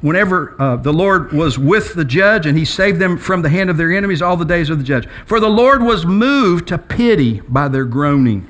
whenever 0.00 0.60
uh, 0.62 0.76
the 0.76 0.92
Lord 0.92 1.32
was 1.32 1.58
with 1.58 1.94
the 1.94 2.04
judge, 2.04 2.46
and 2.46 2.56
he 2.56 2.64
saved 2.64 3.00
them 3.00 3.18
from 3.18 3.42
the 3.42 3.48
hand 3.48 3.68
of 3.68 3.76
their 3.76 3.92
enemies 3.92 4.22
all 4.22 4.36
the 4.36 4.44
days 4.44 4.70
of 4.70 4.78
the 4.78 4.84
judge. 4.84 5.08
For 5.26 5.40
the 5.40 5.50
Lord 5.50 5.82
was 5.82 6.06
moved 6.06 6.68
to 6.68 6.78
pity 6.78 7.40
by 7.48 7.66
their 7.66 7.84
groaning 7.84 8.49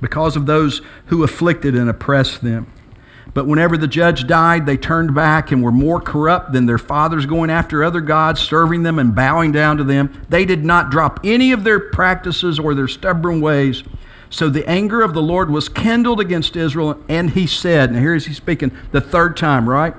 because 0.00 0.36
of 0.36 0.46
those 0.46 0.80
who 1.06 1.22
afflicted 1.22 1.74
and 1.74 1.88
oppressed 1.88 2.42
them. 2.42 2.72
But 3.34 3.46
whenever 3.46 3.76
the 3.76 3.86
judge 3.86 4.26
died, 4.26 4.66
they 4.66 4.76
turned 4.76 5.14
back 5.14 5.52
and 5.52 5.62
were 5.62 5.70
more 5.70 6.00
corrupt 6.00 6.52
than 6.52 6.66
their 6.66 6.78
fathers, 6.78 7.26
going 7.26 7.50
after 7.50 7.84
other 7.84 8.00
gods, 8.00 8.40
serving 8.40 8.82
them 8.82 8.98
and 8.98 9.14
bowing 9.14 9.52
down 9.52 9.76
to 9.76 9.84
them. 9.84 10.24
They 10.28 10.44
did 10.44 10.64
not 10.64 10.90
drop 10.90 11.20
any 11.22 11.52
of 11.52 11.62
their 11.62 11.78
practices 11.78 12.58
or 12.58 12.74
their 12.74 12.88
stubborn 12.88 13.40
ways. 13.40 13.84
So 14.30 14.48
the 14.48 14.68
anger 14.68 15.02
of 15.02 15.14
the 15.14 15.22
Lord 15.22 15.50
was 15.50 15.68
kindled 15.68 16.20
against 16.20 16.56
Israel, 16.56 17.02
and 17.08 17.30
he 17.30 17.46
said, 17.46 17.90
and 17.90 17.98
here 17.98 18.14
is 18.14 18.26
he 18.26 18.34
speaking 18.34 18.76
the 18.92 19.00
third 19.00 19.36
time, 19.36 19.68
right? 19.68 19.94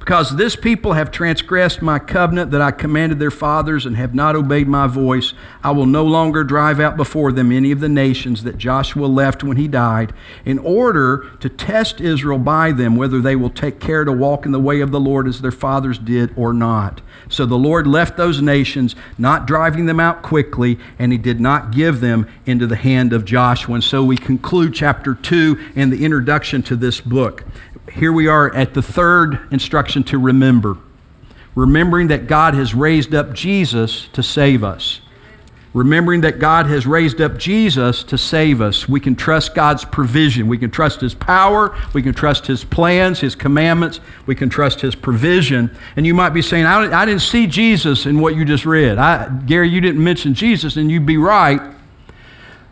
Because 0.00 0.36
this 0.36 0.56
people 0.56 0.94
have 0.94 1.10
transgressed 1.10 1.82
my 1.82 1.98
covenant 1.98 2.50
that 2.52 2.62
I 2.62 2.70
commanded 2.70 3.18
their 3.18 3.30
fathers 3.30 3.84
and 3.84 3.96
have 3.96 4.14
not 4.14 4.34
obeyed 4.34 4.66
my 4.66 4.86
voice, 4.86 5.34
I 5.62 5.72
will 5.72 5.86
no 5.86 6.04
longer 6.04 6.42
drive 6.42 6.80
out 6.80 6.96
before 6.96 7.32
them 7.32 7.52
any 7.52 7.70
of 7.70 7.80
the 7.80 7.88
nations 7.88 8.42
that 8.44 8.56
Joshua 8.56 9.04
left 9.04 9.44
when 9.44 9.58
he 9.58 9.68
died, 9.68 10.14
in 10.46 10.58
order 10.58 11.30
to 11.40 11.50
test 11.50 12.00
Israel 12.00 12.38
by 12.38 12.72
them 12.72 12.96
whether 12.96 13.20
they 13.20 13.36
will 13.36 13.50
take 13.50 13.78
care 13.78 14.04
to 14.04 14.10
walk 14.10 14.46
in 14.46 14.52
the 14.52 14.58
way 14.58 14.80
of 14.80 14.90
the 14.90 14.98
Lord 14.98 15.28
as 15.28 15.42
their 15.42 15.52
fathers 15.52 15.98
did 15.98 16.32
or 16.34 16.54
not. 16.54 17.02
So 17.28 17.44
the 17.44 17.58
Lord 17.58 17.86
left 17.86 18.16
those 18.16 18.40
nations, 18.40 18.96
not 19.18 19.46
driving 19.46 19.84
them 19.84 20.00
out 20.00 20.22
quickly, 20.22 20.78
and 20.98 21.12
he 21.12 21.18
did 21.18 21.40
not 21.40 21.72
give 21.72 22.00
them 22.00 22.26
into 22.46 22.66
the 22.66 22.76
hand 22.76 23.12
of 23.12 23.26
Joshua. 23.26 23.74
And 23.74 23.84
so 23.84 24.02
we 24.02 24.16
conclude 24.16 24.72
chapter 24.72 25.14
2 25.14 25.72
and 25.76 25.92
the 25.92 26.04
introduction 26.04 26.62
to 26.62 26.74
this 26.74 27.02
book 27.02 27.44
here 27.92 28.12
we 28.12 28.26
are 28.26 28.54
at 28.54 28.74
the 28.74 28.82
third 28.82 29.40
instruction 29.50 30.02
to 30.04 30.18
remember. 30.18 30.76
Remembering 31.54 32.08
that 32.08 32.26
God 32.26 32.54
has 32.54 32.74
raised 32.74 33.14
up 33.14 33.32
Jesus 33.32 34.08
to 34.12 34.22
save 34.22 34.62
us. 34.62 35.00
Remembering 35.72 36.20
that 36.22 36.40
God 36.40 36.66
has 36.66 36.86
raised 36.86 37.20
up 37.20 37.38
Jesus 37.38 38.02
to 38.04 38.18
save 38.18 38.60
us. 38.60 38.88
We 38.88 38.98
can 38.98 39.14
trust 39.14 39.54
God's 39.54 39.84
provision. 39.84 40.48
We 40.48 40.58
can 40.58 40.70
trust 40.70 41.00
His 41.00 41.14
power. 41.14 41.76
We 41.92 42.02
can 42.02 42.12
trust 42.12 42.46
His 42.46 42.64
plans, 42.64 43.20
His 43.20 43.36
commandments. 43.36 44.00
We 44.26 44.34
can 44.34 44.48
trust 44.48 44.80
His 44.80 44.96
provision. 44.96 45.76
And 45.94 46.04
you 46.06 46.14
might 46.14 46.30
be 46.30 46.42
saying, 46.42 46.66
I, 46.66 47.04
didn't 47.04 47.22
see 47.22 47.46
Jesus 47.46 48.04
in 48.06 48.20
what 48.20 48.34
you 48.34 48.44
just 48.44 48.66
read. 48.66 48.98
I, 48.98 49.28
Gary, 49.46 49.68
you 49.68 49.80
didn't 49.80 50.02
mention 50.02 50.34
Jesus, 50.34 50.76
and 50.76 50.90
you'd 50.90 51.06
be 51.06 51.18
right. 51.18 51.60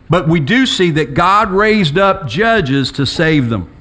But 0.09 0.27
we 0.27 0.41
do 0.41 0.65
see 0.65 0.91
that 0.91 1.13
God 1.13 1.51
raised 1.51 1.97
up 1.97 2.27
judges 2.27 2.91
to 2.93 3.05
save 3.05 3.49
them. 3.49 3.73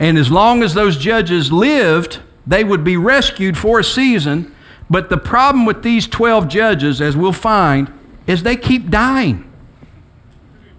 And 0.00 0.16
as 0.16 0.30
long 0.30 0.62
as 0.62 0.72
those 0.72 0.96
judges 0.96 1.52
lived, 1.52 2.20
they 2.46 2.64
would 2.64 2.82
be 2.82 2.96
rescued 2.96 3.58
for 3.58 3.78
a 3.78 3.84
season. 3.84 4.52
But 4.88 5.10
the 5.10 5.18
problem 5.18 5.66
with 5.66 5.82
these 5.82 6.08
12 6.08 6.48
judges, 6.48 7.00
as 7.02 7.16
we'll 7.16 7.32
find, 7.32 7.92
is 8.26 8.42
they 8.42 8.56
keep 8.56 8.90
dying. 8.90 9.46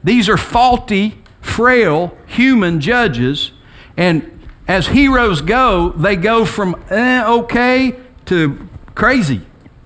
These 0.03 0.27
are 0.27 0.37
faulty, 0.37 1.21
frail, 1.39 2.17
human 2.25 2.81
judges. 2.81 3.51
And 3.95 4.47
as 4.67 4.87
heroes 4.87 5.41
go, 5.41 5.89
they 5.89 6.15
go 6.15 6.43
from 6.43 6.83
eh, 6.89 7.23
okay 7.25 7.99
to 8.25 8.67
crazy. 8.95 9.41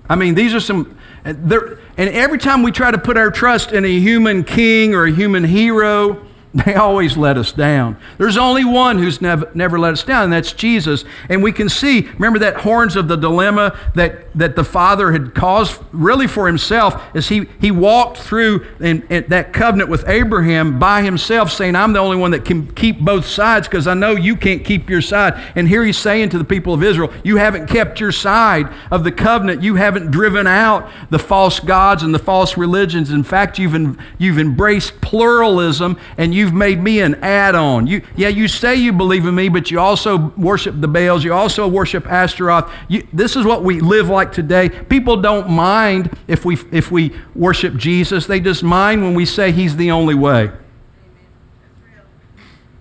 I 0.08 0.16
mean, 0.16 0.34
these 0.34 0.54
are 0.54 0.60
some. 0.60 0.96
And 1.24 1.52
every 1.98 2.38
time 2.38 2.62
we 2.62 2.70
try 2.70 2.90
to 2.90 2.98
put 2.98 3.16
our 3.16 3.30
trust 3.30 3.72
in 3.72 3.84
a 3.84 3.98
human 3.98 4.44
king 4.44 4.94
or 4.94 5.04
a 5.04 5.12
human 5.12 5.44
hero, 5.44 6.24
They 6.64 6.74
always 6.74 7.18
let 7.18 7.36
us 7.36 7.52
down. 7.52 7.98
There's 8.16 8.38
only 8.38 8.64
one 8.64 8.98
who's 8.98 9.20
never, 9.20 9.50
never 9.52 9.78
let 9.78 9.92
us 9.92 10.02
down, 10.02 10.24
and 10.24 10.32
that's 10.32 10.52
Jesus. 10.52 11.04
And 11.28 11.42
we 11.42 11.52
can 11.52 11.68
see, 11.68 12.08
remember 12.12 12.38
that 12.38 12.58
horns 12.58 12.96
of 12.96 13.08
the 13.08 13.16
dilemma 13.16 13.78
that, 13.94 14.32
that 14.34 14.56
the 14.56 14.64
Father 14.64 15.12
had 15.12 15.34
caused 15.34 15.82
really 15.92 16.26
for 16.26 16.46
himself 16.46 17.02
as 17.14 17.28
he, 17.28 17.46
he 17.60 17.70
walked 17.70 18.16
through 18.16 18.66
in, 18.80 19.06
in 19.08 19.26
that 19.28 19.52
covenant 19.52 19.90
with 19.90 20.08
Abraham 20.08 20.78
by 20.78 21.02
himself, 21.02 21.52
saying, 21.52 21.76
I'm 21.76 21.92
the 21.92 21.98
only 21.98 22.16
one 22.16 22.30
that 22.30 22.46
can 22.46 22.72
keep 22.74 23.00
both 23.00 23.26
sides 23.26 23.68
because 23.68 23.86
I 23.86 23.92
know 23.92 24.12
you 24.12 24.34
can't 24.34 24.64
keep 24.64 24.88
your 24.88 25.02
side. 25.02 25.34
And 25.56 25.68
here 25.68 25.84
he's 25.84 25.98
saying 25.98 26.30
to 26.30 26.38
the 26.38 26.44
people 26.44 26.72
of 26.72 26.82
Israel, 26.82 27.12
You 27.22 27.36
haven't 27.36 27.66
kept 27.66 28.00
your 28.00 28.12
side 28.12 28.72
of 28.90 29.04
the 29.04 29.12
covenant. 29.12 29.62
You 29.62 29.74
haven't 29.74 30.10
driven 30.10 30.46
out 30.46 30.90
the 31.10 31.18
false 31.18 31.60
gods 31.60 32.02
and 32.02 32.14
the 32.14 32.18
false 32.18 32.56
religions. 32.56 33.10
In 33.10 33.24
fact, 33.24 33.58
you've, 33.58 33.74
in, 33.74 33.98
you've 34.16 34.38
embraced 34.38 35.02
pluralism 35.02 35.98
and 36.16 36.34
you've 36.46 36.54
made 36.54 36.80
me 36.80 37.00
an 37.00 37.16
add-on. 37.16 37.88
You, 37.88 38.02
yeah, 38.14 38.28
you 38.28 38.46
say 38.46 38.76
you 38.76 38.92
believe 38.92 39.26
in 39.26 39.34
me, 39.34 39.48
but 39.48 39.68
you 39.68 39.80
also 39.80 40.32
worship 40.36 40.80
the 40.80 40.86
Baals. 40.86 41.24
You 41.24 41.34
also 41.34 41.66
worship 41.66 42.06
Ashtaroth. 42.06 42.72
You, 42.88 43.06
this 43.12 43.34
is 43.34 43.44
what 43.44 43.64
we 43.64 43.80
live 43.80 44.08
like 44.08 44.30
today. 44.30 44.68
People 44.68 45.16
don't 45.16 45.50
mind 45.50 46.16
if 46.28 46.44
we 46.44 46.56
if 46.70 46.92
we 46.92 47.12
worship 47.34 47.74
Jesus. 47.74 48.26
They 48.26 48.38
just 48.38 48.62
mind 48.62 49.02
when 49.02 49.14
we 49.14 49.26
say 49.26 49.50
He's 49.50 49.76
the 49.76 49.90
only 49.90 50.14
way. 50.14 50.52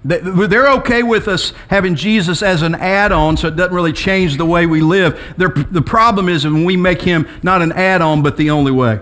They're 0.04 0.72
okay 0.74 1.02
with 1.02 1.28
us 1.28 1.52
having 1.68 1.96
Jesus 1.96 2.44
as 2.44 2.62
an 2.62 2.76
add 2.76 3.12
on, 3.12 3.38
so 3.38 3.48
it 3.48 3.56
doesn't 3.56 3.74
really 3.74 3.94
change 3.94 4.38
the 4.38 4.46
way 4.46 4.68
we 4.68 4.82
live. 4.82 5.20
the 5.38 5.82
problem 5.84 6.30
is 6.30 6.46
when 6.46 6.64
we 6.64 6.78
make 6.78 7.02
him 7.02 7.28
not 7.42 7.64
an 7.64 7.72
add 7.72 8.04
on, 8.04 8.22
but 8.22 8.38
the 8.38 8.52
only 8.52 8.72
way. 8.72 9.00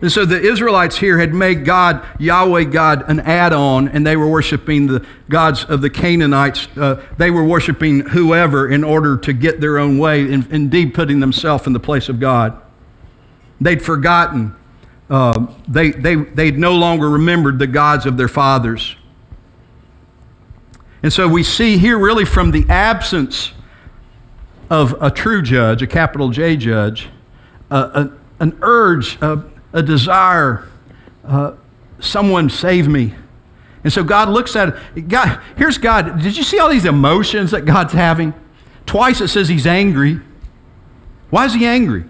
And 0.00 0.10
so 0.10 0.24
the 0.24 0.40
Israelites 0.40 0.98
here 0.98 1.18
had 1.18 1.32
made 1.32 1.64
God, 1.64 2.04
Yahweh 2.18 2.64
God, 2.64 3.08
an 3.08 3.20
add 3.20 3.52
on, 3.52 3.88
and 3.88 4.06
they 4.06 4.16
were 4.16 4.28
worshiping 4.28 4.86
the 4.86 5.06
gods 5.28 5.64
of 5.64 5.80
the 5.82 5.90
Canaanites. 5.90 6.66
Uh, 6.76 7.02
they 7.16 7.30
were 7.30 7.44
worshiping 7.44 8.00
whoever 8.00 8.68
in 8.68 8.82
order 8.84 9.16
to 9.18 9.32
get 9.32 9.60
their 9.60 9.78
own 9.78 9.98
way, 9.98 10.20
in, 10.20 10.46
indeed 10.50 10.94
putting 10.94 11.20
themselves 11.20 11.66
in 11.66 11.72
the 11.72 11.80
place 11.80 12.08
of 12.08 12.18
God. 12.18 12.60
They'd 13.60 13.80
forgotten, 13.80 14.54
uh, 15.08 15.46
they, 15.68 15.92
they, 15.92 16.16
they'd 16.16 16.58
no 16.58 16.74
longer 16.74 17.08
remembered 17.08 17.58
the 17.58 17.68
gods 17.68 18.04
of 18.04 18.16
their 18.16 18.28
fathers. 18.28 18.96
And 21.02 21.12
so 21.12 21.28
we 21.28 21.44
see 21.44 21.78
here, 21.78 21.98
really, 21.98 22.24
from 22.24 22.50
the 22.50 22.66
absence 22.68 23.52
of 24.70 25.00
a 25.00 25.10
true 25.10 25.40
judge, 25.40 25.82
a 25.82 25.86
capital 25.86 26.30
J 26.30 26.56
judge, 26.56 27.08
uh, 27.70 28.08
an 28.40 28.58
urge, 28.60 29.18
a 29.74 29.82
desire, 29.82 30.66
uh, 31.26 31.52
someone 32.00 32.48
save 32.48 32.88
me. 32.88 33.14
And 33.82 33.92
so 33.92 34.02
God 34.02 34.30
looks 34.30 34.56
at 34.56 34.74
it. 34.96 35.08
God, 35.08 35.42
here's 35.58 35.76
God. 35.76 36.22
Did 36.22 36.38
you 36.38 36.42
see 36.42 36.58
all 36.58 36.70
these 36.70 36.86
emotions 36.86 37.50
that 37.50 37.66
God's 37.66 37.92
having? 37.92 38.32
Twice 38.86 39.20
it 39.20 39.28
says 39.28 39.48
he's 39.48 39.66
angry. 39.66 40.20
Why 41.28 41.44
is 41.44 41.52
he 41.52 41.66
angry? 41.66 42.04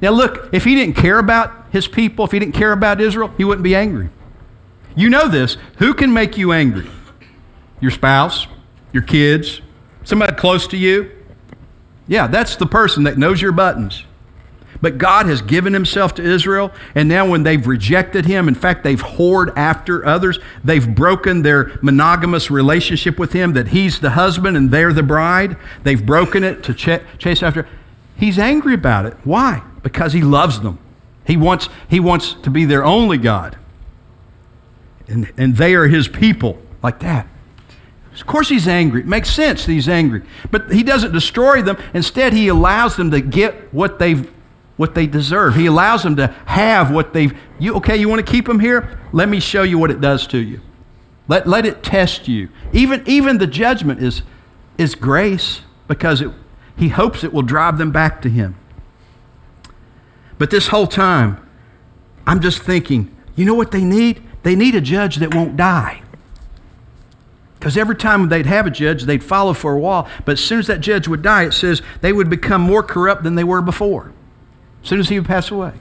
Now, 0.00 0.10
look, 0.10 0.50
if 0.52 0.64
he 0.64 0.74
didn't 0.74 0.94
care 0.94 1.18
about 1.18 1.66
his 1.72 1.88
people, 1.88 2.24
if 2.24 2.30
he 2.30 2.38
didn't 2.38 2.54
care 2.54 2.72
about 2.72 3.00
Israel, 3.00 3.32
he 3.36 3.44
wouldn't 3.44 3.64
be 3.64 3.74
angry. 3.74 4.10
You 4.94 5.08
know 5.08 5.28
this. 5.28 5.56
Who 5.78 5.94
can 5.94 6.12
make 6.12 6.36
you 6.36 6.52
angry? 6.52 6.88
Your 7.80 7.90
spouse, 7.90 8.46
your 8.92 9.02
kids, 9.02 9.60
somebody 10.04 10.34
close 10.36 10.66
to 10.68 10.76
you? 10.76 11.10
Yeah, 12.06 12.26
that's 12.26 12.56
the 12.56 12.66
person 12.66 13.04
that 13.04 13.18
knows 13.18 13.42
your 13.42 13.52
buttons. 13.52 14.04
But 14.80 14.98
God 14.98 15.26
has 15.26 15.42
given 15.42 15.72
himself 15.72 16.14
to 16.16 16.22
Israel, 16.22 16.72
and 16.94 17.08
now 17.08 17.28
when 17.28 17.42
they've 17.42 17.66
rejected 17.66 18.26
him, 18.26 18.48
in 18.48 18.54
fact, 18.54 18.84
they've 18.84 19.02
whored 19.02 19.52
after 19.56 20.04
others, 20.04 20.38
they've 20.62 20.94
broken 20.94 21.42
their 21.42 21.78
monogamous 21.82 22.50
relationship 22.50 23.18
with 23.18 23.32
him, 23.32 23.52
that 23.54 23.68
he's 23.68 24.00
the 24.00 24.10
husband 24.10 24.56
and 24.56 24.70
they're 24.70 24.92
the 24.92 25.02
bride. 25.02 25.56
They've 25.82 26.04
broken 26.04 26.44
it 26.44 26.62
to 26.64 26.74
ch- 26.74 27.02
chase 27.18 27.42
after. 27.42 27.66
He's 28.16 28.38
angry 28.38 28.74
about 28.74 29.06
it. 29.06 29.14
Why? 29.24 29.62
Because 29.82 30.12
he 30.12 30.22
loves 30.22 30.60
them. 30.60 30.78
He 31.26 31.36
wants, 31.36 31.68
he 31.88 32.00
wants 32.00 32.34
to 32.34 32.50
be 32.50 32.64
their 32.64 32.84
only 32.84 33.18
God. 33.18 33.56
And, 35.08 35.32
and 35.36 35.56
they 35.56 35.74
are 35.74 35.86
his 35.86 36.08
people, 36.08 36.60
like 36.82 37.00
that. 37.00 37.28
Of 38.14 38.26
course, 38.26 38.48
he's 38.48 38.66
angry. 38.66 39.00
It 39.00 39.06
makes 39.06 39.30
sense 39.30 39.66
that 39.66 39.72
he's 39.72 39.88
angry. 39.88 40.22
But 40.50 40.72
he 40.72 40.82
doesn't 40.82 41.12
destroy 41.12 41.60
them. 41.62 41.76
Instead, 41.92 42.32
he 42.32 42.48
allows 42.48 42.96
them 42.96 43.10
to 43.10 43.20
get 43.20 43.74
what 43.74 43.98
they've 43.98 44.30
what 44.76 44.94
they 44.94 45.06
deserve. 45.06 45.56
He 45.56 45.66
allows 45.66 46.02
them 46.02 46.16
to 46.16 46.28
have 46.46 46.90
what 46.90 47.12
they've. 47.12 47.36
You, 47.58 47.74
okay, 47.76 47.96
you 47.96 48.08
want 48.08 48.24
to 48.24 48.30
keep 48.30 48.46
them 48.46 48.60
here? 48.60 49.00
Let 49.12 49.28
me 49.28 49.40
show 49.40 49.62
you 49.62 49.78
what 49.78 49.90
it 49.90 50.00
does 50.00 50.26
to 50.28 50.38
you. 50.38 50.60
Let, 51.28 51.46
let 51.46 51.66
it 51.66 51.82
test 51.82 52.28
you. 52.28 52.50
Even, 52.72 53.02
even 53.06 53.38
the 53.38 53.46
judgment 53.46 54.02
is, 54.02 54.22
is 54.78 54.94
grace 54.94 55.62
because 55.88 56.20
it, 56.20 56.30
he 56.76 56.88
hopes 56.88 57.24
it 57.24 57.32
will 57.32 57.42
drive 57.42 57.78
them 57.78 57.90
back 57.90 58.22
to 58.22 58.28
him. 58.28 58.56
But 60.38 60.50
this 60.50 60.68
whole 60.68 60.86
time, 60.86 61.40
I'm 62.26 62.40
just 62.40 62.62
thinking, 62.62 63.14
you 63.34 63.44
know 63.44 63.54
what 63.54 63.70
they 63.70 63.82
need? 63.82 64.22
They 64.42 64.54
need 64.54 64.74
a 64.74 64.80
judge 64.80 65.16
that 65.16 65.34
won't 65.34 65.56
die. 65.56 66.02
Because 67.58 67.78
every 67.78 67.96
time 67.96 68.28
they'd 68.28 68.46
have 68.46 68.66
a 68.66 68.70
judge, 68.70 69.04
they'd 69.04 69.24
follow 69.24 69.54
for 69.54 69.72
a 69.72 69.78
while. 69.78 70.08
But 70.24 70.32
as 70.32 70.40
soon 70.40 70.58
as 70.58 70.66
that 70.66 70.80
judge 70.80 71.08
would 71.08 71.22
die, 71.22 71.44
it 71.44 71.52
says 71.52 71.80
they 72.02 72.12
would 72.12 72.28
become 72.28 72.60
more 72.60 72.82
corrupt 72.82 73.22
than 73.22 73.34
they 73.34 73.42
were 73.42 73.62
before 73.62 74.12
as 74.86 74.88
soon 74.88 75.00
as 75.00 75.08
he 75.08 75.18
would 75.18 75.26
pass 75.26 75.50
away. 75.50 75.72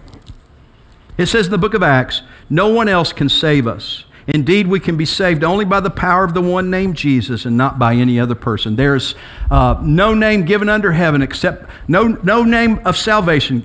It 1.15 1.27
says 1.27 1.45
in 1.45 1.51
the 1.51 1.59
book 1.59 1.75
of 1.75 1.83
Acts, 1.83 2.23
no 2.49 2.69
one 2.69 2.89
else 2.89 3.13
can 3.13 3.29
save 3.29 3.67
us. 3.67 4.03
Indeed, 4.25 4.65
we 4.65 4.79
can 4.79 4.97
be 4.97 5.05
saved 5.05 5.43
only 5.43 5.63
by 5.63 5.79
the 5.79 5.91
power 5.91 6.23
of 6.23 6.33
the 6.33 6.41
one 6.41 6.71
named 6.71 6.95
Jesus 6.95 7.45
and 7.45 7.55
not 7.55 7.77
by 7.77 7.93
any 7.93 8.19
other 8.19 8.33
person. 8.33 8.75
There's 8.75 9.13
uh, 9.51 9.79
no 9.83 10.15
name 10.15 10.43
given 10.43 10.69
under 10.69 10.91
heaven 10.93 11.21
except, 11.21 11.69
no, 11.87 12.07
no 12.23 12.41
name 12.41 12.79
of 12.83 12.97
salvation 12.97 13.63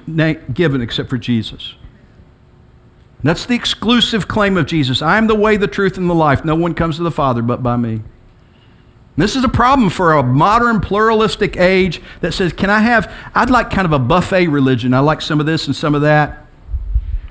given 0.52 0.82
except 0.82 1.08
for 1.08 1.16
Jesus. 1.16 1.74
That's 3.22 3.46
the 3.46 3.54
exclusive 3.54 4.28
claim 4.28 4.58
of 4.58 4.66
Jesus. 4.66 5.00
I 5.00 5.16
am 5.16 5.26
the 5.26 5.34
way, 5.34 5.56
the 5.56 5.66
truth, 5.66 5.96
and 5.96 6.10
the 6.10 6.14
life. 6.14 6.44
No 6.44 6.54
one 6.54 6.74
comes 6.74 6.96
to 6.96 7.02
the 7.02 7.10
Father 7.10 7.40
but 7.40 7.62
by 7.62 7.78
me. 7.78 8.02
This 9.16 9.36
is 9.36 9.44
a 9.44 9.48
problem 9.48 9.90
for 9.90 10.12
a 10.14 10.22
modern 10.22 10.80
pluralistic 10.80 11.56
age 11.56 12.00
that 12.20 12.32
says, 12.32 12.52
Can 12.52 12.70
I 12.70 12.80
have, 12.80 13.12
I'd 13.34 13.50
like 13.50 13.70
kind 13.70 13.84
of 13.84 13.92
a 13.92 13.98
buffet 13.98 14.48
religion. 14.48 14.94
I 14.94 15.00
like 15.00 15.20
some 15.20 15.40
of 15.40 15.46
this 15.46 15.66
and 15.66 15.76
some 15.76 15.94
of 15.94 16.02
that. 16.02 16.46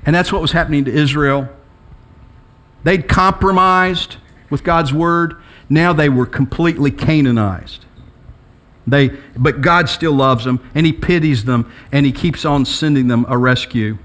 And 0.04 0.14
that's 0.14 0.32
what 0.32 0.40
was 0.40 0.52
happening 0.52 0.84
to 0.84 0.92
Israel. 0.92 1.48
They'd 2.84 3.08
compromised 3.08 4.16
with 4.48 4.64
God's 4.64 4.92
word. 4.92 5.36
Now 5.68 5.92
they 5.92 6.08
were 6.08 6.26
completely 6.26 6.90
Canaanized. 6.90 7.84
They, 8.86 9.08
but 9.36 9.60
God 9.60 9.88
still 9.88 10.12
loves 10.12 10.44
them, 10.44 10.60
and 10.74 10.86
He 10.86 10.92
pities 10.92 11.44
them, 11.44 11.70
and 11.92 12.06
He 12.06 12.12
keeps 12.12 12.44
on 12.44 12.64
sending 12.64 13.08
them 13.08 13.24
a 13.28 13.38
rescue. 13.38 13.98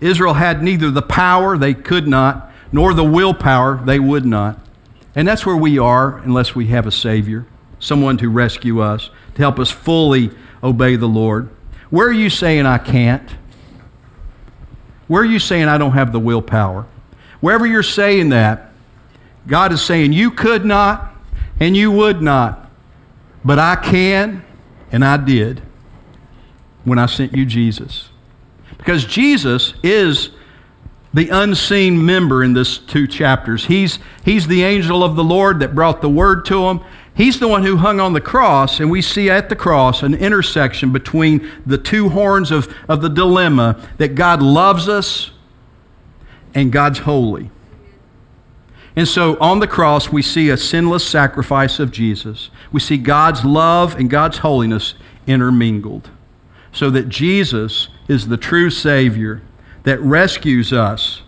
Israel 0.00 0.34
had 0.34 0.62
neither 0.62 0.90
the 0.90 1.02
power, 1.02 1.58
they 1.58 1.74
could 1.74 2.08
not, 2.08 2.50
nor 2.72 2.94
the 2.94 3.04
willpower, 3.04 3.80
they 3.84 3.98
would 3.98 4.24
not. 4.24 4.58
And 5.14 5.26
that's 5.26 5.44
where 5.44 5.56
we 5.56 5.78
are 5.78 6.18
unless 6.18 6.54
we 6.54 6.68
have 6.68 6.86
a 6.86 6.92
Savior, 6.92 7.46
someone 7.78 8.16
to 8.18 8.28
rescue 8.28 8.80
us, 8.80 9.10
to 9.34 9.42
help 9.42 9.58
us 9.58 9.70
fully 9.70 10.30
obey 10.62 10.96
the 10.96 11.08
Lord. 11.08 11.48
Where 11.90 12.06
are 12.06 12.12
you 12.12 12.30
saying 12.30 12.66
I 12.66 12.78
can't? 12.78 13.28
Where 15.08 15.22
are 15.22 15.26
you 15.26 15.40
saying 15.40 15.66
I 15.66 15.78
don't 15.78 15.92
have 15.92 16.12
the 16.12 16.20
willpower? 16.20 16.86
Wherever 17.40 17.66
you're 17.66 17.82
saying 17.82 18.28
that, 18.28 18.72
God 19.46 19.72
is 19.72 19.82
saying 19.82 20.12
you 20.12 20.30
could 20.30 20.64
not 20.64 21.12
and 21.58 21.76
you 21.76 21.90
would 21.90 22.22
not, 22.22 22.70
but 23.44 23.58
I 23.58 23.76
can 23.76 24.44
and 24.92 25.04
I 25.04 25.16
did 25.16 25.62
when 26.84 26.98
I 26.98 27.06
sent 27.06 27.34
you 27.34 27.44
Jesus. 27.44 28.10
Because 28.78 29.04
Jesus 29.04 29.74
is 29.82 30.30
the 31.12 31.28
unseen 31.28 32.04
member 32.04 32.42
in 32.42 32.52
this 32.52 32.78
two 32.78 33.06
chapters. 33.06 33.66
He's, 33.66 33.98
he's 34.24 34.46
the 34.46 34.62
angel 34.62 35.02
of 35.02 35.16
the 35.16 35.24
Lord 35.24 35.60
that 35.60 35.74
brought 35.74 36.02
the 36.02 36.08
word 36.08 36.44
to 36.46 36.68
him. 36.68 36.80
He's 37.14 37.40
the 37.40 37.48
one 37.48 37.64
who 37.64 37.78
hung 37.78 38.00
on 38.00 38.12
the 38.12 38.20
cross, 38.20 38.78
and 38.80 38.90
we 38.90 39.02
see 39.02 39.28
at 39.28 39.48
the 39.48 39.56
cross 39.56 40.02
an 40.02 40.14
intersection 40.14 40.92
between 40.92 41.50
the 41.66 41.78
two 41.78 42.10
horns 42.10 42.50
of, 42.50 42.72
of 42.88 43.02
the 43.02 43.08
dilemma 43.08 43.80
that 43.98 44.14
God 44.14 44.40
loves 44.40 44.88
us 44.88 45.32
and 46.54 46.72
God's 46.72 47.00
holy. 47.00 47.50
And 48.96 49.06
so 49.06 49.36
on 49.40 49.60
the 49.60 49.66
cross, 49.66 50.10
we 50.10 50.22
see 50.22 50.48
a 50.48 50.56
sinless 50.56 51.06
sacrifice 51.06 51.78
of 51.78 51.90
Jesus. 51.90 52.50
We 52.72 52.80
see 52.80 52.96
God's 52.96 53.44
love 53.44 53.94
and 53.96 54.08
God's 54.10 54.38
holiness 54.38 54.94
intermingled. 55.26 56.10
So 56.72 56.90
that 56.90 57.08
Jesus 57.08 57.88
is 58.08 58.28
the 58.28 58.36
true 58.36 58.70
Savior 58.70 59.42
that 59.82 60.00
rescues 60.00 60.72
us 60.72 61.22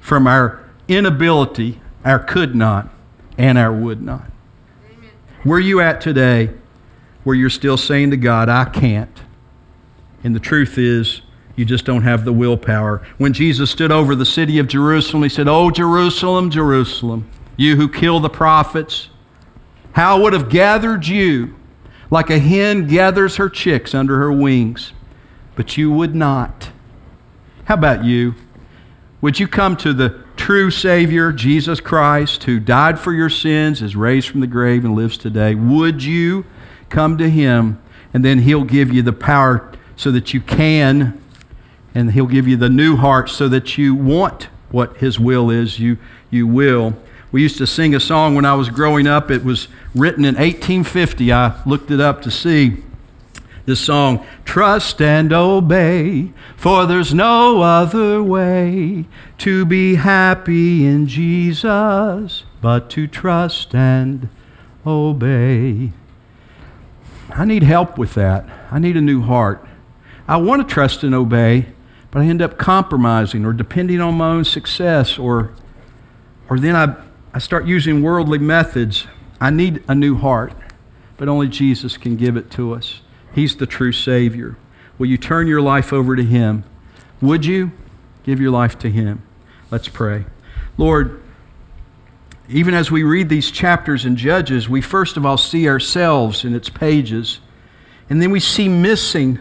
from 0.00 0.26
our 0.26 0.68
inability, 0.88 1.80
our 2.04 2.18
could 2.18 2.54
not, 2.54 2.88
and 3.36 3.58
our 3.58 3.72
would 3.72 4.02
not. 4.02 4.30
Amen. 4.90 5.10
Where 5.42 5.58
are 5.58 5.60
you 5.60 5.80
at 5.80 6.00
today 6.00 6.50
where 7.24 7.36
you're 7.36 7.50
still 7.50 7.76
saying 7.76 8.10
to 8.10 8.16
God, 8.16 8.48
I 8.48 8.64
can't? 8.64 9.22
And 10.24 10.34
the 10.34 10.40
truth 10.40 10.78
is, 10.78 11.22
You 11.56 11.64
just 11.64 11.84
don't 11.84 12.02
have 12.02 12.24
the 12.24 12.32
willpower. 12.32 13.06
When 13.18 13.32
Jesus 13.32 13.70
stood 13.70 13.90
over 13.90 14.14
the 14.14 14.24
city 14.24 14.58
of 14.58 14.68
Jerusalem, 14.68 15.24
he 15.24 15.28
said, 15.28 15.48
Oh, 15.48 15.70
Jerusalem, 15.70 16.50
Jerusalem, 16.50 17.28
you 17.56 17.76
who 17.76 17.88
kill 17.88 18.20
the 18.20 18.30
prophets, 18.30 19.08
how 19.92 20.16
I 20.16 20.20
would 20.20 20.32
have 20.32 20.48
gathered 20.48 21.06
you 21.06 21.56
like 22.10 22.30
a 22.30 22.38
hen 22.38 22.86
gathers 22.86 23.36
her 23.36 23.48
chicks 23.48 23.94
under 23.94 24.18
her 24.18 24.32
wings, 24.32 24.92
but 25.56 25.76
you 25.76 25.90
would 25.90 26.14
not. 26.14 26.70
How 27.68 27.74
about 27.74 28.02
you? 28.02 28.34
Would 29.20 29.38
you 29.38 29.46
come 29.46 29.76
to 29.76 29.92
the 29.92 30.24
true 30.38 30.70
Savior, 30.70 31.32
Jesus 31.32 31.80
Christ, 31.80 32.44
who 32.44 32.58
died 32.58 32.98
for 32.98 33.12
your 33.12 33.28
sins, 33.28 33.82
is 33.82 33.94
raised 33.94 34.30
from 34.30 34.40
the 34.40 34.46
grave, 34.46 34.86
and 34.86 34.94
lives 34.94 35.18
today? 35.18 35.54
Would 35.54 36.02
you 36.02 36.46
come 36.88 37.18
to 37.18 37.28
Him, 37.28 37.78
and 38.14 38.24
then 38.24 38.38
He'll 38.38 38.64
give 38.64 38.90
you 38.90 39.02
the 39.02 39.12
power 39.12 39.70
so 39.96 40.10
that 40.12 40.32
you 40.32 40.40
can, 40.40 41.22
and 41.94 42.12
He'll 42.12 42.24
give 42.24 42.48
you 42.48 42.56
the 42.56 42.70
new 42.70 42.96
heart 42.96 43.28
so 43.28 43.50
that 43.50 43.76
you 43.76 43.94
want 43.94 44.44
what 44.70 44.96
His 44.96 45.20
will 45.20 45.50
is, 45.50 45.78
you, 45.78 45.98
you 46.30 46.46
will. 46.46 46.94
We 47.30 47.42
used 47.42 47.58
to 47.58 47.66
sing 47.66 47.94
a 47.94 48.00
song 48.00 48.34
when 48.34 48.46
I 48.46 48.54
was 48.54 48.70
growing 48.70 49.06
up. 49.06 49.30
It 49.30 49.44
was 49.44 49.68
written 49.94 50.24
in 50.24 50.36
1850. 50.36 51.30
I 51.30 51.62
looked 51.66 51.90
it 51.90 52.00
up 52.00 52.22
to 52.22 52.30
see 52.30 52.82
this 53.68 53.80
song 53.80 54.26
Trust 54.44 55.00
and 55.00 55.32
obey, 55.32 56.32
for 56.56 56.86
there's 56.86 57.14
no 57.14 57.60
other 57.62 58.22
way 58.22 59.04
to 59.36 59.64
be 59.64 59.96
happy 59.96 60.86
in 60.86 61.06
Jesus 61.06 62.44
but 62.60 62.90
to 62.90 63.06
trust 63.06 63.74
and 63.74 64.30
obey. 64.86 65.92
I 67.30 67.44
need 67.44 67.62
help 67.62 67.98
with 67.98 68.14
that. 68.14 68.48
I 68.70 68.78
need 68.78 68.96
a 68.96 69.02
new 69.02 69.20
heart. 69.20 69.64
I 70.26 70.38
want 70.38 70.66
to 70.66 70.74
trust 70.74 71.04
and 71.04 71.14
obey, 71.14 71.66
but 72.10 72.22
I 72.22 72.24
end 72.24 72.40
up 72.40 72.56
compromising 72.58 73.44
or 73.44 73.52
depending 73.52 74.00
on 74.00 74.14
my 74.14 74.30
own 74.30 74.44
success, 74.44 75.18
or, 75.18 75.52
or 76.48 76.58
then 76.58 76.74
I, 76.74 76.96
I 77.34 77.38
start 77.38 77.66
using 77.66 78.02
worldly 78.02 78.38
methods. 78.38 79.06
I 79.42 79.50
need 79.50 79.84
a 79.86 79.94
new 79.94 80.16
heart, 80.16 80.54
but 81.18 81.28
only 81.28 81.48
Jesus 81.48 81.98
can 81.98 82.16
give 82.16 82.36
it 82.36 82.50
to 82.52 82.72
us. 82.72 83.02
He's 83.38 83.54
the 83.54 83.66
true 83.66 83.92
Savior. 83.92 84.56
Will 84.98 85.06
you 85.06 85.16
turn 85.16 85.46
your 85.46 85.60
life 85.60 85.92
over 85.92 86.16
to 86.16 86.24
Him? 86.24 86.64
Would 87.20 87.46
you 87.46 87.70
give 88.24 88.40
your 88.40 88.50
life 88.50 88.76
to 88.80 88.90
Him? 88.90 89.22
Let's 89.70 89.86
pray. 89.86 90.24
Lord, 90.76 91.22
even 92.48 92.74
as 92.74 92.90
we 92.90 93.04
read 93.04 93.28
these 93.28 93.52
chapters 93.52 94.04
in 94.04 94.16
Judges, 94.16 94.68
we 94.68 94.80
first 94.80 95.16
of 95.16 95.24
all 95.24 95.36
see 95.36 95.68
ourselves 95.68 96.44
in 96.44 96.52
its 96.52 96.68
pages, 96.68 97.38
and 98.10 98.20
then 98.20 98.32
we 98.32 98.40
see 98.40 98.68
missing 98.68 99.38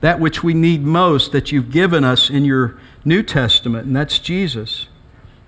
that 0.00 0.18
which 0.18 0.42
we 0.42 0.52
need 0.52 0.82
most 0.82 1.30
that 1.30 1.52
you've 1.52 1.70
given 1.70 2.02
us 2.02 2.28
in 2.28 2.44
your 2.44 2.76
New 3.04 3.22
Testament, 3.22 3.86
and 3.86 3.94
that's 3.94 4.18
Jesus. 4.18 4.88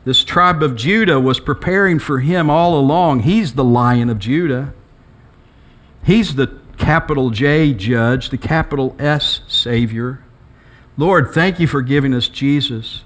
This 0.05 0.23
tribe 0.23 0.63
of 0.63 0.77
Judah 0.77 1.19
was 1.19 1.41
preparing 1.41 1.99
for 1.99 2.21
him 2.21 2.49
all 2.49 2.79
along. 2.79 3.23
He's 3.23 3.55
the 3.55 3.65
lion 3.65 4.11
of 4.11 4.21
Judah. 4.21 4.73
He's 6.05 6.37
the 6.37 6.63
capital 6.77 7.31
J 7.31 7.75
judge, 7.75 8.31
the 8.31 8.39
capital 8.39 8.95
S 8.99 9.41
Savior. 9.47 10.23
Lord, 10.97 11.33
thank 11.33 11.59
you 11.59 11.67
for 11.67 11.83
giving 11.83 12.15
us 12.15 12.29
Jesus. 12.29 13.05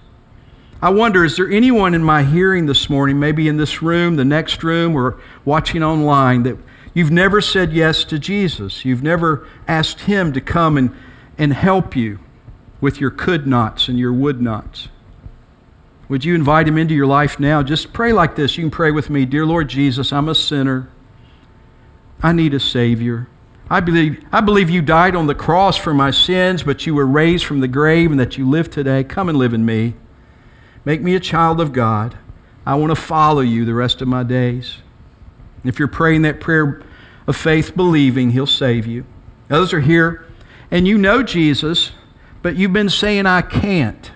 I 0.81 0.91
wonder, 0.91 1.25
is 1.25 1.37
there 1.37 1.51
anyone 1.51 1.95
in 1.95 2.05
my 2.05 2.23
hearing 2.23 2.67
this 2.67 2.89
morning, 2.89 3.19
maybe 3.19 3.49
in 3.49 3.57
this 3.57 3.83
room, 3.83 4.17
the 4.17 4.25
next 4.25 4.63
room, 4.63 4.95
or 4.95 5.21
watching 5.45 5.83
online, 5.83 6.45
that 6.45 6.57
you've 6.95 7.11
never 7.11 7.41
said 7.41 7.73
yes 7.73 8.05
to 8.05 8.19
Jesus? 8.19 8.85
You've 8.85 9.03
never 9.03 9.47
asked 9.67 10.03
Him 10.03 10.33
to 10.35 10.41
come 10.41 10.77
and, 10.77 10.95
and 11.37 11.53
help 11.53 11.97
you 11.97 12.21
with 12.81 13.01
your 13.01 13.11
could 13.11 13.47
nots 13.47 13.89
and 13.89 13.99
your 13.99 14.13
would 14.13 14.41
nots? 14.41 14.89
Would 16.09 16.25
you 16.25 16.35
invite 16.35 16.69
Him 16.69 16.79
into 16.79 16.95
your 16.95 17.07
life 17.07 17.41
now? 17.41 17.63
Just 17.63 17.93
pray 17.93 18.13
like 18.13 18.37
this. 18.37 18.57
You 18.57 18.65
can 18.65 18.71
pray 18.71 18.91
with 18.91 19.11
me 19.11 19.27
Dear 19.27 19.47
Lord 19.47 19.69
Jesus, 19.69 20.13
I'm 20.13 20.29
a 20.29 20.35
sinner. 20.35 20.91
I 22.23 22.33
need 22.33 22.55
a 22.55 22.61
Savior. 22.61 23.29
I 23.71 23.81
believe, 23.81 24.25
I 24.33 24.41
believe 24.41 24.71
you 24.71 24.81
died 24.81 25.15
on 25.15 25.27
the 25.27 25.35
cross 25.35 25.77
for 25.77 25.93
my 25.93 26.11
sins, 26.11 26.63
but 26.63 26.87
you 26.87 26.95
were 26.95 27.07
raised 27.07 27.45
from 27.45 27.61
the 27.61 27.69
grave 27.69 28.11
and 28.11 28.19
that 28.19 28.39
you 28.39 28.49
live 28.49 28.71
today. 28.71 29.05
Come 29.05 29.29
and 29.29 29.37
live 29.37 29.53
in 29.53 29.67
me. 29.67 29.95
Make 30.85 31.03
me 31.03 31.15
a 31.15 31.21
child 31.21 31.61
of 31.61 31.73
God. 31.73 32.17
I 32.65 32.75
want 32.77 32.91
to 32.91 32.97
follow 32.97 33.41
you 33.41 33.65
the 33.65 33.75
rest 33.75 34.01
of 34.01 34.09
my 34.09 34.23
days. 34.23 34.79
If 35.65 35.79
you're 35.79 35.89
praying 35.89 36.23
that 36.23 36.41
prayer 36.41 36.83
of 37.27 37.37
faith, 37.37 37.77
believing, 37.77 38.31
He'll 38.31 38.47
save 38.47 38.87
you. 38.87 39.05
Others 39.51 39.73
are 39.75 39.81
here, 39.81 40.27
and 40.71 40.89
you 40.89 40.97
know 40.97 41.23
Jesus, 41.23 41.93
but 42.41 42.57
you've 42.57 42.73
been 42.73 42.89
saying, 42.89 43.27
I 43.27 43.43
can't. 43.43 44.11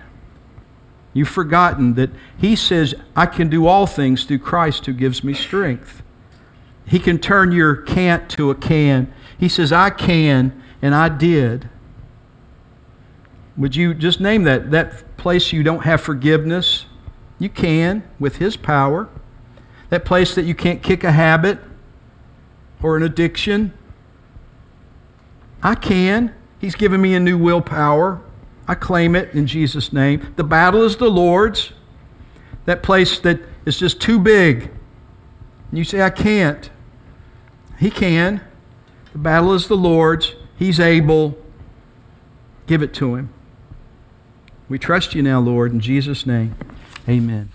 You've 1.13 1.29
forgotten 1.29 1.93
that 1.93 2.09
He 2.37 2.55
says, 2.55 2.95
I 3.15 3.27
can 3.27 3.49
do 3.49 3.67
all 3.67 3.85
things 3.85 4.23
through 4.23 4.39
Christ 4.39 4.87
who 4.87 4.93
gives 4.93 5.23
me 5.23 5.33
strength. 5.33 6.01
He 6.85 6.99
can 6.99 7.19
turn 7.19 7.51
your 7.51 7.75
can't 7.75 8.29
to 8.31 8.49
a 8.49 8.55
can. 8.55 9.13
He 9.43 9.49
says, 9.49 9.73
I 9.73 9.89
can, 9.89 10.63
and 10.81 10.95
I 10.95 11.09
did. 11.09 11.67
Would 13.57 13.75
you 13.75 13.93
just 13.93 14.21
name 14.21 14.43
that, 14.43 14.71
that 14.71 15.17
place 15.17 15.51
you 15.51 15.63
don't 15.63 15.83
have 15.83 15.99
forgiveness? 15.99 16.85
You 17.39 17.49
can 17.49 18.09
with 18.19 18.37
His 18.37 18.55
power. 18.55 19.09
That 19.89 20.05
place 20.05 20.33
that 20.35 20.43
you 20.43 20.55
can't 20.55 20.81
kick 20.81 21.03
a 21.03 21.11
habit 21.11 21.59
or 22.81 22.95
an 22.95 23.03
addiction. 23.03 23.73
I 25.61 25.75
can. 25.75 26.33
He's 26.61 26.75
given 26.75 27.01
me 27.01 27.13
a 27.13 27.19
new 27.19 27.37
willpower. 27.37 28.21
I 28.65 28.75
claim 28.75 29.13
it 29.13 29.33
in 29.33 29.45
Jesus' 29.45 29.91
name. 29.91 30.31
The 30.37 30.45
battle 30.45 30.83
is 30.83 30.95
the 30.95 31.11
Lord's. 31.11 31.73
That 32.63 32.81
place 32.81 33.19
that 33.19 33.41
is 33.65 33.77
just 33.77 33.99
too 33.99 34.19
big. 34.19 34.71
And 35.69 35.77
you 35.77 35.83
say, 35.83 36.01
I 36.01 36.11
can't. 36.11 36.69
He 37.77 37.91
can. 37.91 38.39
The 39.13 39.19
battle 39.19 39.53
is 39.53 39.67
the 39.67 39.77
Lord's. 39.77 40.33
He's 40.57 40.79
able. 40.79 41.37
Give 42.67 42.81
it 42.81 42.93
to 42.95 43.15
him. 43.15 43.29
We 44.67 44.77
trust 44.77 45.15
you 45.15 45.23
now, 45.23 45.39
Lord, 45.39 45.71
in 45.71 45.79
Jesus' 45.79 46.25
name. 46.25 46.55
Amen. 47.07 47.52